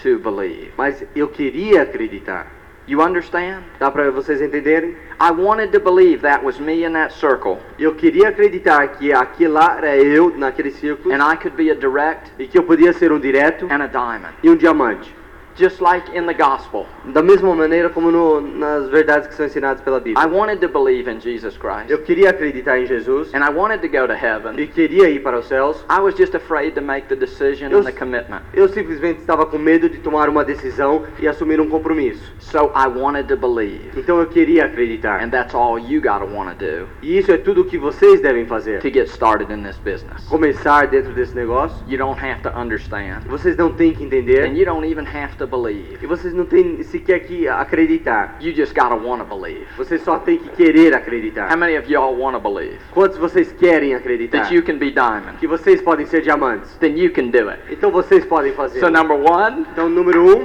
to 0.02 0.18
believe. 0.18 0.72
mas 0.78 1.04
eu 1.14 1.28
queria 1.28 1.82
acreditar. 1.82 2.46
You 2.86 3.00
understand? 3.00 3.64
Dá 3.78 3.90
para 3.90 4.10
vocês 4.10 4.42
entenderem? 4.42 4.94
I 5.18 5.30
wanted 5.30 5.72
to 5.72 5.80
believe 5.80 6.20
that 6.20 6.44
was 6.44 6.58
me 6.58 6.84
in 6.84 6.92
that 6.92 7.14
circle, 7.14 7.58
Eu 7.78 7.94
queria 7.94 8.28
acreditar 8.28 8.86
que 8.88 9.10
aquilo 9.10 9.54
lá 9.54 9.78
era 9.78 9.96
eu 9.96 10.36
naquele 10.36 10.70
círculo 10.70 11.14
and 11.14 11.22
I 11.22 11.36
could 11.36 11.56
be 11.56 11.70
a 11.70 11.74
direct 11.74 12.30
e 12.38 12.46
que 12.46 12.58
eu 12.58 12.62
podia 12.62 12.92
ser 12.92 13.10
um 13.10 13.18
direto 13.18 13.66
and 13.70 13.82
a 13.82 13.86
diamond, 13.86 14.34
e 14.42 14.50
um 14.50 14.56
diamante. 14.56 15.14
Just 15.56 15.80
like 15.80 16.10
in 16.16 16.26
the 16.26 16.34
gospel. 16.34 16.86
Da 17.06 17.22
mesma 17.22 17.54
maneira 17.54 17.88
como 17.90 18.10
no, 18.10 18.40
nas 18.40 18.88
verdades 18.88 19.28
que 19.28 19.34
são 19.34 19.46
ensinadas 19.46 19.82
pela 19.82 19.98
I 19.98 20.00
Bíblia. 20.00 20.26
wanted 20.28 20.60
to 20.60 20.68
believe 20.68 21.08
in 21.10 21.20
Jesus 21.20 21.56
Christ, 21.56 21.90
Eu 21.90 21.98
queria 22.02 22.30
acreditar 22.30 22.78
em 22.78 22.86
Jesus 22.86 23.32
and 23.34 23.38
I 23.44 23.50
wanted 23.54 23.80
to 23.80 23.88
go 23.88 24.06
to 24.06 24.12
e 24.14 24.16
heaven. 24.16 24.66
queria 24.68 25.08
ir 25.10 25.20
para 25.22 25.38
os 25.38 25.46
céus. 25.46 25.84
I 25.90 26.00
was 26.00 26.14
just 26.16 26.34
afraid 26.34 26.74
to 26.74 26.82
make 26.82 27.06
the 27.08 27.16
decision 27.16 27.70
Eu- 27.70 27.80
and 27.80 27.84
the 27.84 27.92
commitment. 27.92 28.42
Eu 28.52 28.68
simplesmente 28.68 29.20
estava 29.20 29.46
com 29.46 29.58
medo 29.58 29.88
de 29.88 29.98
tomar 29.98 30.28
uma 30.28 30.44
decisão 30.44 31.04
e 31.18 31.28
assumir 31.28 31.60
um 31.60 31.68
compromisso. 31.68 32.32
So 32.40 32.72
I 32.74 32.86
wanted 32.88 33.28
to 33.28 33.36
believe. 33.36 33.90
Então 33.96 34.18
eu 34.18 34.26
queria 34.26 34.64
acreditar. 34.66 35.22
And 35.22 35.30
that's 35.30 35.54
all 35.54 35.78
you 35.78 36.00
got 36.00 36.18
to 36.20 36.26
want 36.34 36.50
to 36.50 36.64
do 36.64 36.88
E 37.02 37.18
isso 37.18 37.30
é 37.30 37.36
tudo 37.36 37.62
o 37.62 37.64
que 37.64 37.78
vocês 37.78 38.20
devem 38.20 38.46
fazer. 38.46 38.80
to 38.80 38.88
get 38.90 39.06
started 39.08 39.52
in 39.52 39.62
this 39.62 39.76
business. 39.78 40.24
Começar 40.28 40.86
dentro 40.88 41.12
desse 41.12 41.34
negócio. 41.34 41.76
You 41.88 41.98
don't 41.98 42.18
have 42.20 42.40
to 42.42 42.48
understand, 42.58 43.20
Vocês 43.26 43.56
não 43.56 43.70
têm 43.72 43.92
que 43.92 44.02
and 44.04 44.06
entender. 44.06 44.52
you 44.54 44.64
don't 44.64 44.86
even 44.90 45.04
have 45.06 45.36
to 45.36 45.43
believe. 45.46 45.98
E 46.02 46.06
vocês 46.06 46.32
não 46.34 46.44
têm 46.44 46.82
sequer 46.82 47.20
que 47.20 47.46
acreditar. 47.48 48.36
You 48.40 48.54
just 48.54 48.74
got 48.74 48.88
to 48.90 48.96
want 48.96 49.20
to 49.20 49.36
believe. 49.36 49.66
Vocês 49.76 50.02
só 50.02 50.18
têm 50.18 50.38
que 50.38 50.48
querer 50.50 50.92
How 50.92 50.98
acreditar. 50.98 51.56
many 51.56 51.76
of 51.76 51.90
y'all 51.90 52.16
want 52.16 52.34
to 52.34 52.40
believe 52.40 52.78
Quantos 52.92 53.18
vocês 53.18 53.52
querem 53.52 53.94
acreditar? 53.94 54.38
that 54.42 54.54
you 54.54 54.62
can 54.62 54.78
be 54.78 54.90
diamond? 54.90 55.38
Que 55.38 55.46
vocês 55.46 55.80
podem 55.82 56.06
ser 56.06 56.22
diamantes. 56.22 56.74
Then 56.78 56.96
you 56.98 57.10
can 57.12 57.28
do 57.28 57.48
it. 57.48 57.60
Então 57.70 57.90
vocês 57.90 58.24
podem 58.24 58.52
fazer. 58.52 58.80
So 58.80 58.90
number 58.90 59.16
one, 59.16 59.66
Então, 59.72 59.88
número 59.88 60.22
um, 60.24 60.42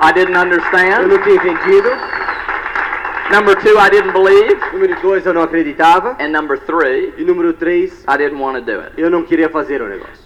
I 0.00 0.12
didn't 0.14 0.34
eu 0.34 0.40
understand. 0.42 1.06
não 1.08 1.18
tinha 1.22 1.36
entendido. 1.36 1.90
Number 3.32 3.56
two, 3.56 3.78
I 3.78 3.88
didn't 3.88 4.12
believe. 4.12 4.56
Número 4.72 4.94
dois, 5.00 5.24
eu 5.24 5.32
não 5.32 5.42
acreditava. 5.42 6.16
And 6.20 6.28
number 6.28 6.58
three, 6.58 7.14
E 7.16 7.24
número 7.24 7.52
três, 7.54 8.04
I 8.06 8.18
didn't 8.18 8.38
want 8.40 8.56
to 8.58 8.60
do 8.62 8.80
it. 8.80 8.92
eu 9.00 9.08
não 9.10 9.22
queria 9.22 9.48
fazer 9.48 9.80
o 9.80 9.88
negócio. 9.88 10.21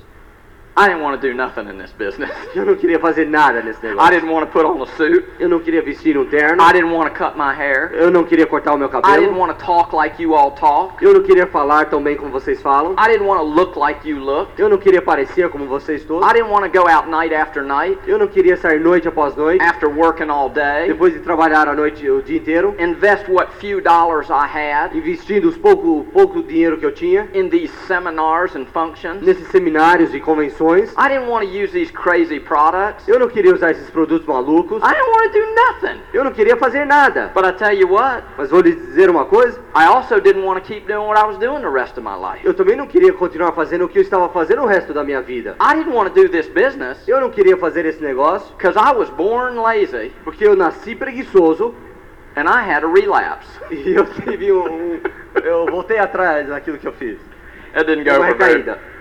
I 0.79 0.89
didn't 0.89 1.03
want 1.03 1.19
to 1.21 1.27
do 1.29 1.33
nothing 1.35 1.69
in 1.69 1.79
this 1.79 1.93
business. 1.93 2.31
Eu 2.55 2.67
não 2.67 2.75
queria 2.75 2.99
fazer 2.99 3.27
nada 3.27 3.63
nesse 3.63 3.81
I 3.85 3.91
negócio. 3.91 4.11
didn't 4.11 4.31
want 4.31 4.47
to 4.47 4.53
put 4.53 4.67
on 4.67 4.83
a 4.83 4.87
suit. 4.87 5.25
Eu 5.41 5.49
não 5.49 5.59
queria 5.61 5.81
vestir 5.81 6.19
um 6.19 6.27
terno. 6.27 6.63
I 6.63 6.73
didn't 6.73 6.93
want 6.93 7.11
to 7.11 7.15
cut 7.17 7.37
my 7.37 7.55
hair. 7.55 7.91
Eu 7.95 8.11
não 8.11 8.25
queria 8.25 8.47
cortar 8.47 8.75
o 8.75 8.79
meu 8.79 8.89
I 8.89 8.91
didn't 8.91 9.03
cabelo. 9.11 9.39
want 9.39 9.59
to 9.59 9.65
talk 9.65 9.95
like 9.97 10.23
you 10.23 10.35
all 10.35 10.51
talk. 10.51 11.03
Eu 11.03 11.15
não 11.15 11.23
queria 11.23 11.47
falar 11.47 11.87
tão 11.87 12.03
bem 12.03 12.15
como 12.17 12.31
vocês 12.31 12.61
falam. 12.61 12.93
I 12.93 13.09
didn't 13.11 13.27
want 13.27 13.41
to 13.41 13.47
look 13.47 13.79
like 13.79 14.07
you 14.07 14.19
look. 14.19 14.51
Eu 14.59 14.69
não 14.69 14.77
queria 14.77 15.01
parecer 15.01 15.49
como 15.49 15.65
vocês 15.67 16.05
todos. 16.05 16.29
I 16.29 16.35
didn't 16.35 16.51
want 16.53 16.71
to 16.71 16.79
go 16.79 16.87
out 16.89 17.09
night 17.09 17.35
after 17.35 17.63
night 17.63 17.99
Eu 18.07 18.19
não 18.19 18.27
queria 18.27 18.57
sair 18.57 18.79
noite 18.79 19.09
após 19.09 19.35
noite, 19.35 19.63
after 19.63 19.89
working 19.89 20.29
all 20.29 20.51
day, 20.51 20.89
depois 20.89 21.15
de 21.15 21.21
trabalhar 21.21 21.69
a 21.69 21.75
noite 21.75 22.09
o 22.11 22.21
dia 22.21 22.37
inteiro, 22.37 22.75
invest 22.79 23.31
what 23.31 23.51
few 23.59 23.81
dollars 23.81 24.29
I 24.29 24.47
had 24.47 24.95
investindo 24.95 25.49
os 25.49 25.57
pouco 25.57 26.05
pouco 26.13 26.43
dinheiro 26.43 26.77
que 26.77 26.85
eu 26.85 26.93
tinha 26.93 27.29
in 27.33 27.49
these 27.49 27.73
seminars 27.87 28.55
and 28.55 28.67
functions 28.67 29.23
nesses 29.23 29.47
seminários 29.49 30.15
e 30.15 30.21
convenções 30.21 30.66
ambições. 30.67 30.93
I 30.97 31.09
didn't 31.09 31.29
want 31.29 31.47
to 31.47 31.51
use 31.51 31.73
these 31.73 31.93
crazy 31.93 32.41
products. 32.41 33.07
Eu 33.09 33.19
não 33.19 33.29
queria 33.29 33.55
usar 33.55 33.71
esses 33.71 33.89
produtos 33.91 34.27
malucos. 34.27 34.83
I 34.83 34.89
didn't 34.95 35.11
want 35.11 35.33
to 35.33 35.39
do 35.39 35.47
nothing. 35.55 36.01
Eu 36.13 36.25
não 36.25 36.33
queria 36.33 36.57
fazer 36.57 36.85
nada. 36.85 37.31
But 37.35 37.45
I 37.45 37.53
tell 37.53 37.73
you 37.73 37.89
what, 37.89 38.25
Mas 38.37 38.51
vou 38.51 38.61
lhe 38.61 38.75
dizer 38.75 39.09
uma 39.11 39.25
coisa. 39.25 39.59
I 39.75 39.85
also 39.87 40.21
didn't 40.21 40.45
want 40.45 40.63
to 40.63 40.67
keep 40.67 40.87
doing 40.87 41.07
what 41.07 41.19
I 41.21 41.25
was 41.27 41.39
doing 41.39 41.61
the 41.61 41.71
rest 41.71 41.99
of 41.99 42.03
my 42.03 42.15
life. 42.17 42.45
Eu 42.47 42.55
também 42.55 42.77
não 42.77 42.87
queria 42.87 43.13
continuar 43.13 43.53
fazendo 43.53 43.85
o 43.85 43.89
que 43.89 43.99
eu 43.99 44.03
estava 44.03 44.29
fazendo 44.29 44.63
o 44.63 44.67
resto 44.67 44.93
da 44.93 45.05
minha 45.05 45.21
vida. 45.23 45.57
I 45.61 45.75
didn't 45.77 45.95
want 45.95 46.13
to 46.13 46.23
do 46.23 46.29
this 46.29 46.49
business 46.49 47.07
Eu 47.07 47.21
não 47.21 47.31
queria 47.31 47.57
fazer 47.57 47.85
esse 47.87 48.03
negócio 48.03 48.55
because 48.57 48.79
I 48.79 48.93
was 48.97 49.09
born 49.11 49.59
lazy 49.59 50.13
porque 50.25 50.47
eu 50.47 50.57
nasci 50.57 50.95
preguiçoso 50.95 51.75
and 52.37 52.45
I 52.49 52.61
had 52.71 52.85
a 52.85 52.89
relapse. 52.89 53.49
e 53.71 53.95
eu 53.95 54.05
tive 54.07 54.53
um, 54.53 54.65
um- 54.67 55.01
eu 55.43 55.67
voltei 55.67 55.99
atrás 55.99 56.49
daquilo 56.49 56.79
que 56.79 56.87
eu 56.87 56.93
fiz. 56.93 57.19
It 57.75 57.85
didn't 57.87 58.09
Uma 58.09 58.19
go 58.19 58.25
for 58.25 58.37
very. 58.39 58.53
recaída. 58.59 58.96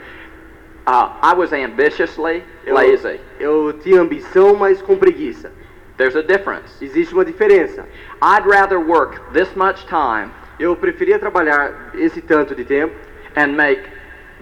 Uh, 0.88 1.10
I 1.22 1.34
was 1.34 1.52
ambitiously 1.52 2.44
Eu, 2.66 2.76
lazy. 2.76 3.20
eu 3.40 3.74
tinha 3.82 4.02
ambição, 4.02 4.56
mas 4.56 4.82
com 4.82 4.96
preguiça. 4.98 5.52
There's 5.98 6.16
a 6.16 6.22
difference. 6.22 6.84
Existe 6.84 7.14
uma 7.14 7.26
diferença. 7.26 7.86
I'd 8.22 8.48
rather 8.48 8.78
work 8.80 9.20
this 9.34 9.54
much 9.56 9.86
time 9.88 10.30
Eu 10.60 10.76
preferia 10.76 11.18
trabalhar 11.20 11.92
esse 11.96 12.22
tanto 12.22 12.54
de 12.56 12.64
tempo 12.64 12.94
and 13.36 13.48
make 13.56 13.82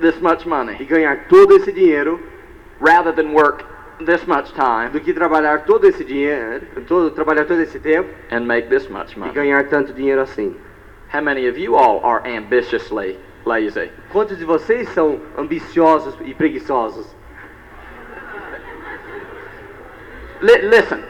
this 0.02 0.20
much 0.20 0.44
e 0.46 0.50
money 0.50 0.84
ganhar 0.86 1.28
todo 1.28 1.56
esse 1.56 1.72
dinheiro 1.72 2.20
rather 2.82 3.14
than 3.14 3.34
work 3.34 3.64
this 4.06 4.26
much 4.28 4.52
time 4.54 4.90
do 4.92 5.00
que 5.00 5.14
trabalhar 5.14 5.64
todo 5.66 5.88
esse 5.88 6.04
dinheiro, 6.04 6.62
todo, 6.88 7.10
trabalhar 7.12 7.46
todo 7.46 7.62
esse 7.62 7.80
tempo 7.80 8.10
and 8.32 8.42
make 8.42 8.68
this 8.68 8.88
much 8.90 9.14
e 9.16 9.20
money. 9.20 9.34
ganhar 9.34 9.64
tanto 9.70 9.94
dinheiro 9.94 10.22
assim. 10.22 10.56
How 11.14 11.22
many 11.22 11.48
of 11.48 11.58
you 11.60 11.76
all 11.76 12.02
are 12.04 12.22
ambitiously 12.28 13.18
lazy? 13.46 13.92
Quantos 14.12 14.38
de 14.38 14.46
vocês 14.46 14.88
são 14.90 15.20
ambiciosos 15.38 16.16
e 16.26 16.34
preguiçosos? 16.34 17.08
Li- 20.42 20.62
listen, 20.70 21.04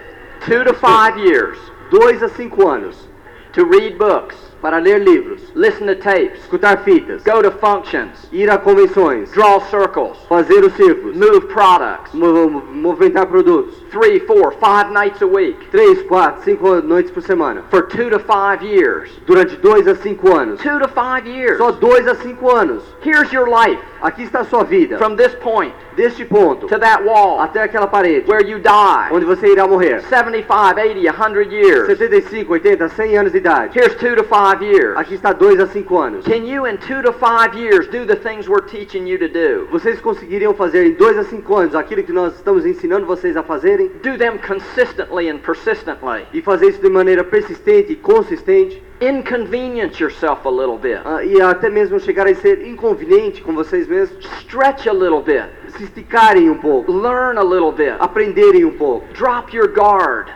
two 0.45 0.63
to 0.63 0.73
five 0.73 1.17
years. 1.17 1.57
Dois 1.89 2.21
a 2.23 2.29
cinco 2.29 2.67
anos. 2.67 3.07
To 3.53 3.65
read 3.65 3.97
books, 3.99 4.36
para 4.63 4.79
ler 4.79 4.99
livros, 5.03 5.51
listen 5.53 5.86
to 5.86 5.95
tapes, 5.95 6.39
escutar 6.41 6.84
fitas, 6.84 7.21
go 7.23 7.39
to 7.43 7.51
functions, 7.51 8.27
ir 8.31 8.49
a 8.49 8.57
convenções, 8.57 9.31
draw 9.31 9.59
circles, 9.61 10.17
fazer 10.27 10.63
os 10.65 10.73
círculos, 10.73 11.15
move 11.15 11.41
products, 11.53 12.13
mo- 12.15 12.49
mo- 12.49 12.61
movimentar 12.73 13.27
produtos. 13.27 13.82
Three, 13.94 14.20
four, 14.20 14.52
five 14.60 14.91
nights 14.91 15.22
a 15.22 15.28
week 15.28 15.56
Três, 15.72 16.02
quatro, 16.04 16.44
cinco 16.44 16.82
noites 16.82 17.12
por 17.12 17.22
semana. 17.22 17.64
for 17.70 17.84
two 17.84 18.10
to 18.10 18.20
five 18.20 18.62
years. 18.64 19.10
Durante 19.26 19.56
dois 19.58 19.88
a 19.88 19.96
cinco 19.96 20.34
anos. 20.36 20.60
Two 20.60 20.80
to 20.80 20.88
five 20.89 21.26
years. 21.28 21.58
Só 21.60 21.72
dois 21.72 22.06
a 22.08 22.16
cinco 22.16 22.50
anos. 22.50 22.84
Here's 23.02 23.32
your 23.32 23.48
life 23.48 23.80
Aqui 24.02 24.24
está 24.24 24.39
a 24.41 24.46
sua 24.46 24.64
vida. 24.64 24.98
from 24.98 25.16
this 25.16 25.34
point 25.36 25.74
Deste 25.96 26.26
ponto 26.26 26.68
to 26.68 26.80
that 26.80 27.04
wall 27.06 27.39
até 27.39 27.62
aquela 27.62 27.86
parede, 27.86 28.28
where 28.28 28.44
you 28.44 28.58
die. 28.60 29.10
onde 29.12 29.26
você 29.26 29.48
irá 29.54 29.68
morrer. 29.68 30.02
75, 30.02 30.76
80, 30.80 31.12
100 31.14 31.52
years. 31.54 31.86
75, 31.86 32.52
80, 32.52 32.89
100 32.89 33.16
anos 33.18 33.32
de 33.32 33.38
idade. 33.38 33.78
Here's 33.78 33.96
two 33.98 34.16
to 34.16 34.24
five 34.24 34.64
years. 34.64 34.98
Aqui 34.98 35.14
está 35.14 35.32
dois 35.32 35.60
a 35.60 35.68
cinco 35.68 36.00
anos. 36.00 36.26
Can 36.26 36.46
you, 36.48 36.66
in 36.66 36.78
two 36.80 37.04
to 37.04 37.14
five 37.14 37.54
years, 37.56 37.88
do 37.89 38.06
the 38.08 38.16
things 38.16 38.50
we're 38.50 38.66
teaching 38.66 39.06
you 39.06 39.20
to 39.20 39.28
do? 39.30 39.68
Vocês 39.72 40.02
conseguiriam 40.02 40.56
fazer 40.56 40.88
em 40.88 40.94
dois 40.94 41.16
a 41.16 41.24
cinco 41.26 41.56
anos 41.56 41.76
aquilo 41.76 42.02
que 42.02 42.12
nós 42.12 42.34
estamos 42.34 42.66
ensinando 42.66 43.06
vocês 43.06 43.38
a 43.38 43.44
fazerem? 43.44 43.82
Do 44.01 44.17
them 44.17 44.38
consistently 44.39 45.29
and 45.29 45.39
persistently. 45.39 46.25
E 46.34 46.41
fazer 46.41 46.67
isso 46.69 46.81
de 46.81 46.89
maneira 46.89 47.23
persistente 47.23 47.91
e 47.93 47.95
consistente? 47.95 48.81
Inconvenience 49.01 50.01
yourself 50.01 50.45
a 50.47 50.51
little 50.51 50.77
bit. 50.77 50.99
ah, 51.05 51.23
e 51.23 51.41
até 51.41 51.69
mesmo 51.69 51.99
chegar 51.99 52.27
a 52.27 52.36
ser 52.36 52.65
inconveniente 52.67 53.41
com 53.41 53.53
vocês 53.53 53.88
mesmos? 53.88 54.23
Stretch 54.41 54.88
a 54.88 54.93
little 54.93 55.21
bit. 55.21 55.45
Se 55.77 55.84
esticarem 55.84 56.49
um 56.49 56.57
pouco, 56.57 56.91
Learn 56.91 57.38
a 57.39 57.43
little 57.43 57.71
bit. 57.71 57.95
aprenderem 57.99 58.65
um 58.65 58.71
pouco, 58.77 59.05
Drop 59.13 59.55
your 59.55 59.67
guard. 59.67 60.29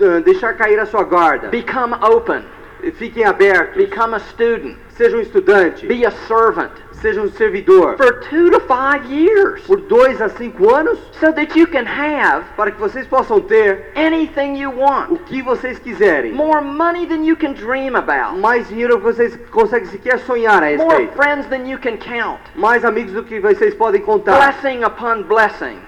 ah, 0.00 0.20
deixar 0.24 0.54
cair 0.54 0.78
a 0.80 0.86
sua 0.86 1.04
guarda, 1.04 1.48
Become 1.48 1.94
open. 2.02 2.42
Fiquem 2.94 3.24
abertos, 3.24 3.76
Become 3.76 4.14
a 4.14 4.20
student. 4.20 4.76
sejam 4.90 5.18
um 5.18 5.22
estudante, 5.22 5.86
Be 5.86 6.04
a 6.06 6.10
servant. 6.10 6.70
Seja 7.00 7.20
um 7.22 7.30
servidor. 7.30 7.96
For 7.96 8.20
two 8.28 8.50
to 8.50 8.60
five 8.60 9.04
years. 9.10 9.62
Por 9.66 9.80
dois 9.80 10.20
a 10.20 10.28
cinco 10.28 10.74
anos, 10.74 10.98
So 11.20 11.32
that 11.32 11.58
you 11.58 11.66
can 11.66 11.84
have 11.86 12.44
para 12.56 12.70
que 12.70 12.78
vocês 12.80 13.06
possam 13.06 13.40
ter 13.40 13.90
anything 13.96 14.56
you 14.56 14.70
o 14.70 14.78
want. 14.80 15.24
que 15.26 15.42
vocês 15.42 15.78
quiserem. 15.78 16.32
More 16.32 16.60
money 16.60 17.06
than 17.06 17.24
you 17.24 17.36
can 17.36 17.52
dream 17.54 17.96
about. 17.96 18.38
Mais 18.38 18.68
dinheiro 18.68 18.98
que 18.98 19.04
vocês 19.04 19.36
conseguem 19.50 19.88
sequer 19.88 20.18
sonhar 20.20 20.62
a 20.62 20.76
More 20.76 20.88
respeito. 20.90 21.12
friends 21.16 21.46
than 21.48 21.66
you 21.68 21.78
can 21.78 21.96
count. 21.96 22.40
Mais 22.54 22.84
amigos 22.84 23.12
do 23.12 23.24
que 23.24 23.40
vocês 23.40 23.74
podem 23.74 24.00
contar. 24.02 24.36
Blessing 24.36 24.84
upon 24.84 25.22
blessing. 25.24 25.78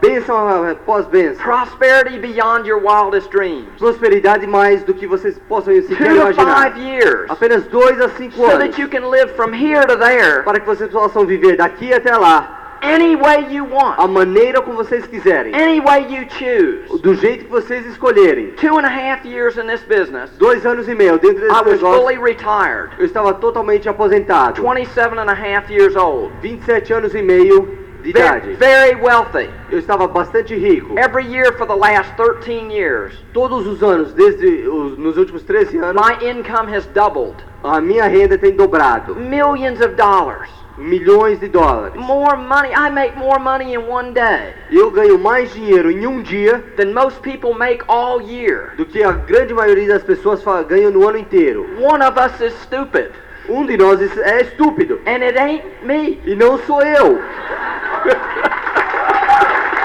Bênção 0.00 0.36
após 0.70 1.06
bênção. 1.06 1.42
Prosperity 1.42 2.18
beyond 2.18 2.68
your 2.68 2.78
wildest 2.82 3.30
dreams. 3.30 3.66
Prosperidade 3.78 4.46
mais 4.46 4.82
do 4.84 4.92
que 4.92 5.06
vocês 5.06 5.38
possam 5.48 5.72
Two 5.74 5.82
sequer 5.88 6.08
to 6.10 6.14
imaginar. 6.16 6.62
five 6.62 6.76
years. 6.78 7.30
Apenas 7.30 7.64
dois 7.68 7.98
a 8.00 8.08
cinco 8.10 8.36
So 8.36 8.44
anos. 8.46 8.58
that 8.58 8.78
you 8.80 8.88
can 8.88 9.08
live 9.08 9.34
from 9.34 9.52
here 9.54 9.86
to 9.86 9.96
there 9.96 10.42
Para 10.44 10.60
que 10.60 10.66
vocês 10.66 10.90
possam 10.90 11.24
viver 11.24 11.56
daqui 11.56 11.92
até 11.92 12.16
lá. 12.16 12.60
any 12.82 13.16
way 13.16 13.46
you 13.50 13.64
A 13.98 14.02
want. 14.02 14.10
maneira 14.12 14.60
como 14.60 14.76
vocês 14.76 15.06
quiserem. 15.06 15.54
Any 15.54 15.80
way 15.80 16.02
you 16.10 16.26
choose. 16.28 17.00
Do 17.00 17.14
jeito 17.14 17.46
que 17.46 17.50
vocês 17.50 17.86
escolherem. 17.86 18.48
Two 18.60 18.76
and 18.78 18.84
a 18.84 18.90
half 18.90 19.24
years 19.24 19.56
in 19.56 19.66
this 19.66 19.82
business. 19.84 20.30
Dois 20.38 20.66
anos 20.66 20.86
e 20.86 20.94
meio 20.94 21.18
dentro 21.18 21.46
I 21.46 21.48
desse 21.48 21.64
was 21.64 21.80
fully 21.80 22.16
negócio. 22.16 22.22
retired. 22.22 22.90
Eu 22.98 23.06
estava 23.06 23.32
totalmente 23.34 23.88
aposentado. 23.88 24.60
27 24.60 25.18
and 25.18 25.30
a 25.30 25.32
half 25.34 25.70
years 25.70 25.96
old. 25.96 26.30
27 26.42 26.92
anos 26.92 27.14
e 27.14 27.22
meio 27.22 27.83
de 28.04 28.10
idade. 28.10 28.54
very 28.54 28.94
wealthy. 28.94 29.48
Eu 29.70 29.78
estava 29.78 30.06
bastante 30.06 30.54
rico. 30.54 30.98
Every 30.98 31.26
year 31.26 31.52
for 31.56 31.66
the 31.66 31.74
last 31.74 32.12
13 32.16 32.70
years, 32.70 33.12
Todos 33.32 33.66
os 33.66 33.82
anos, 33.82 34.12
desde 34.12 34.68
os, 34.68 34.96
nos 34.98 35.16
últimos 35.16 35.42
13 35.42 35.78
anos, 35.78 36.00
my 36.00 36.24
income 36.26 36.68
has 36.74 36.86
doubled. 36.94 37.36
a 37.62 37.80
minha 37.80 38.04
renda 38.06 38.36
tem 38.38 38.52
dobrado. 38.54 39.14
Millions 39.16 39.80
of 39.80 39.94
dollars. 39.94 40.48
Milhões 40.76 41.38
de 41.38 41.46
dólares. 41.48 41.94
More 41.94 42.36
money. 42.36 42.72
I 42.72 42.90
make 42.90 43.16
more 43.16 43.38
money 43.38 43.74
in 43.74 43.88
one 43.88 44.12
day 44.12 44.52
Eu 44.72 44.90
ganho 44.90 45.16
mais 45.16 45.52
dinheiro 45.54 45.88
em 45.88 46.04
um 46.04 46.20
dia 46.20 46.64
than 46.76 46.92
most 46.92 47.20
people 47.20 47.54
make 47.54 47.84
all 47.86 48.20
year. 48.20 48.72
do 48.76 48.84
que 48.84 49.00
a 49.04 49.12
grande 49.12 49.54
maioria 49.54 49.86
das 49.86 50.02
pessoas 50.02 50.42
ganham 50.66 50.90
no 50.90 51.08
ano 51.08 51.18
inteiro. 51.18 51.64
One 51.80 52.02
of 52.04 52.18
us 52.18 52.40
is 52.40 52.52
stupid, 52.62 53.12
Um 53.48 53.66
de 53.66 53.76
nós 53.76 54.00
é 54.18 54.42
estúpido. 54.42 55.00
and 55.06 55.22
it 55.22 55.38
ain't 55.38 55.64
me. 55.82 56.18
E 56.24 56.34
não 56.34 56.58
sou 56.60 56.80
eu. 56.82 57.20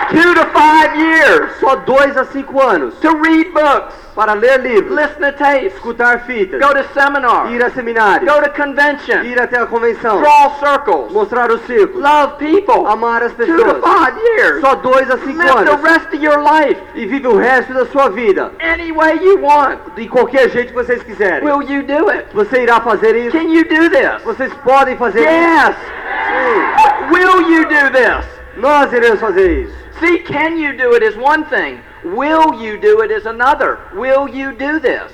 Two 0.10 0.34
to 0.34 0.46
five 0.52 0.96
years 0.96 1.52
Só 1.60 1.76
dois 1.76 2.18
a 2.18 2.26
cinco 2.26 2.60
anos. 2.62 2.96
to 3.00 3.10
read 3.18 3.52
books, 3.54 3.94
Para 4.16 4.34
ler 4.34 4.60
livros, 4.60 4.92
listen 4.96 5.22
to 5.22 5.32
tapes, 5.38 5.74
escutar 5.76 6.26
fitas, 6.26 6.60
go 6.60 6.74
to 6.74 6.84
seminars, 6.94 7.52
ir 7.52 7.64
a 7.64 7.70
seminários, 7.70 8.30
go 8.30 8.42
to 8.42 8.50
convention, 8.50 9.24
ir 9.24 9.40
até 9.40 9.60
a 9.60 9.66
convenção, 9.66 10.20
draw 10.20 10.52
circles, 10.60 11.12
mostrar 11.14 11.50
os 11.52 11.62
círculos, 11.62 12.02
love 12.04 12.34
people. 12.38 12.86
amar 12.88 13.24
as 13.24 13.32
Two 13.34 13.46
to 13.46 13.54
pessoas. 13.54 13.82
five 13.84 14.18
years. 14.18 14.60
Só 14.62 14.76
dois 14.76 15.10
a 15.10 15.18
cinco 15.20 15.38
Live 15.38 15.64
the 15.66 15.72
anos. 15.72 15.82
rest 15.84 16.08
of 16.08 16.18
your 16.26 16.40
life 16.42 16.82
E 16.96 17.06
vive 17.06 17.28
o 17.28 17.38
resto 17.38 17.74
da 17.74 17.86
sua 17.86 18.10
vida. 18.10 18.52
any 18.60 18.92
way 18.92 19.16
you 19.24 19.38
want. 19.42 19.80
De 19.96 20.08
qualquer 20.10 20.50
jeito 20.50 20.70
que 20.74 20.84
vocês 20.84 21.02
quiserem. 21.04 21.48
Will 21.48 21.62
you 21.62 21.84
do 21.84 22.10
it? 22.10 22.26
Você 22.34 22.64
irá 22.64 22.82
fazer 22.82 23.16
isso? 23.16 23.38
Can 23.38 23.44
you 23.48 23.64
do 23.64 23.90
this? 23.90 24.22
Vocês 24.26 24.52
podem 24.66 24.98
fazer 24.98 25.22
Yes. 25.22 25.70
isso? 25.70 27.14
Will 27.14 27.42
you 27.50 27.64
do 27.66 27.92
this? 27.92 28.26
Nós 28.58 28.92
iremos 28.92 29.20
fazer 29.22 29.62
isso. 29.64 29.80
See, 30.00 30.20
can 30.20 30.58
you 30.58 30.76
do 30.78 30.94
it 30.96 31.04
is 31.04 31.16
one 31.18 31.46
thing. 31.46 31.80
Will 32.04 32.54
you 32.56 32.78
do 32.80 33.02
it 33.02 33.12
is 33.12 33.26
another. 33.26 33.80
Will 33.94 34.28
you 34.30 34.54
do 34.54 34.80
this? 34.80 35.12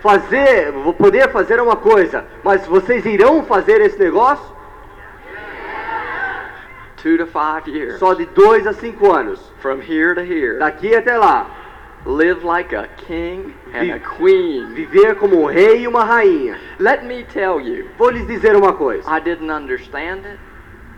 Fazer, 0.00 0.70
vou 0.72 0.94
poder 0.94 1.30
fazer 1.30 1.58
é 1.58 1.62
uma 1.62 1.76
coisa, 1.76 2.24
mas 2.42 2.64
vocês 2.66 3.04
irão 3.04 3.44
fazer 3.44 3.80
esse 3.80 3.98
negócio? 3.98 4.44
Two 6.96 7.16
to 7.18 7.26
five 7.26 7.66
years. 7.66 7.98
Só 7.98 8.14
de 8.14 8.26
dois 8.26 8.66
a 8.66 8.72
cinco 8.72 9.10
anos. 9.12 9.40
From 9.60 9.80
here 9.80 10.14
to 10.14 10.20
here. 10.20 10.58
Daqui 10.58 10.94
até 10.94 11.16
lá. 11.16 11.46
Live 12.06 12.44
like 12.44 12.74
a 12.74 12.86
king 13.06 13.54
and 13.74 13.80
Vi- 13.84 13.92
a 13.92 13.98
queen. 13.98 14.74
Viver 14.74 15.16
como 15.16 15.42
um 15.42 15.46
rei 15.46 15.82
e 15.82 15.88
uma 15.88 16.04
rainha. 16.04 16.58
Let 16.78 17.04
me 17.04 17.24
tell 17.24 17.60
you, 17.60 17.88
Vou 17.98 18.10
lhes 18.10 18.26
dizer 18.26 18.54
uma 18.56 18.72
coisa. 18.72 19.10
I 19.10 19.20
didn't 19.20 19.50
understand 19.50 20.24
it. 20.26 20.38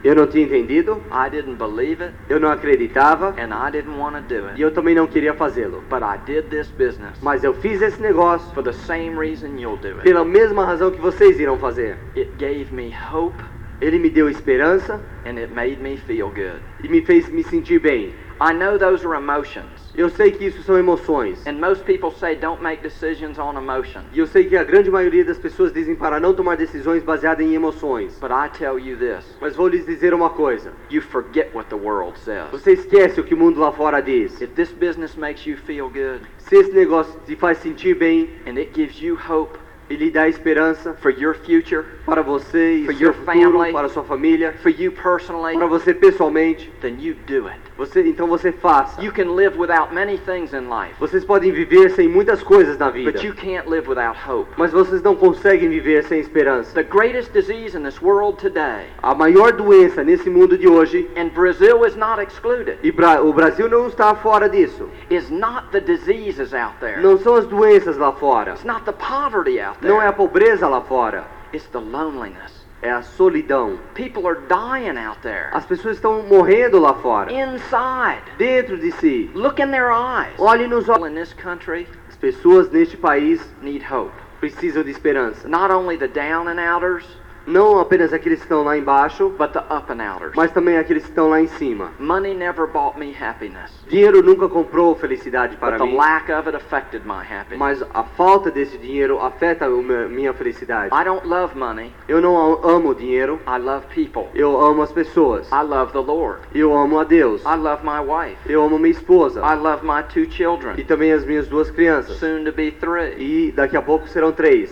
Eu 0.04 0.16
não 0.16 0.26
tinha 0.26 0.44
entendido, 0.44 1.00
I 1.12 1.30
didn't 1.30 1.56
believe 1.56 2.02
it. 2.02 2.14
eu 2.28 2.40
não 2.40 2.50
acreditava 2.50 3.28
And 3.38 3.54
I 3.54 3.70
didn't 3.70 3.96
want 3.96 4.16
to 4.16 4.22
do 4.22 4.34
e 4.34 4.48
it. 4.48 4.60
eu 4.62 4.70
também 4.72 4.94
não 4.94 5.06
queria 5.06 5.32
fazê-lo. 5.34 5.82
But 5.88 6.02
I 6.02 6.18
did 6.26 6.46
this 6.48 6.68
business 6.70 7.18
Mas 7.22 7.44
eu 7.44 7.54
fiz 7.54 7.80
esse 7.80 8.00
negócio 8.02 8.52
for 8.54 8.62
the 8.64 8.72
same 8.72 9.16
reason 9.16 9.56
you'll 9.58 9.76
do 9.76 9.88
it. 9.88 10.02
pela 10.02 10.24
mesma 10.24 10.64
razão 10.64 10.90
que 10.90 11.00
vocês 11.00 11.38
irão 11.38 11.56
fazer. 11.58 11.98
It 12.16 12.32
gave 12.38 12.74
me 12.74 12.92
hope 13.12 13.42
Ele 13.82 13.98
me 13.98 14.08
deu 14.08 14.30
esperança 14.30 15.00
and 15.26 15.36
it 15.38 15.52
made 15.52 15.76
me 15.82 15.96
feel 15.96 16.28
good. 16.28 16.60
e 16.84 16.88
me 16.88 17.02
fez 17.02 17.28
me 17.28 17.42
sentir 17.42 17.80
bem. 17.80 18.14
I 18.40 18.52
know 18.52 18.76
those 18.78 19.06
are 19.06 19.16
emotions. 19.16 19.92
Eu 19.94 20.08
sei 20.08 20.32
que 20.32 20.46
isso 20.46 20.62
são 20.62 20.76
emoções. 20.78 21.46
And 21.46 21.54
most 21.54 21.84
people 21.84 22.10
say 22.10 22.34
don't 22.34 22.62
make 22.62 22.82
decisions 22.82 23.38
on 23.38 23.56
emotion. 23.56 24.00
E 24.12 24.18
eu 24.18 24.26
sei 24.26 24.44
que 24.46 24.56
a 24.56 24.64
grande 24.64 24.90
maioria 24.90 25.24
das 25.24 25.38
pessoas 25.38 25.72
dizem 25.72 25.94
para 25.94 26.18
não 26.18 26.32
tomar 26.32 26.56
decisões 26.56 27.02
baseadas 27.02 27.44
em 27.44 27.54
emoções. 27.54 28.18
But 28.20 28.30
I 28.30 28.48
tell 28.56 28.78
you 28.78 28.96
this 28.96 29.36
Mas 29.40 29.54
vou 29.54 29.68
lhes 29.68 29.84
dizer 29.84 30.14
uma 30.14 30.30
coisa. 30.30 30.72
you 30.90 31.02
forget 31.02 31.50
what 31.54 31.68
the 31.68 31.76
world 31.76 32.18
says. 32.18 32.50
Você 32.52 32.72
esquece 32.72 33.20
o 33.20 33.24
que 33.24 33.34
o 33.34 33.36
mundo 33.36 33.60
lá 33.60 33.70
fora 33.72 34.00
diz. 34.00 34.40
If 34.40 34.50
this 34.54 34.72
business 34.72 35.14
makes 35.16 35.44
you 35.46 35.56
feel 35.56 35.88
good 35.88 36.20
Se 36.38 36.56
esse 36.56 36.72
negócio 36.72 37.20
te 37.26 37.36
faz 37.36 37.58
sentir 37.58 37.94
bem 37.94 38.30
and 38.46 38.56
it 38.58 38.70
gives 38.74 39.00
you 39.00 39.16
hope 39.28 39.58
e 39.92 39.96
lhe 39.96 40.10
dá 40.10 40.26
esperança 40.26 40.94
for 40.94 41.10
your 41.10 41.34
future, 41.34 41.84
para 42.06 42.22
você 42.22 42.76
e 42.76 42.86
For 42.86 42.94
seu 42.94 43.06
your 43.08 43.14
futuro, 43.14 43.52
family. 43.52 43.72
para 43.72 43.88
sua 43.90 44.02
família, 44.02 44.54
for 44.62 44.70
you 44.70 44.90
personally, 44.92 45.54
para 45.54 45.66
você 45.66 45.92
pessoalmente, 45.92 46.72
then 46.80 46.96
you 46.98 47.14
do 47.26 47.46
it. 47.46 47.60
Você 47.86 48.02
então 48.08 48.26
você 48.28 48.52
faça. 48.52 49.02
You 49.02 49.12
can 49.12 49.30
live 49.32 49.58
without 49.58 49.92
many 49.94 50.18
things 50.18 50.52
in 50.52 50.68
life, 50.68 50.94
Vocês 51.00 51.24
podem 51.24 51.50
viver 51.50 51.90
sem 51.90 52.08
muitas 52.08 52.42
coisas 52.42 52.78
na 52.78 52.90
vida, 52.90 53.10
but 53.12 53.22
you 53.24 53.34
can't 53.34 53.68
live 53.68 53.88
without 53.88 54.16
hope. 54.28 54.50
mas 54.56 54.70
vocês 54.72 55.02
não 55.02 55.14
conseguem 55.16 55.68
viver 55.68 56.04
sem 56.04 56.20
esperança. 56.20 56.72
The 56.74 56.82
greatest 56.84 57.32
disease 57.32 57.76
in 57.76 57.82
this 57.82 58.00
world 58.00 58.38
today, 58.38 58.86
A 59.02 59.14
maior 59.14 59.52
doença 59.52 60.04
nesse 60.04 60.30
mundo 60.30 60.56
de 60.56 60.68
hoje, 60.68 61.10
and 61.16 61.28
Brazil 61.34 61.84
is 61.84 61.96
not 61.96 62.20
excluded, 62.22 62.78
e 62.82 62.92
Bra- 62.92 63.20
o 63.20 63.32
Brasil 63.32 63.68
não 63.68 63.88
está 63.88 64.14
fora 64.14 64.48
disso, 64.48 64.88
is 65.10 65.28
not 65.30 65.68
the 65.72 65.80
diseases 65.80 66.54
out 66.54 66.74
there. 66.80 67.00
não 67.00 67.18
são 67.18 67.34
as 67.34 67.46
doenças 67.46 67.96
lá 67.96 68.12
fora, 68.12 68.52
It's 68.52 68.64
not 68.64 68.84
the 68.84 68.92
poverty 68.92 69.58
out 69.60 69.78
não 69.82 69.96
é 70.00 70.06
a 70.06 70.12
there. 70.12 70.16
pobreza 70.16 70.68
lá 70.68 70.80
fora, 70.80 71.24
It's 71.52 71.66
the 71.68 71.78
loneliness. 71.80 72.61
É 72.82 72.90
a 72.90 73.00
solidão. 73.02 73.78
People 73.94 74.26
are 74.26 74.40
dying 74.48 74.98
out 74.98 75.20
there. 75.22 75.48
As 75.52 75.64
pessoas 75.64 75.96
estão 75.96 76.22
morrendo 76.24 76.78
lá 76.80 76.94
fora, 76.94 77.32
Inside. 77.32 78.22
dentro 78.36 78.76
de 78.76 78.90
si. 78.92 79.30
Look 79.34 79.62
in 79.62 79.70
their 79.70 79.90
eyes. 79.92 80.34
Olhe 80.38 80.66
nos 80.66 80.88
olhos. 80.88 81.08
In 81.08 81.14
this 81.14 81.32
country 81.32 81.86
As 82.08 82.16
pessoas 82.16 82.70
neste 82.70 82.96
país 82.96 83.40
need 83.62 83.82
hope. 83.90 84.12
precisam 84.40 84.82
de 84.82 84.90
esperança. 84.90 85.48
Not 85.48 85.70
only 85.72 85.96
the 85.96 86.08
down 86.08 86.48
and 86.48 86.58
outers, 86.60 87.04
Não 87.46 87.78
apenas 87.80 88.12
aqueles 88.12 88.38
que 88.38 88.44
estão 88.44 88.62
lá 88.62 88.76
embaixo, 88.76 89.30
but 89.38 89.50
the 89.52 89.58
up 89.60 89.90
and 89.92 90.02
outers. 90.02 90.32
mas 90.36 90.50
também 90.52 90.78
aqueles 90.78 91.02
que 91.02 91.08
estão 91.10 91.28
lá 91.30 91.40
em 91.40 91.46
cima. 91.48 91.90
Money 91.98 92.34
never 92.34 92.66
bought 92.66 92.98
me 92.98 93.14
happiness, 93.20 93.70
Dinheiro 93.88 94.22
nunca 94.22 94.48
comprou 94.48 94.94
felicidade 94.94 95.56
para 95.56 95.76
but 95.76 95.84
the 95.86 95.90
mim, 95.92 95.96
lack 95.98 96.30
of 96.32 96.48
it 96.48 96.56
affected 96.56 97.02
my 97.04 97.20
happiness. 97.20 97.58
mas 97.58 97.82
a 97.94 98.02
falta 98.04 98.50
desse 98.50 98.78
dinheiro 98.78 99.18
afeta 99.20 99.68
meu- 99.68 100.08
minha 100.08 100.32
felicidade. 100.32 100.94
I 100.94 101.04
don't 101.04 101.26
love 101.26 101.56
money. 101.58 101.92
Eu 102.08 102.20
não 102.20 102.36
a- 102.36 102.70
amo 102.76 102.94
dinheiro, 102.94 103.40
I 103.46 103.58
love 103.58 103.86
people. 103.94 104.28
eu 104.34 104.58
amo 104.60 104.82
as 104.82 104.92
pessoas. 104.92 105.48
I 105.50 105.62
love 105.64 105.92
the 105.92 105.98
Lord. 106.00 106.40
Eu 106.54 106.76
amo 106.76 106.98
a 107.00 107.04
Deus. 107.04 107.42
I 107.44 107.56
love 107.56 107.82
my 107.84 107.98
wife. 108.00 108.38
Eu 108.46 108.62
amo 108.62 108.78
minha 108.78 108.90
esposa 108.92 109.40
I 109.40 109.56
love 109.56 109.84
my 109.84 110.02
two 110.04 110.22
e 110.22 110.30
children, 110.30 110.76
também 110.84 111.12
as 111.12 111.24
minhas 111.24 111.48
duas 111.48 111.70
crianças. 111.70 112.16
soon 112.18 112.44
to 112.44 112.52
be 112.52 112.70
three. 112.70 113.14
E 113.18 113.52
daqui 113.52 113.76
a 113.76 113.82
pouco 113.82 114.06
serão 114.08 114.30
três. 114.32 114.70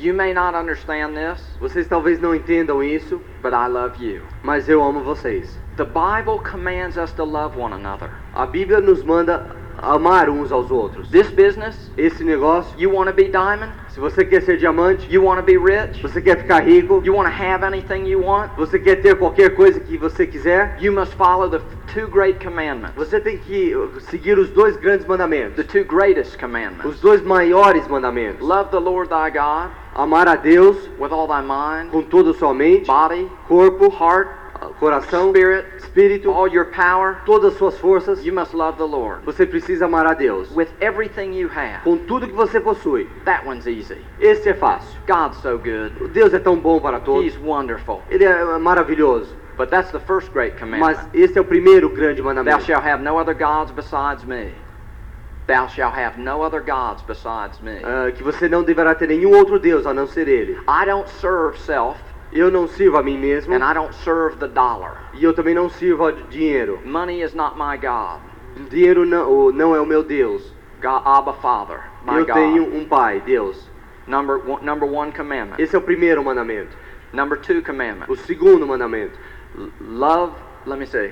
You 0.00 0.14
may 0.14 0.32
not 0.32 0.54
understand 0.56 1.14
this, 1.16 1.42
Vocês 1.60 1.88
talvez 1.88 2.20
não 2.20 2.34
entendam 2.34 2.82
isso, 2.82 3.20
but 3.42 3.52
I 3.52 3.66
love 3.68 4.02
you. 4.04 4.22
mas 4.42 4.68
eu 4.68 4.82
amo 4.82 5.00
vocês. 5.00 5.58
The 5.76 5.84
Bible 5.84 6.38
commands 6.48 6.96
us 6.96 7.12
to 7.14 7.24
love 7.24 7.58
one 7.58 7.72
another. 7.74 8.10
A 8.34 8.46
Bíblia 8.46 8.80
nos 8.80 9.02
manda 9.02 9.46
amar 9.80 10.28
uns 10.28 10.50
aos 10.52 10.70
outros. 10.70 11.08
This 11.10 11.30
business, 11.30 11.90
Esse 11.96 12.22
negócio, 12.24 12.74
you 12.78 12.90
want 12.92 13.08
to 13.08 13.12
be 13.14 13.24
diamond? 13.28 13.72
se 13.88 13.98
você 14.00 14.24
quer 14.24 14.42
ser 14.42 14.56
diamante, 14.58 15.06
You 15.12 15.24
want 15.24 15.38
to 15.38 15.44
be 15.44 15.56
rich? 15.56 16.00
você 16.02 16.20
quer 16.20 16.36
ficar 16.38 16.60
rico, 16.64 17.00
You 17.04 17.14
want 17.14 17.28
to 17.28 17.34
have 17.42 17.64
anything 17.64 18.06
you 18.06 18.20
want? 18.20 18.50
você 18.56 18.78
quer 18.78 18.96
ter 18.96 19.16
qualquer 19.16 19.54
coisa 19.56 19.78
que 19.80 19.96
você 19.96 20.26
quiser, 20.26 20.76
You 20.80 20.92
must 20.92 21.14
follow 21.14 21.48
the 21.48 21.60
two 21.92 22.08
great 22.08 22.44
commandments, 22.44 22.94
você 22.96 23.20
tem 23.20 23.38
que 23.38 23.72
seguir 24.00 24.36
os 24.38 24.50
dois 24.50 24.76
grandes 24.76 25.04
the 25.04 25.08
mandamentos, 25.08 25.64
two 25.66 25.84
greatest 25.84 26.36
commandments. 26.38 26.84
os 26.84 27.00
dois 27.00 27.22
maiores 27.22 27.86
mandamentos. 27.88 28.40
Love 28.46 28.70
the 28.70 28.78
Lord 28.80 29.08
thy 29.10 29.30
God 29.30 29.70
Amar 29.94 30.28
a 30.28 30.36
Deus 30.36 30.76
with 30.98 31.10
all 31.12 31.26
thy 31.26 31.40
mind, 31.42 31.90
com 31.90 32.02
toda 32.02 32.30
a 32.30 32.34
sua 32.34 32.54
mente, 32.54 32.86
body, 32.86 33.28
corpo, 33.48 33.88
heart, 33.88 34.28
coração, 34.78 35.30
spirit, 35.30 35.66
espírito, 35.78 36.30
all 36.30 36.48
your 36.48 36.66
power. 36.66 37.16
todas 37.24 37.52
as 37.52 37.58
suas 37.58 37.78
forças. 37.78 38.24
You 38.24 38.32
must 38.32 38.54
love 38.54 38.76
the 38.78 38.84
Lord 38.84 39.24
Você 39.24 39.44
precisa 39.46 39.86
amar 39.86 40.06
a 40.06 40.14
Deus 40.14 40.50
with 40.54 40.68
everything 40.80 41.32
you 41.32 41.48
have. 41.48 41.82
com 41.82 41.96
tudo 41.96 42.26
que 42.28 42.32
você 42.34 42.60
possui. 42.60 43.08
That 43.24 43.46
one's 43.46 43.66
easy. 43.66 43.98
Esse 44.20 44.50
é 44.50 44.54
fácil. 44.54 44.96
God's 45.06 45.38
so 45.42 45.58
good. 45.58 45.92
Deus 46.12 46.32
é 46.32 46.38
tão 46.38 46.56
bom 46.56 46.80
para 46.80 47.00
todos. 47.00 47.24
He's 47.24 47.38
wonderful. 47.42 48.02
Ele 48.08 48.24
é 48.24 48.58
maravilhoso. 48.58 49.34
But 49.56 49.70
that's 49.70 49.90
the 49.90 49.98
first 49.98 50.30
great 50.32 50.54
Mas 50.60 50.60
commandment. 50.60 51.08
esse 51.12 51.36
é 51.36 51.40
o 51.40 51.44
primeiro 51.44 51.88
grande 51.90 52.22
Thou 52.22 52.26
mandamento. 52.32 52.64
shalt 52.64 52.84
have 52.86 53.02
no 53.02 53.18
other 53.18 53.34
gods 53.34 53.72
besides 53.72 54.22
me. 54.24 54.52
Thou 55.48 55.66
shalt 55.66 55.94
have 55.96 56.18
no 56.20 56.42
other 56.42 56.60
gods 56.60 57.02
besides 57.06 57.58
me. 57.62 57.80
Ah, 57.82 58.12
que 58.12 58.22
você 58.22 58.48
não 58.50 58.62
deverá 58.62 58.94
ter 58.94 59.08
nenhum 59.08 59.30
outro 59.34 59.58
Deus 59.58 59.86
a 59.86 59.94
não 59.94 60.06
ser 60.06 60.28
Ele. 60.28 60.52
I 60.68 60.84
don't 60.84 61.08
serve 61.08 61.58
self, 61.58 61.98
Eu 62.30 62.50
não 62.50 62.68
sirvo 62.68 62.98
a 62.98 63.02
mim 63.02 63.16
mesmo 63.16 63.54
and 63.54 63.64
I 63.64 63.72
don't 63.72 63.94
serve 63.94 64.36
the 64.36 64.46
dollar. 64.48 65.08
e 65.14 65.24
eu 65.24 65.32
também 65.32 65.54
não 65.54 65.70
sirvo 65.70 66.04
ao 66.04 66.12
dinheiro. 66.12 66.78
Money 66.84 67.22
is 67.22 67.32
not 67.34 67.56
my 67.56 67.78
God. 67.78 68.20
Dinheiro 68.68 69.06
não, 69.06 69.50
não 69.50 69.74
é 69.74 69.80
o 69.80 69.86
meu 69.86 70.02
Deus. 70.04 70.42
God, 70.82 71.00
Abba 71.06 71.32
Father, 71.32 71.80
my 72.06 72.18
Eu 72.18 72.26
tenho 72.26 72.64
God. 72.66 72.74
um 72.74 72.84
Pai, 72.84 73.20
Deus. 73.24 73.70
Number 74.06 74.36
one, 74.46 74.62
number 74.62 74.86
one 74.86 75.10
commandment. 75.12 75.56
Esse 75.58 75.74
é 75.74 75.78
o 75.78 75.82
primeiro 75.82 76.22
mandamento. 76.22 76.76
Number 77.12 77.38
two 77.38 77.62
commandment. 77.62 78.06
O 78.08 78.16
segundo 78.16 78.66
mandamento. 78.66 79.18
Love, 79.80 80.34
let 80.66 80.78
me 80.78 80.86
see. 80.86 81.10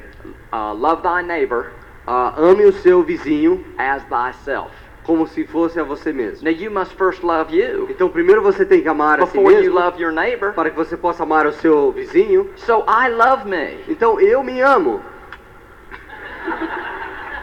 Uh, 0.53 0.75
love 0.75 1.03
thy 1.03 1.23
neighbor 1.23 1.73
Ah, 2.07 2.35
ame 2.37 2.65
o 2.65 2.73
seu 2.73 3.03
vizinho 3.03 3.65
as 3.77 4.03
thyself. 4.05 4.71
como 5.03 5.27
se 5.27 5.45
fosse 5.47 5.79
a 5.79 5.85
você 5.85 6.13
mesmo. 6.13 6.45
Now 6.49 6.53
you 6.53 6.71
must 6.71 6.95
first 6.97 7.23
love 7.23 7.57
you 7.57 7.87
Então, 7.91 8.09
primeiro 8.09 8.43
você 8.43 8.65
tem 8.65 8.83
que 8.83 8.89
amar 8.89 9.21
a 9.21 9.27
si 9.27 9.37
before 9.39 9.55
you 9.55 9.61
mesmo 9.63 9.79
love 9.79 10.03
your 10.03 10.13
neighbor. 10.13 10.53
para 10.53 10.71
que 10.71 10.77
você 10.77 10.97
possa 10.97 11.23
amar 11.23 11.47
o 11.47 11.53
seu 11.53 11.93
vizinho. 11.93 12.51
So 12.57 12.85
I 12.89 13.09
love 13.09 13.49
me. 13.49 13.85
Então, 13.89 14.21
eu 14.21 14.43
me 14.43 14.61
amo. 14.61 15.01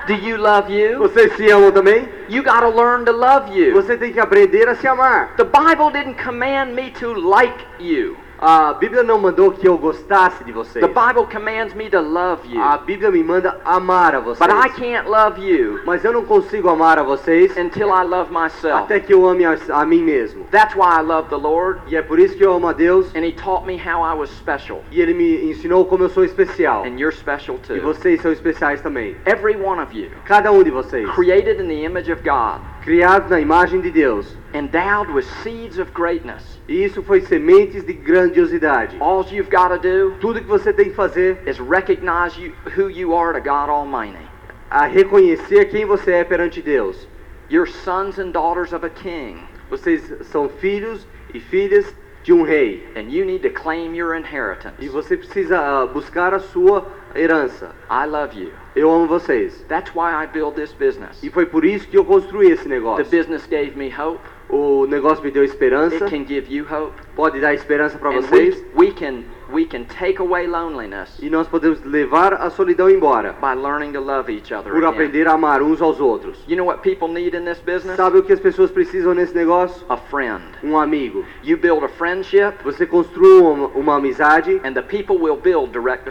Do 0.06 0.14
you 0.14 0.36
love 0.36 0.70
you? 0.70 1.00
Vocês 1.00 1.34
se 1.38 1.50
amam 1.50 1.72
também? 1.72 2.10
You 2.28 2.44
got 2.44 2.60
to 2.60 2.70
learn 2.70 3.06
to 3.06 3.14
love 3.14 3.58
you. 3.58 3.74
Você 3.74 3.96
tem 3.96 4.12
que 4.12 4.20
aprender 4.20 4.68
a 4.68 4.76
se 4.76 4.86
amar. 4.86 5.34
The 5.38 5.46
Bible 5.46 5.92
didn't 5.94 6.22
command 6.22 6.74
me 6.74 6.92
to 7.00 7.14
like 7.14 7.66
you. 7.80 8.18
A 8.46 8.74
Bíblia 8.74 9.04
não 9.04 9.18
mandou 9.20 9.52
que 9.54 9.66
eu 9.66 9.78
gostasse 9.78 10.44
de 10.44 10.52
vocês. 10.52 10.86
The 10.86 10.92
Bible 10.92 11.26
commands 11.32 11.74
me 11.74 11.90
to 11.90 12.02
love 12.02 12.42
you. 12.46 12.62
A 12.62 12.78
Bíblia 12.78 13.10
me 13.10 13.24
manda 13.24 13.58
amar 13.64 14.14
a 14.16 14.20
vocês. 14.20 14.40
But 14.46 14.50
I 14.66 14.70
can't 14.70 15.08
love 15.10 15.40
you 15.40 15.80
Mas 15.86 16.04
eu 16.04 16.12
não 16.12 16.26
consigo 16.26 16.68
amar 16.70 17.00
a 17.00 17.04
vocês 17.04 17.56
until 17.58 17.88
I 17.88 18.04
love 18.04 18.34
myself. 18.34 18.84
até 18.84 19.00
que 19.00 19.14
eu 19.14 19.26
ame 19.26 19.46
a, 19.46 19.58
a 19.72 19.86
mim 19.86 20.02
mesmo. 20.04 20.44
That's 20.52 20.76
why 20.76 21.00
I 21.00 21.02
love 21.02 21.30
the 21.30 21.38
Lord, 21.38 21.80
E 21.88 21.96
é 21.96 22.02
por 22.02 22.20
isso 22.20 22.36
que 22.36 22.44
eu 22.44 22.52
amo 22.54 22.68
a 22.68 22.74
Deus 22.74 23.16
and 23.16 23.24
He 23.26 23.32
taught 23.32 23.66
me 23.66 23.78
how 23.78 24.04
I 24.04 24.14
was 24.14 24.30
special. 24.32 24.84
e 24.92 25.00
Ele 25.02 25.14
me 25.14 25.50
ensinou 25.50 25.86
como 25.86 26.04
eu 26.04 26.10
sou 26.10 26.26
especial. 26.26 26.84
And 26.84 27.00
you're 27.00 27.16
special 27.16 27.56
E 27.70 27.80
too. 27.80 27.82
vocês 27.82 28.22
são 28.22 28.32
especiais 28.34 28.82
também. 28.82 29.16
Every 29.26 29.56
one 29.56 29.82
of 29.82 29.98
you, 29.98 30.10
Cada 30.26 30.52
um 30.52 30.62
de 30.64 30.70
vocês. 30.70 31.10
created 31.12 31.62
in 31.64 31.68
the 31.70 31.86
image 31.86 32.12
of 32.12 32.22
God, 32.24 32.60
Criados 32.84 33.30
na 33.30 33.40
imagem 33.40 33.80
de 33.80 33.90
Deus. 33.90 34.36
endowed 34.54 35.10
with 35.10 35.24
seeds 35.42 35.80
of 35.80 35.92
greatness. 35.94 36.60
E 36.68 36.84
isso 36.84 37.02
foi 37.02 37.22
sementes 37.22 37.84
de 37.86 37.94
grandiosidade. 37.94 38.98
All 39.00 39.26
you've 39.32 39.50
got 39.50 39.70
to 39.70 39.80
do 39.80 40.16
Tudo 40.20 40.42
que 40.42 40.48
você 40.48 40.74
tem 40.74 40.90
que 40.90 40.96
fazer 40.96 41.42
is 41.48 41.58
recognize 41.60 42.38
you, 42.38 42.52
who 42.76 42.90
you 42.90 43.16
are 43.16 43.34
to 43.34 43.40
God 43.40 43.70
Almighty. 43.70 44.28
é 44.70 44.86
reconhecer 44.88 45.66
quem 45.70 45.86
você 45.86 46.12
é 46.12 46.24
perante 46.26 46.62
Deus. 46.62 47.08
You're 47.50 47.70
sons 47.70 48.20
and 48.20 48.32
daughters 48.32 48.74
of 48.74 48.86
a 48.86 48.90
king, 48.90 49.40
Vocês 49.70 50.02
são 50.24 50.50
filhos 50.50 51.08
e 51.34 51.40
filhas 51.40 51.94
de 52.24 52.34
um 52.34 52.44
rei. 52.44 52.86
and 52.96 53.10
you 53.12 53.26
need 53.26 53.44
to 53.44 53.50
claim 53.50 53.96
your 53.96 54.14
inheritance. 54.16 54.76
E 54.80 54.90
você 54.90 55.16
precisa 55.18 55.58
ah, 55.60 55.86
buscar 55.88 56.34
a 56.34 56.40
sua 56.40 56.86
herança. 57.16 57.72
I 57.90 58.06
love 58.08 58.38
you. 58.40 58.52
Eu 58.76 58.92
amo 58.92 59.08
vocês. 59.08 59.64
That's 59.68 59.92
why 59.96 60.12
I 60.24 60.28
build 60.28 60.56
this 60.56 60.74
business. 60.74 61.22
E 61.24 61.30
foi 61.30 61.46
por 61.46 61.64
isso 61.66 61.88
que 61.88 61.98
eu 61.98 62.06
construí 62.06 62.52
esse 62.52 62.64
The 62.64 62.70
negócio. 62.70 63.06
business 63.06 63.46
gave 63.48 63.74
me 63.76 63.94
hope. 63.96 64.20
O 64.54 64.86
negócio 64.86 65.24
me 65.24 65.32
deu 65.32 65.44
esperança. 65.44 66.06
It 66.06 66.16
can 66.16 66.26
give 66.28 66.54
you 66.54 66.64
hope. 66.70 66.94
Pode 67.16 67.40
dar 67.40 67.56
esperança 67.56 67.98
para 67.98 68.12
And 68.12 68.18
we, 68.18 68.22
vocês. 68.22 68.66
we 68.76 68.92
can 68.92 69.24
we 69.52 69.66
can 69.66 69.84
take 69.84 70.20
away 70.20 70.48
loneliness 70.48 71.20
E 71.22 71.30
nós 71.30 71.48
podemos 71.48 71.84
levar 71.84 72.34
a 72.34 72.50
solidão 72.50 72.90
embora. 72.90 73.34
by 73.42 73.56
learning 73.56 73.94
to 73.94 74.00
love 74.00 74.32
each 74.32 74.54
other. 74.54 74.72
Por 74.72 74.78
again. 74.84 74.90
aprender 74.90 75.28
a 75.28 75.34
amar 75.34 75.64
uns 75.64 75.82
aos 75.82 76.00
outros. 76.00 76.44
You 76.48 76.56
know 76.56 76.66
what 76.68 76.82
people 76.82 77.08
need 77.08 77.36
in 77.36 77.46
this 77.46 77.60
business? 77.60 77.96
Sabe 77.98 78.20
o 78.20 78.24
que 78.24 78.32
as 78.32 78.40
pessoas 78.40 78.70
precisam 78.70 79.16
nesse 79.16 79.34
negócio? 79.34 79.84
A 79.90 79.98
friend. 79.98 80.44
Um 80.64 80.78
amigo. 80.78 81.26
You 81.44 81.58
build 81.58 81.84
a 81.84 81.90
friendship, 81.90 82.54
Você 82.64 82.86
construa 82.86 83.42
uma, 83.42 83.68
uma 83.70 83.96
amizade 83.96 84.62
and 84.64 84.74
the 84.74 84.84
people 84.84 85.18
will 85.18 85.38
build 85.38 85.72
direct 85.72 86.04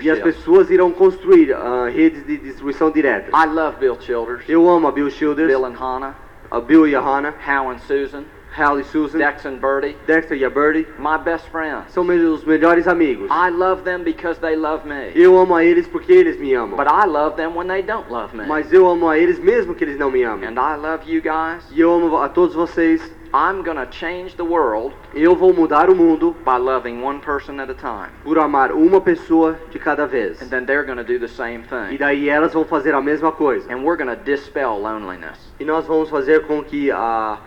e 0.00 0.10
as 0.10 0.18
pessoas 0.20 0.70
irão 0.70 0.92
construir 0.92 1.52
ah, 1.52 1.88
redes 1.88 2.24
de 2.26 2.36
distribuição 2.36 2.90
direta. 2.90 3.30
I 3.34 3.46
love 3.46 3.78
Bill 3.78 3.96
Childers, 4.00 4.48
Eu 4.48 4.68
amo 4.68 4.86
a 4.88 4.92
Bill 4.92 5.10
Childers, 5.10 5.48
Bill 5.48 5.64
and 5.64 5.74
Hannah, 5.74 6.27
Bill 6.66 6.84
a 6.84 7.00
Hannah, 7.00 7.34
Hal 7.38 7.70
and 7.70 7.78
Susan. 7.80 8.24
Hal 8.50 8.80
e 8.80 8.84
Susan, 8.84 9.18
Dex 9.18 9.44
and 9.46 9.58
Bertie, 9.60 9.96
Dexter 10.06 10.34
e 10.34 10.44
a 10.44 10.50
Birdie, 10.50 10.86
my 10.98 11.16
best 11.16 11.48
friends. 11.50 11.92
são 11.92 12.02
meus 12.02 12.44
melhores 12.44 12.88
amigos. 12.88 13.30
I 13.30 13.50
love 13.50 13.84
them 13.84 14.02
because 14.02 14.40
they 14.40 14.56
love 14.56 14.84
me. 14.88 15.12
Eu 15.14 15.38
amo 15.38 15.54
a 15.54 15.64
eles 15.64 15.86
porque 15.86 16.12
eles 16.12 16.38
me 16.38 16.54
amam. 16.54 16.76
But 16.76 16.88
I 16.88 17.06
love 17.06 17.36
them 17.36 17.54
when 17.54 17.68
they 17.68 17.82
don't 17.82 18.10
love 18.10 18.34
me. 18.36 18.46
Mas 18.46 18.72
eu 18.72 18.88
amo 18.88 19.08
a 19.08 19.18
eles 19.18 19.38
mesmo 19.38 19.74
que 19.74 19.84
eles 19.84 19.98
não 19.98 20.10
me 20.10 20.24
amem. 20.24 20.48
And 20.48 20.58
I 20.58 20.76
love 20.76 21.04
you 21.06 21.22
guys. 21.22 21.64
E 21.70 21.80
eu 21.80 21.92
amo 21.92 22.16
a 22.16 22.28
todos 22.28 22.54
vocês. 22.54 23.00
I'm 23.34 23.62
to 23.76 23.86
change 23.90 24.36
the 24.36 24.42
world 24.44 24.94
Eu 25.14 25.34
vou 25.36 25.52
mudar 25.52 25.90
o 25.90 25.94
mundo 25.94 26.34
by 26.44 26.56
loving 26.58 27.02
one 27.02 27.20
person 27.20 27.60
at 27.60 27.70
a 27.70 27.74
time. 27.74 28.10
por 28.24 28.38
amar 28.38 28.72
uma 28.72 29.00
pessoa 29.00 29.56
de 29.70 29.78
cada 29.78 30.06
vez. 30.06 30.40
And 30.42 30.48
then 30.48 30.64
they're 30.64 30.84
to 30.96 31.04
do 31.04 31.18
the 31.18 31.28
same 31.28 31.60
E 31.60 31.62
thing. 31.62 31.96
daí 31.98 32.28
elas 32.28 32.52
vão 32.52 32.64
fazer 32.64 32.94
a 32.94 33.00
mesma 33.00 33.32
coisa. 33.32 33.72
And 33.72 33.82
we're 33.84 33.96
to 34.04 34.16
dispel 34.24 34.78
loneliness. 34.80 35.38
E 35.60 35.64
nós 35.64 35.86
vamos 35.86 36.08
fazer 36.08 36.46
com 36.46 36.62
que 36.62 36.90
a 36.90 37.38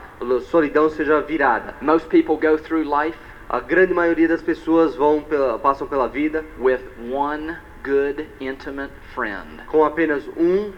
solidão 0.49 0.89
seja 0.89 1.19
virada. 1.21 1.75
Most 1.81 2.07
people 2.09 2.35
go 2.37 2.57
through 2.57 2.83
life 2.83 3.17
A 3.49 3.59
grande 3.59 3.93
maioria 3.93 4.29
das 4.29 4.41
pessoas 4.41 4.95
vão 4.95 5.21
pela, 5.21 5.59
passam 5.59 5.85
pela 5.85 6.07
vida 6.07 6.45
with 6.57 6.79
one 7.11 7.57
good, 7.83 8.25
intimate 8.39 8.93
friend. 9.13 9.63
com 9.67 9.83
apenas 9.83 10.25
um 10.37 10.71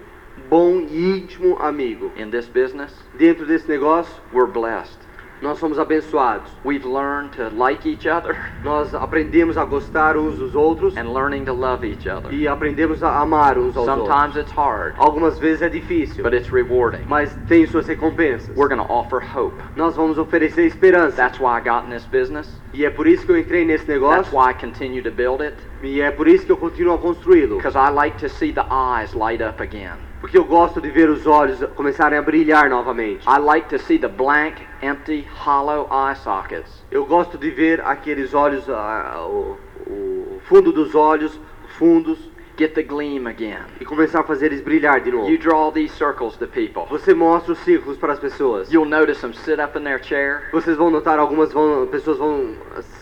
bom 0.50 0.82
e 0.90 1.18
íntimo 1.20 1.58
amigo. 1.60 2.12
In 2.16 2.30
this 2.30 2.48
business, 2.48 2.94
Dentro 3.18 3.46
desse 3.46 3.68
negócio, 3.70 4.14
we're 4.34 4.52
blessed. 4.52 4.98
nós 5.42 5.58
somos 5.60 5.78
abençoados. 5.78 6.50
We've 6.64 6.86
learned 6.88 7.32
to 7.36 7.50
like 7.54 7.86
each 7.86 8.08
other 8.08 8.34
Nós 8.64 8.94
aprendemos 8.96 9.58
a 9.58 9.66
gostar 9.66 10.16
uns 10.16 10.38
dos 10.38 10.56
outros 10.56 10.96
and 10.96 11.14
learning 11.14 11.44
to 11.46 11.54
love 11.54 11.86
each 11.86 12.08
other. 12.08 12.32
e 12.34 12.48
aprendemos 12.48 13.04
a 13.04 13.20
amar 13.20 13.58
uns 13.58 13.76
aos 13.76 13.88
outros. 13.88 14.08
Sometimes 14.08 14.38
it's 14.38 14.52
hard, 14.54 14.94
Algumas 14.98 15.38
vezes 15.40 15.62
é 15.62 15.68
difícil, 15.70 16.24
but 16.24 16.34
it's 16.34 16.50
rewarding. 16.50 17.04
mas 17.08 17.36
tem 17.48 17.66
suas 17.68 17.88
recompensas. 17.88 18.50
We're 18.56 18.74
to 18.74 18.84
offer 18.90 19.20
hope. 19.22 19.56
Nós 19.76 19.96
vamos 19.98 20.18
oferecer 20.18 20.66
esperança. 20.66 21.18
That's 21.18 21.40
why 21.40 21.58
I 21.58 21.62
got 21.62 21.86
in 21.88 21.90
this 21.90 22.06
business. 22.06 22.50
E 22.74 22.86
é 22.86 22.90
por 22.90 23.06
isso 23.06 23.26
que 23.26 23.32
eu 23.34 23.38
entrei 23.38 23.66
nesse 23.66 23.86
That's 23.86 24.00
negócio 24.02 24.38
why 24.38 24.52
I 24.52 24.54
continue 24.54 25.02
to 25.04 25.12
build 25.12 25.44
it. 25.44 25.58
E 25.84 26.00
é 26.00 26.10
por 26.10 26.28
isso 26.28 26.46
que 26.46 26.52
eu 26.52 26.58
continuo 26.58 26.96
a 26.96 26.98
construí-lo. 26.98 27.58
Because 27.58 27.78
I 27.78 27.92
like 27.92 28.18
to 28.20 28.30
see 28.30 28.54
the 28.54 28.66
eyes 28.72 29.14
light 29.14 29.44
up 29.44 29.62
again. 29.62 29.98
Porque 30.22 30.38
eu 30.38 30.46
gosto 30.46 30.80
de 30.80 30.90
ver 30.90 31.10
os 31.10 31.28
olhos 31.28 31.60
começarem 31.76 32.18
a 32.18 32.22
brilhar 32.22 32.70
novamente. 32.70 33.28
I 33.28 33.38
like 33.38 33.68
to 33.68 33.78
see 33.78 34.00
the 34.00 34.08
blank, 34.08 34.62
empty, 34.82 35.28
hollow 35.36 35.90
eye 35.92 36.16
sockets. 36.16 36.86
Eu 36.90 37.06
gosto 37.06 37.38
de 37.38 37.50
ver 37.50 37.82
aqueles 37.82 38.34
olhos, 38.34 38.70
ah, 38.70 39.28
o, 39.28 39.58
o 39.86 40.40
fundo 40.46 40.72
dos 40.72 40.96
olhos, 40.96 41.38
fundos, 41.78 42.32
Get 42.58 42.76
the 42.76 42.84
gleam 42.84 43.28
again. 43.28 43.64
e 43.82 43.86
começar 43.86 44.20
a 44.20 44.24
fazer 44.24 44.48
eles 44.48 44.62
brilhar 44.62 45.02
de 45.02 45.12
novo. 45.12 45.30
You 45.30 45.40
draw 45.40 45.72
these 45.72 45.94
circles 45.96 46.38
to 46.38 46.48
people. 46.48 46.84
Você 46.90 47.14
mostra 47.14 47.54
os 47.54 47.60
círculos 47.60 47.98
para 47.98 48.14
as 48.14 48.20
pessoas. 48.20 48.72
You'll 48.72 48.88
notice 48.88 49.22
them 49.22 49.34
sit 49.34 49.60
up 49.60 49.78
in 49.78 49.84
their 49.84 50.04
chair, 50.04 50.50
Vocês 50.52 50.78
vão 50.78 50.92
notar 50.92 51.18
algumas 51.18 51.52
vão, 51.52 51.88
pessoas 51.88 52.18
vão 52.18 52.56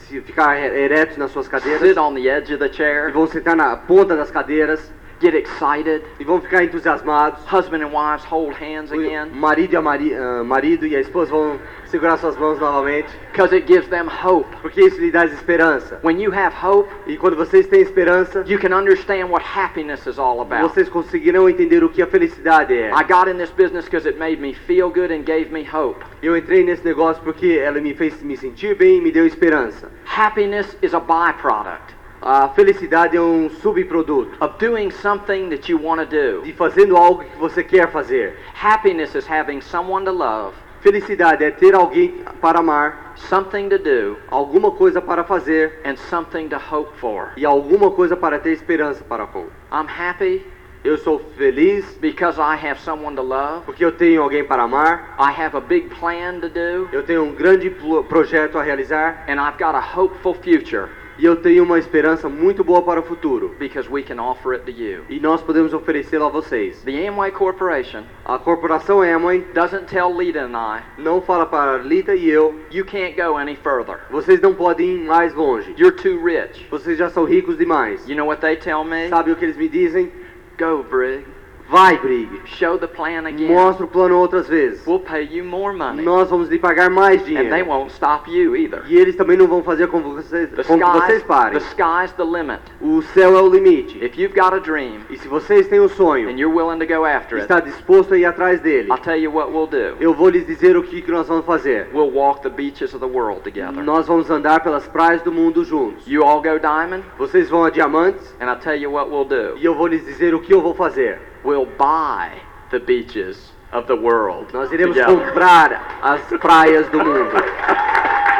se 0.07 0.21
ficar 0.21 0.57
eretos 0.57 1.17
nas 1.17 1.31
suas 1.31 1.47
cadeiras 1.47 1.81
sit 1.81 1.97
on 1.97 2.13
the 2.13 2.27
edge 2.27 2.53
of 2.53 2.59
the 2.59 2.69
e 2.69 2.73
chair, 2.73 3.11
vão 3.11 3.27
sentar 3.27 3.55
na 3.55 3.75
ponta 3.75 4.15
das 4.15 4.31
cadeiras 4.31 4.91
get 5.21 5.33
excited. 5.35 6.01
e 6.19 6.23
vão 6.23 6.41
ficar 6.41 6.63
entusiasmados. 6.63 7.39
Husband 7.51 7.83
and 7.83 7.91
wives 7.93 8.25
hold 8.25 8.53
hands 8.55 8.91
O 8.91 8.95
again 8.95 9.29
marido 9.33 9.73
e, 9.73 9.77
a 9.77 9.81
mari, 9.81 10.13
ah, 10.13 10.43
marido 10.43 10.85
e 10.87 10.95
a 10.95 10.99
esposa 10.99 11.31
vão 11.31 11.59
segurar 11.85 12.17
suas 12.17 12.37
mãos 12.37 12.57
novamente, 12.59 13.09
because 13.31 13.53
it 13.53 13.67
gives 13.67 13.87
them 13.89 14.07
hope. 14.07 14.47
porque 14.61 14.81
isso 14.81 14.99
lhe 14.99 15.11
dá 15.11 15.25
esperança. 15.25 15.99
When 16.03 16.21
you 16.21 16.33
have 16.33 16.55
hope, 16.65 16.89
E 17.05 17.17
quando 17.17 17.35
vocês 17.35 17.67
têm 17.67 17.81
esperança, 17.81 18.43
you 18.47 18.57
can 18.59 18.73
understand 18.75 19.25
what 19.29 19.43
happiness 19.45 20.05
is 20.07 20.17
all 20.17 20.41
about. 20.41 20.61
vocês 20.69 20.87
conseguirão 20.89 21.49
entender 21.49 21.83
o 21.83 21.89
que 21.89 22.01
a 22.01 22.07
felicidade 22.07 22.73
é. 22.73 22.89
I 22.89 23.03
got 23.03 23.29
in 23.29 23.37
this 23.37 23.51
business 23.51 23.85
because 23.85 24.07
it 24.07 24.17
made 24.17 24.41
me 24.41 24.53
feel 24.53 24.89
good 24.89 25.11
and 25.13 25.23
gave 25.23 25.51
me 25.51 25.67
hope. 25.71 25.99
Eu 26.23 26.37
entrei 26.37 26.63
nesse 26.63 26.85
negócio 26.85 27.21
porque 27.23 27.59
ela 27.61 27.79
me 27.81 27.93
fez 27.93 28.21
me 28.23 28.37
sentir 28.37 28.75
bem 28.75 28.97
e 28.97 29.01
me 29.01 29.11
deu 29.11 29.25
esperança. 29.27 29.91
Happiness 30.17 30.77
is 30.81 30.93
a 30.93 30.99
byproduct 30.99 31.99
A 32.21 32.49
felicidade 32.49 33.17
é 33.17 33.21
um 33.21 33.49
subproduto 33.49 34.31
of 34.39 34.53
doing 34.59 34.91
something 34.91 35.49
that 35.49 35.71
you 35.71 35.79
want 35.83 35.99
to 36.01 36.05
do. 36.05 36.41
de 36.43 36.53
fazendo 36.53 36.95
algo 36.95 37.23
que 37.23 37.37
você 37.37 37.63
quer 37.63 37.89
fazer. 37.91 38.37
Happiness 38.61 39.15
is 39.15 39.27
having 39.27 39.59
someone 39.61 40.05
to 40.05 40.11
love, 40.11 40.53
Felicidade 40.81 41.43
é 41.43 41.51
ter 41.51 41.73
alguém 41.75 42.23
para 42.41 42.59
amar, 42.59 43.13
something 43.15 43.69
to 43.69 43.77
do, 43.77 44.17
alguma 44.29 44.71
coisa 44.71 44.99
para 45.01 45.23
fazer 45.23 45.79
and 45.85 45.95
something 45.95 46.47
to 46.47 46.57
hope 46.57 46.95
for. 46.99 47.29
e 47.37 47.43
alguma 47.45 47.89
coisa 47.91 48.15
para 48.15 48.37
ter 48.39 48.51
esperança 48.51 49.03
para 49.03 49.25
com. 49.25 49.45
I'm 49.71 49.87
happy 49.89 50.45
Eu 50.83 50.97
sou 50.97 51.19
feliz 51.37 51.85
because 52.01 52.39
I 52.39 52.55
have 52.55 52.79
someone 52.81 53.15
to 53.15 53.21
love. 53.21 53.63
porque 53.65 53.83
eu 53.85 53.91
tenho 53.91 54.21
alguém 54.23 54.43
para 54.43 54.63
amar, 54.63 55.15
I 55.19 55.31
have 55.41 55.55
a 55.55 55.59
big 55.61 55.89
plan 55.99 56.39
to 56.39 56.49
do, 56.49 56.87
eu 56.91 57.03
tenho 57.03 57.23
um 57.23 57.33
grande 57.33 57.69
projeto 58.09 58.57
a 58.57 58.63
realizar 58.63 59.23
and 59.27 59.33
I've 59.39 59.57
got 59.59 59.75
a 59.75 59.79
hopeful 59.95 60.33
future 60.35 60.89
e 61.21 61.25
eu 61.25 61.35
tenho 61.35 61.63
uma 61.63 61.77
esperança 61.77 62.27
muito 62.27 62.63
boa 62.63 62.81
para 62.81 62.99
o 62.99 63.03
futuro. 63.03 63.55
because 63.59 63.87
we 63.87 64.01
can 64.01 64.19
offer 64.19 64.53
it 64.53 64.65
to 64.65 64.71
you. 64.71 65.03
E 65.07 65.19
nós 65.19 65.39
podemos 65.41 65.71
oferecê-lo 65.71 66.25
a 66.25 66.29
vocês. 66.29 66.81
The 66.81 67.07
Amway 67.07 67.31
Corporation 67.31 68.03
A 68.25 68.39
corporação 68.39 69.01
Amway 69.03 69.45
doesn't 69.53 69.85
tell 69.85 70.11
Lita 70.11 70.39
and 70.39 70.55
I, 70.57 70.81
não 70.97 71.21
fala 71.21 71.45
para 71.45 71.77
Lita 71.77 72.15
e 72.15 72.27
eu, 72.27 72.55
you 72.71 72.83
can't 72.83 73.13
go 73.15 73.37
any 73.37 73.55
further. 73.55 73.99
vocês 74.09 74.41
não 74.41 74.55
podem 74.55 74.95
ir 74.95 75.05
mais 75.05 75.33
longe. 75.35 75.75
You're 75.77 75.95
too 75.95 76.23
rich. 76.25 76.65
Vocês 76.71 76.97
já 76.97 77.09
são 77.11 77.23
ricos 77.25 77.55
demais. 77.55 78.09
You 78.09 78.15
know 78.15 78.25
what 78.27 78.41
they 78.41 78.55
tell 78.55 78.83
me? 78.83 79.07
Sabe 79.09 79.31
o 79.31 79.35
que 79.35 79.45
eles 79.45 79.57
me 79.57 79.69
dizem? 79.69 80.11
Go, 80.57 80.83
Brig. 80.83 81.23
Vai, 81.71 81.97
Brig. 81.99 82.29
Show 82.45 82.77
the 82.77 82.85
plan 82.87 83.25
again. 83.25 83.47
Mostra 83.47 83.85
o 83.85 83.87
plano 83.87 84.17
outras 84.17 84.45
vezes. 84.49 84.85
We'll 84.85 84.99
pay 84.99 85.23
you 85.23 85.45
more 85.45 85.73
money. 85.73 86.03
Nós 86.03 86.29
vamos 86.29 86.49
lhe 86.49 86.59
pagar 86.59 86.89
mais 86.89 87.21
And 87.21 87.25
they 87.25 87.35
dinheiro. 87.45 87.69
won't 87.69 87.93
stop 87.93 88.29
you 88.29 88.57
either. 88.57 88.83
E 88.89 88.97
eles 88.97 89.15
também 89.15 89.37
não 89.37 89.47
vão 89.47 89.63
fazer 89.63 89.87
com, 89.87 90.01
vocês, 90.01 90.49
The 90.49 90.63
com 90.65 90.77
que 90.77 90.83
vocês 90.83 91.19
sky's, 91.19 91.23
parem. 91.23 91.53
the 91.59 91.65
sky's 91.65 92.11
the 92.17 92.25
limit. 92.25 92.59
O 92.81 93.01
céu 93.01 93.37
é 93.37 93.41
o 93.41 93.47
limite. 93.47 93.97
If 94.03 94.17
you've 94.17 94.33
got 94.37 94.53
a 94.53 94.59
dream 94.59 94.99
E 95.09 95.17
se 95.17 95.29
vocês 95.29 95.65
têm 95.69 95.79
um 95.79 95.87
sonho 95.87 96.27
and 96.29 96.37
you're 96.37 96.53
willing 96.53 96.79
to 96.79 96.85
go 96.85 97.05
after 97.05 97.37
e 97.37 97.41
it, 97.41 97.43
está 97.43 97.61
disposto 97.61 98.13
a 98.15 98.17
ir 98.17 98.25
atrás 98.25 98.59
dele, 98.59 98.89
I'll 98.91 98.97
tell 98.97 99.15
you 99.17 99.31
what 99.33 99.49
we'll 99.49 99.65
do. 99.65 99.95
eu 100.03 100.13
vou 100.13 100.27
lhes 100.27 100.45
dizer 100.45 100.75
o 100.75 100.83
que, 100.83 101.01
que 101.01 101.09
nós 101.11 101.25
vamos 101.29 101.45
fazer. 101.45 101.87
We'll 101.93 102.11
walk 102.11 102.41
the 102.41 102.49
beaches 102.49 102.93
of 102.93 102.99
the 102.99 103.09
world 103.09 103.43
together. 103.43 103.81
Nós 103.81 104.07
vamos 104.07 104.29
andar 104.29 104.61
pelas 104.61 104.85
praias 104.89 105.21
do 105.21 105.31
mundo 105.31 105.63
juntos. 105.63 106.05
You 106.05 106.23
all 106.25 106.41
go 106.41 106.59
diamond, 106.59 107.03
Vocês 107.17 107.49
vão 107.49 107.63
a 107.63 107.69
Diamantes 107.69 108.35
and 108.41 108.47
I'll 108.49 108.59
tell 108.59 108.75
you 108.75 108.91
what 108.91 109.09
we'll 109.09 109.23
do. 109.23 109.57
e 109.57 109.63
eu 109.63 109.73
vou 109.73 109.87
lhes 109.87 110.03
dizer 110.03 110.35
o 110.35 110.41
que 110.41 110.53
eu 110.53 110.61
vou 110.61 110.73
fazer. 110.75 111.30
We'll 111.43 111.65
buy 111.65 112.39
the 112.69 112.79
beaches 112.79 113.51
of 113.71 113.87
the 113.87 113.95
world. 113.95 114.51
Nós 114.53 114.71
iremos 114.71 114.95
together. 114.95 115.25
comprar 115.25 115.99
as 116.01 116.21
praias 116.39 116.87
do 116.89 116.99
mundo. 116.99 117.31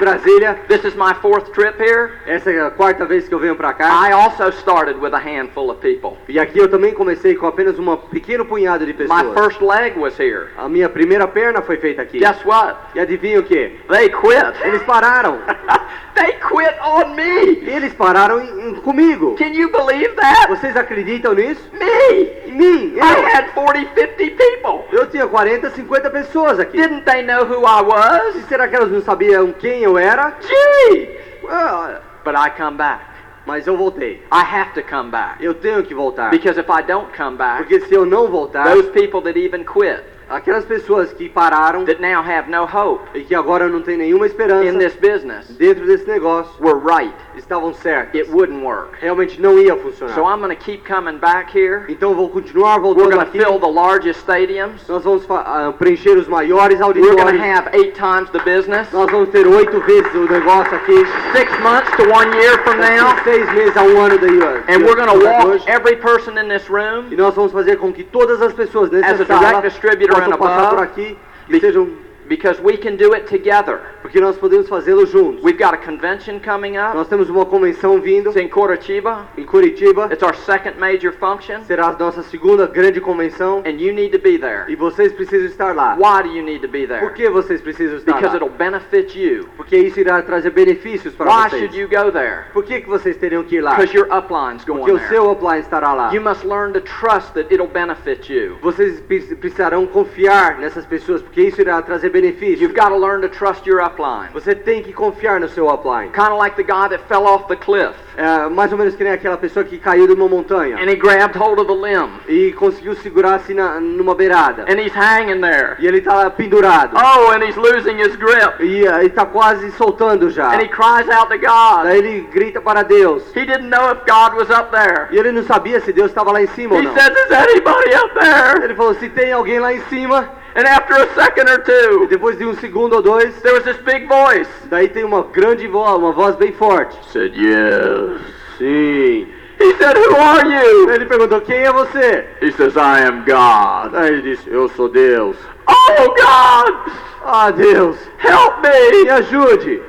Brasília, 0.00 0.56
This 0.66 0.84
is 0.84 0.94
my 0.96 1.12
fourth 1.20 1.52
trip 1.52 1.78
here. 1.78 2.12
essa 2.26 2.50
é 2.50 2.60
a 2.60 2.70
quarta 2.70 3.04
vez 3.04 3.28
que 3.28 3.34
eu 3.34 3.38
venho 3.38 3.54
pra 3.54 3.72
cá. 3.74 4.08
I 4.08 4.12
also 4.12 4.48
started 4.48 4.98
with 4.98 5.12
a 5.14 5.18
handful 5.18 5.70
of 5.70 5.80
people. 5.80 6.16
E 6.28 6.38
aqui 6.40 6.58
eu 6.58 6.68
também 6.68 6.94
comecei 6.94 7.34
com 7.34 7.46
apenas 7.46 7.78
um 7.78 7.94
pequeno 7.96 8.44
punhado 8.46 8.86
de 8.86 8.92
My 8.92 8.98
pessoas. 8.98 9.34
first 9.38 9.60
leg 9.60 9.98
was 9.98 10.18
here. 10.18 10.48
A 10.56 10.68
minha 10.68 10.88
primeira 10.88 11.28
perna 11.28 11.60
foi 11.60 11.76
feita 11.76 12.00
aqui. 12.02 12.18
Guess 12.18 12.44
what? 12.46 12.76
E 12.94 13.00
adivinha 13.00 13.40
o 13.40 13.42
que? 13.42 13.78
They 13.88 14.08
quit. 14.08 14.64
Eles 14.64 14.82
pararam. 14.84 15.38
they 16.14 16.32
quit 16.32 16.74
on 16.82 17.14
me. 17.14 17.70
Eles 17.70 17.92
pararam 17.92 18.40
em- 18.40 18.70
em- 18.70 18.74
comigo. 18.76 19.34
Can 19.36 19.52
you 19.52 19.70
believe 19.70 20.14
that? 20.14 20.48
Vocês 20.48 20.74
acreditam 20.76 21.34
nisso? 21.34 21.60
Me. 21.72 22.40
Em 22.46 22.52
mim, 22.52 22.94
I 22.96 22.98
eu. 22.98 23.26
had 23.26 23.50
40, 23.54 23.90
50 23.94 24.26
people. 24.26 24.84
Eu 24.92 25.06
tinha 25.08 25.26
40, 25.26 25.70
50 25.70 26.10
pessoas 26.10 26.58
aqui. 26.58 26.76
Didn't 26.80 27.02
they 27.04 27.22
know 27.22 27.44
who 27.44 27.64
I 27.66 27.80
E 27.80 27.82
was? 27.84 28.44
será 28.48 28.66
que 28.66 28.74
elas 28.76 28.90
não 28.90 29.00
sabiam 29.02 29.52
quem 29.52 29.82
eu 29.82 29.89
era? 29.98 30.34
Gee. 30.40 31.08
Ah, 31.48 32.00
But 32.24 32.34
I 32.36 32.50
come 32.50 32.76
back. 32.76 33.04
mas 33.46 33.66
eu 33.66 33.76
voltei. 33.76 34.22
I 34.32 34.42
have 34.44 34.72
to 34.74 34.82
come 34.82 35.10
back. 35.10 35.42
Eu 35.42 35.54
tenho 35.54 35.82
que 35.82 35.94
voltar. 35.94 36.30
Because 36.30 36.60
if 36.60 36.68
I 36.68 36.82
don't 36.82 37.08
come 37.16 37.36
back, 37.36 37.58
Porque 37.64 37.80
se 37.80 37.94
eu 37.94 38.04
não 38.04 38.28
voltar, 38.28 38.64
those 38.72 38.90
people 38.90 39.22
that 39.22 39.38
even 39.38 39.64
quit, 39.64 40.02
aquelas 40.28 40.64
pessoas 40.64 41.12
que 41.12 41.28
pararam 41.28 41.84
that 41.84 42.00
now 42.00 42.22
have 42.22 42.48
no 42.50 42.64
hope 42.64 43.02
e 43.18 43.24
que 43.24 43.34
agora 43.34 43.68
não 43.68 43.82
tem 43.82 43.96
nenhuma 43.96 44.26
in 44.26 44.28
esperança 44.28 44.78
this 44.78 44.94
business, 44.96 45.48
dentro 45.56 45.86
desse 45.86 46.06
negócio, 46.06 46.52
were 46.62 46.78
right. 46.78 47.14
Estavam 47.36 47.72
certas. 47.74 48.20
It 48.20 48.30
wouldn't 48.30 48.62
work. 48.64 48.96
Realmente 49.00 49.40
não 49.40 49.58
ia 49.58 49.76
funcionar. 49.76 50.14
So 50.14 50.22
I'm 50.26 50.40
going 50.40 50.54
to 50.54 50.62
keep 50.62 50.84
coming 50.84 51.18
back 51.18 51.50
here. 51.56 51.84
Então 51.88 52.14
vou 52.14 52.28
continuar 52.28 52.74
We're 52.76 52.82
voltando 52.82 53.10
going 53.10 53.20
to 53.20 53.28
aqui. 53.28 53.38
fill 53.38 53.58
the 53.58 53.66
largest 53.66 54.20
stadiums. 54.20 54.86
Nós 54.88 55.04
vamos 55.04 55.24
ah, 55.30 55.72
preencher 55.78 56.16
os 56.16 56.26
maiores 56.28 56.80
We're 56.80 56.92
going 56.92 57.04
to 57.04 57.10
auditórios. 57.10 57.40
have 57.40 57.70
eight 57.74 57.94
times 57.94 58.30
the 58.30 58.40
business. 58.40 58.90
Nós 58.92 59.10
vamos 59.10 59.28
ter 59.30 59.46
oito 59.46 59.80
vezes 59.80 60.14
o 60.14 60.26
negócio 60.30 60.74
aqui. 60.74 61.04
Six 61.32 61.50
months 61.60 61.90
to 61.96 62.02
one 62.10 62.32
year 62.36 62.58
from 62.64 62.78
now. 62.78 63.14
Seis 63.24 63.52
meses 63.52 63.76
a 63.76 63.82
um 63.82 64.00
ano 64.00 64.18
daí. 64.18 64.40
And 64.68 64.84
we're 64.84 64.96
going 64.96 65.08
to 65.08 65.24
walk 65.24 65.68
every 65.68 65.96
person 65.96 66.38
in 66.38 66.48
this 66.48 66.68
room 66.68 67.06
E 67.10 67.16
nós 67.16 67.34
vamos 67.34 67.52
fazer 67.52 67.76
com 67.76 67.92
que 67.92 68.04
todas 68.04 68.40
as 68.40 68.52
pessoas 68.52 68.92
As 68.92 69.00
nessa 69.00 69.22
a 69.22 69.26
sala 69.26 69.40
direct 69.40 69.68
distributor 69.68 70.16
possam 70.16 70.38
passar 70.38 70.58
above, 70.58 70.76
por 70.76 70.82
aqui 70.84 71.18
e 71.48 71.60
sejam 71.60 71.88
Because 72.30 72.62
we 72.62 72.76
can 72.76 72.94
do 72.96 73.12
it 73.12 73.26
together. 73.26 73.80
Porque 74.02 74.20
nós 74.20 74.36
podemos 74.36 74.68
fazê-lo 74.68 75.04
juntos. 75.04 75.42
We've 75.42 75.58
got 75.58 75.74
a 75.74 75.78
convention 75.78 76.38
coming 76.38 76.78
up. 76.78 76.94
Nós 76.96 77.08
temos 77.08 77.28
uma 77.28 77.44
convenção 77.44 78.00
vindo 78.00 78.30
It's 78.30 78.36
in 78.40 78.48
Curitiba. 78.48 79.26
em 79.36 79.44
Curitiba. 79.44 80.08
It's 80.12 80.22
our 80.22 80.34
second 80.36 80.78
major 80.78 81.12
function, 81.12 81.62
Será 81.64 81.88
a 81.88 81.92
nossa 81.98 82.22
segunda 82.22 82.68
grande 82.68 83.00
convenção 83.00 83.64
and 83.66 83.80
you 83.80 83.92
need 83.92 84.16
to 84.16 84.22
be 84.22 84.38
there. 84.38 84.62
e 84.68 84.76
vocês 84.76 85.12
precisam 85.12 85.46
estar 85.48 85.74
lá. 85.74 85.96
Why 85.96 86.22
do 86.22 86.28
you 86.36 86.44
need 86.44 86.60
to 86.60 86.68
be 86.68 86.86
Por 86.86 86.96
there? 87.00 87.12
que 87.14 87.28
vocês 87.28 87.60
precisam 87.60 87.96
estar 87.96 88.12
Because 88.14 88.36
lá? 88.38 88.44
it'll 88.46 88.56
benefit 88.56 89.18
you. 89.18 89.48
Porque 89.56 89.76
isso 89.76 89.98
irá 89.98 90.22
trazer 90.22 90.50
benefícios 90.50 91.12
para 91.14 91.26
Why 91.28 91.48
vocês. 91.50 91.62
should 91.62 91.76
you 91.80 91.88
go 91.88 92.12
there? 92.12 92.44
Por 92.52 92.62
que, 92.64 92.80
que 92.80 92.88
vocês 92.88 93.16
teriam 93.16 93.42
que 93.42 93.56
ir 93.56 93.60
lá? 93.60 93.74
Because 93.74 93.96
your 93.96 94.06
upline's 94.06 94.64
going 94.64 94.78
Porque 94.78 94.92
o 94.92 94.98
there. 94.98 95.08
seu 95.08 95.28
upline 95.32 95.58
estará 95.62 95.92
lá. 95.94 96.14
You 96.14 96.22
must 96.22 96.44
learn 96.46 96.72
to 96.74 96.80
trust 96.80 97.34
that 97.34 97.52
it'll 97.52 97.66
benefit 97.66 98.32
you. 98.32 98.56
Vocês 98.62 99.00
pre- 99.00 99.34
precisarão 99.34 99.84
confiar 99.84 100.58
nessas 100.60 100.86
pessoas, 100.86 101.20
porque 101.20 101.42
isso 101.42 101.60
irá 101.60 101.82
trazer 101.82 102.08
benefícios. 102.08 102.19
You've 102.20 102.74
got 102.74 102.88
to 102.90 102.96
learn 102.96 103.22
to 103.22 103.28
trust 103.28 103.66
your 103.66 103.80
upline. 103.80 104.30
Você 104.32 104.54
tem 104.54 104.82
que 104.82 104.92
confiar 104.92 105.40
no 105.40 105.48
seu 105.48 105.68
upline. 105.68 106.10
Kind 106.12 106.28
of 106.32 106.38
like 106.38 106.56
the 106.56 106.62
guy 106.62 106.88
that 106.88 107.02
fell 107.08 107.26
off 107.26 107.46
the 107.48 107.56
cliff 107.56 107.94
É, 108.16 108.48
mais 108.50 108.70
ou 108.72 108.76
menos 108.76 108.94
que 108.94 109.02
nem 109.04 109.12
aquela 109.12 109.36
pessoa 109.38 109.64
que 109.64 109.78
caiu 109.78 110.06
de 110.06 110.12
uma 110.12 110.28
montanha 110.28 110.76
and 110.76 110.90
he 110.90 110.96
grabbed 110.96 111.38
hold 111.38 111.58
of 111.58 111.66
the 111.66 111.74
limb 111.74 112.10
e 112.28 112.52
conseguiu 112.52 112.94
segurar 112.96 113.36
assim 113.36 113.54
numa 113.54 114.14
beirada. 114.14 114.64
and 114.68 114.78
he's 114.78 114.92
hanging 114.94 115.40
there. 115.40 115.76
E 115.78 115.86
ele 115.86 116.00
tá 116.02 116.28
pendurado. 116.28 116.96
Oh, 116.96 117.30
and 117.30 117.42
he's 117.42 117.56
losing 117.56 117.98
his 117.98 118.14
grip. 118.16 118.60
E 118.60 118.86
eh, 118.86 119.00
ele 119.00 119.10
tá 119.10 119.24
quase 119.24 119.70
soltando 119.72 120.28
já. 120.28 120.50
And 120.52 120.60
he 120.60 120.68
cries 120.68 121.08
out 121.08 121.30
to 121.30 121.38
God. 121.38 121.84
Daí 121.84 121.98
ele 121.98 122.28
grita 122.32 122.60
para 122.60 122.82
Deus. 122.82 123.22
He 123.34 123.46
didn't 123.46 123.68
know 123.70 123.90
if 123.92 124.00
God 124.06 124.34
was 124.36 124.50
up 124.50 124.70
there. 124.70 125.06
E 125.10 125.16
ele 125.18 125.32
não 125.32 125.44
sabia 125.44 125.80
se 125.80 125.92
Deus 125.92 126.10
estava 126.10 126.32
lá 126.32 126.42
em 126.42 126.48
cima 126.48 126.74
ou 126.74 126.80
He 126.80 126.84
não. 126.84 126.94
says, 126.94 127.10
Is 127.16 127.30
anybody 127.30 127.94
up 127.94 128.14
there? 128.18 128.64
Ele 128.64 128.74
falou, 128.74 128.94
se 128.94 129.08
tem 129.08 129.32
alguém 129.32 129.60
lá 129.60 129.72
em 129.72 129.80
cima, 129.82 130.28
And 130.54 130.66
after 130.66 130.94
a 130.94 131.14
second 131.14 131.48
or 131.48 131.60
e 131.60 131.62
two, 131.62 132.06
depois 132.08 132.36
de 132.36 132.44
um 132.44 132.54
segundo 132.54 132.96
ou 132.96 133.02
dois, 133.02 133.40
there 133.42 133.54
was 133.54 133.64
this 133.64 133.76
big 133.82 134.06
voice. 134.08 134.48
daí 134.68 134.88
tem 134.88 135.04
uma 135.04 135.22
grande 135.22 135.66
voz, 135.68 135.96
uma 135.98 136.12
voz 136.12 136.34
bem 136.36 136.52
forte. 136.52 136.96
Said, 137.10 137.34
Yes. 137.36 138.20
Sim. 138.58 139.28
He 139.60 139.74
said, 139.76 139.96
Who 139.96 140.16
are 140.16 140.46
you? 140.48 140.90
Ele 140.90 141.04
perguntou, 141.06 141.40
quem 141.42 141.58
é 141.58 141.72
você? 141.72 142.24
He 142.40 142.50
says, 142.52 142.74
I 142.76 143.04
am 143.06 143.24
God. 143.24 143.92
Daí 143.92 144.08
ele 144.08 144.22
disse, 144.22 144.48
eu 144.50 144.68
sou 144.70 144.88
Deus. 144.88 145.36
Oh, 145.68 146.06
God! 146.08 146.92
Ah, 147.22 147.50
Deus, 147.50 147.96
Help 148.18 148.60
me 148.62 149.04
me! 149.04 149.10
ajude. 149.10 149.82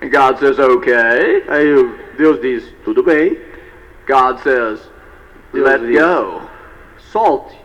And 0.00 0.10
God 0.10 0.38
says, 0.38 0.58
Okay. 0.58 1.44
Aí 1.48 1.90
Deus 2.16 2.40
diz, 2.40 2.72
tudo 2.84 3.02
bem, 3.02 3.38
God 4.06 4.38
says, 4.38 4.80
Deus 5.52 5.68
Let 5.68 5.80
diz, 5.80 6.00
go. 6.00 6.42
solte. 6.98 7.56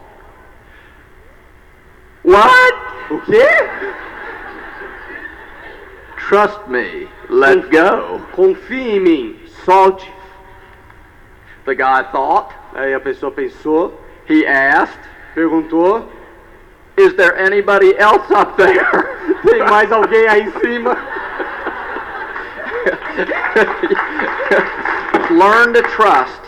What? 2.28 2.76
O 3.10 3.22
quê? 3.22 3.48
Trust 6.28 6.68
me. 6.68 7.08
Let 7.30 7.72
go. 7.72 8.20
Confie 8.34 8.98
em 8.98 9.00
mim, 9.00 9.40
solte. 9.64 10.12
The 11.66 11.74
guy 11.74 12.04
thought. 12.12 12.54
Aí 12.74 12.94
a 12.94 13.00
pessoa 13.00 13.32
pensou, 13.32 13.98
He 14.28 14.46
asked, 14.46 15.00
perguntou, 15.34 16.06
Is 16.98 17.14
there 17.14 17.38
anybody 17.38 17.98
else 17.98 18.30
up 18.34 18.58
there? 18.58 19.08
tem 19.48 19.64
mais 19.64 19.90
alguém 19.90 20.28
aí 20.28 20.42
em 20.42 20.52
cima? 20.60 20.98
Learn 25.32 25.74
to 25.74 25.82
trust 25.84 26.42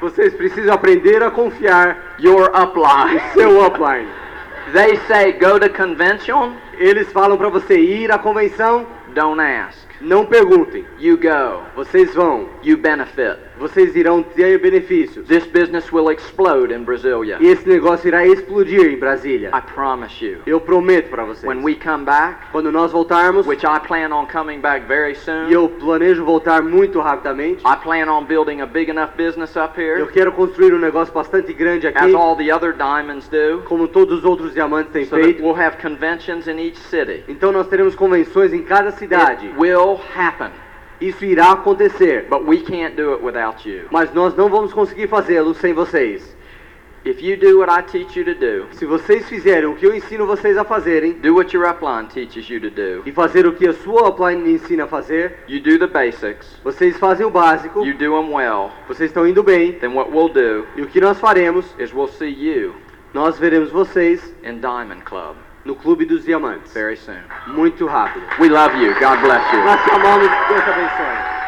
Vocês 0.00 0.34
precisam 0.34 0.74
aprender 0.74 1.22
a 1.22 1.30
confiar 1.30 1.96
your 2.18 2.50
upline. 2.54 3.20
seu 3.34 3.64
upline. 3.64 4.08
They 4.72 4.96
say 5.06 5.32
go 5.32 5.58
to 5.58 5.68
convention, 5.68 6.56
Eles 6.78 7.10
falam 7.12 7.36
para 7.38 7.48
você 7.48 7.78
ir 7.78 8.10
à 8.10 8.18
convenção, 8.18 8.86
don't 9.14 9.40
ask. 9.40 9.78
não 10.00 10.26
perguntem. 10.26 10.84
You 10.98 11.16
go. 11.16 11.62
Vocês 11.74 12.14
vão, 12.14 12.48
You 12.62 12.76
benefit. 12.76 13.38
Vocês 13.58 13.94
irão 13.96 14.22
ter 14.22 14.58
benefícios. 14.58 15.26
This 15.26 15.46
business 15.46 15.92
will 15.92 16.10
explode 16.10 16.72
in 16.72 16.84
Brasilia. 16.84 17.38
E 17.40 17.46
esse 17.46 17.68
negócio 17.68 18.08
irá 18.08 18.26
explodir 18.26 18.92
em 18.92 18.98
Brasília. 18.98 19.50
I 19.54 19.60
promise 19.74 20.24
you. 20.24 20.38
Eu 20.46 20.60
prometo 20.60 21.08
para 21.10 21.24
vocês. 21.24 21.44
When 21.44 21.64
we 21.64 21.74
come 21.74 22.04
back, 22.04 22.50
Quando 22.52 22.70
nós 22.70 22.92
voltarmos, 22.92 23.46
which 23.46 23.64
I 23.64 23.80
plan 23.86 24.12
on 24.14 24.26
coming 24.26 24.60
back 24.60 24.86
very 24.86 25.12
e 25.12 25.14
soon, 25.14 25.48
eu 25.50 25.68
planejo 25.68 26.24
voltar 26.24 26.62
muito 26.62 27.00
rapidamente, 27.00 27.62
I 27.66 27.76
plan 27.82 28.10
on 28.10 28.24
building 28.24 28.60
a 28.60 28.66
big 28.66 28.90
enough 28.90 29.10
business 29.16 29.54
up 29.56 29.80
eu 29.80 30.04
here, 30.04 30.12
quero 30.12 30.32
construir 30.32 30.74
um 30.74 30.78
negócio 30.78 31.12
bastante 31.12 31.52
grande 31.52 31.86
as 31.86 31.96
aqui, 31.96 32.14
all 32.14 32.36
the 32.36 32.54
other 32.54 32.72
diamonds 32.72 33.28
do, 33.28 33.62
como 33.64 33.88
todos 33.88 34.18
os 34.18 34.24
outros 34.24 34.52
diamantes 34.52 34.92
têm 34.92 35.04
so 35.04 35.16
that 35.16 35.24
feito. 35.24 35.42
we'll 35.42 35.58
have 35.58 35.76
conventions 35.78 36.46
in 36.46 36.58
each 36.58 36.78
city. 36.78 37.24
Então 37.28 37.52
nós 37.52 37.66
teremos 37.68 37.94
convenções 37.94 38.52
em 38.52 38.62
cada 38.62 38.90
cidade. 38.90 39.46
It 39.46 39.58
will 39.58 40.00
happen, 40.14 40.50
Isso 41.00 41.24
irá 41.24 41.52
acontecer. 41.52 42.26
but 42.30 42.44
we 42.46 42.58
can't 42.58 42.96
do 42.96 43.12
it 43.14 43.22
without 43.24 43.68
you. 43.68 43.86
Mas 43.90 44.12
nós 44.14 44.34
não 44.36 44.48
vamos 44.48 44.72
conseguir 44.72 45.08
fazê-lo 45.08 45.54
sem 45.54 45.72
vocês. 45.74 46.34
If 47.04 47.22
you 47.22 47.36
do 47.36 47.60
what 47.60 47.70
I 47.70 47.82
teach 47.84 48.18
you 48.18 48.24
to 48.24 48.34
do, 48.34 48.66
Se 48.72 48.84
vocês 48.84 49.28
fizerem 49.28 49.66
o 49.66 49.76
que 49.76 49.86
eu 49.86 49.94
ensino 49.94 50.26
vocês 50.26 50.58
a 50.58 50.64
fazerem, 50.64 51.12
do 51.12 51.36
what 51.36 51.56
your 51.56 51.64
upline 51.70 52.08
teaches 52.08 52.50
you 52.50 52.60
to 52.60 52.68
do. 52.70 53.02
e 53.06 53.12
fazer 53.12 53.46
o 53.46 53.52
que 53.52 53.68
a 53.68 53.72
sua 53.72 54.08
upline 54.08 54.42
me 54.42 54.54
ensina 54.54 54.84
a 54.84 54.86
fazer, 54.88 55.36
You 55.46 55.60
do 55.60 55.78
the 55.78 55.86
basics, 55.86 56.58
vocês 56.64 56.98
fazem 56.98 57.24
o 57.24 57.30
básico, 57.30 57.84
you 57.86 57.92
do 57.94 58.10
them 58.10 58.34
well, 58.34 58.72
vocês 58.88 59.10
estão 59.10 59.24
indo 59.24 59.44
bem, 59.44 59.74
then 59.74 59.94
what 59.94 60.10
we'll 60.10 60.28
do 60.28 60.66
e 60.76 60.82
o 60.82 60.88
que 60.88 61.00
nós 61.00 61.20
faremos, 61.20 61.64
is 61.78 61.92
we'll 61.94 62.08
see 62.08 62.26
you 62.26 62.74
nós 63.14 63.38
veremos 63.38 63.70
vocês 63.70 64.34
in 64.42 64.58
Diamond 64.58 65.02
Club 65.04 65.36
no 65.66 65.74
Clube 65.74 66.06
dos 66.06 66.24
Diamantes. 66.24 66.72
very 66.72 66.96
soon. 66.96 67.22
Muito 67.48 67.86
rápido. 67.86 68.24
We 68.38 68.48
love 68.48 68.74
you. 68.76 68.94
God 68.94 69.20
bless 69.20 69.42
you. 69.52 69.64
Nós 69.64 69.82
te 69.84 69.90
amamos, 69.90 70.28
Deus 70.48 70.62
abençoe. 70.62 71.45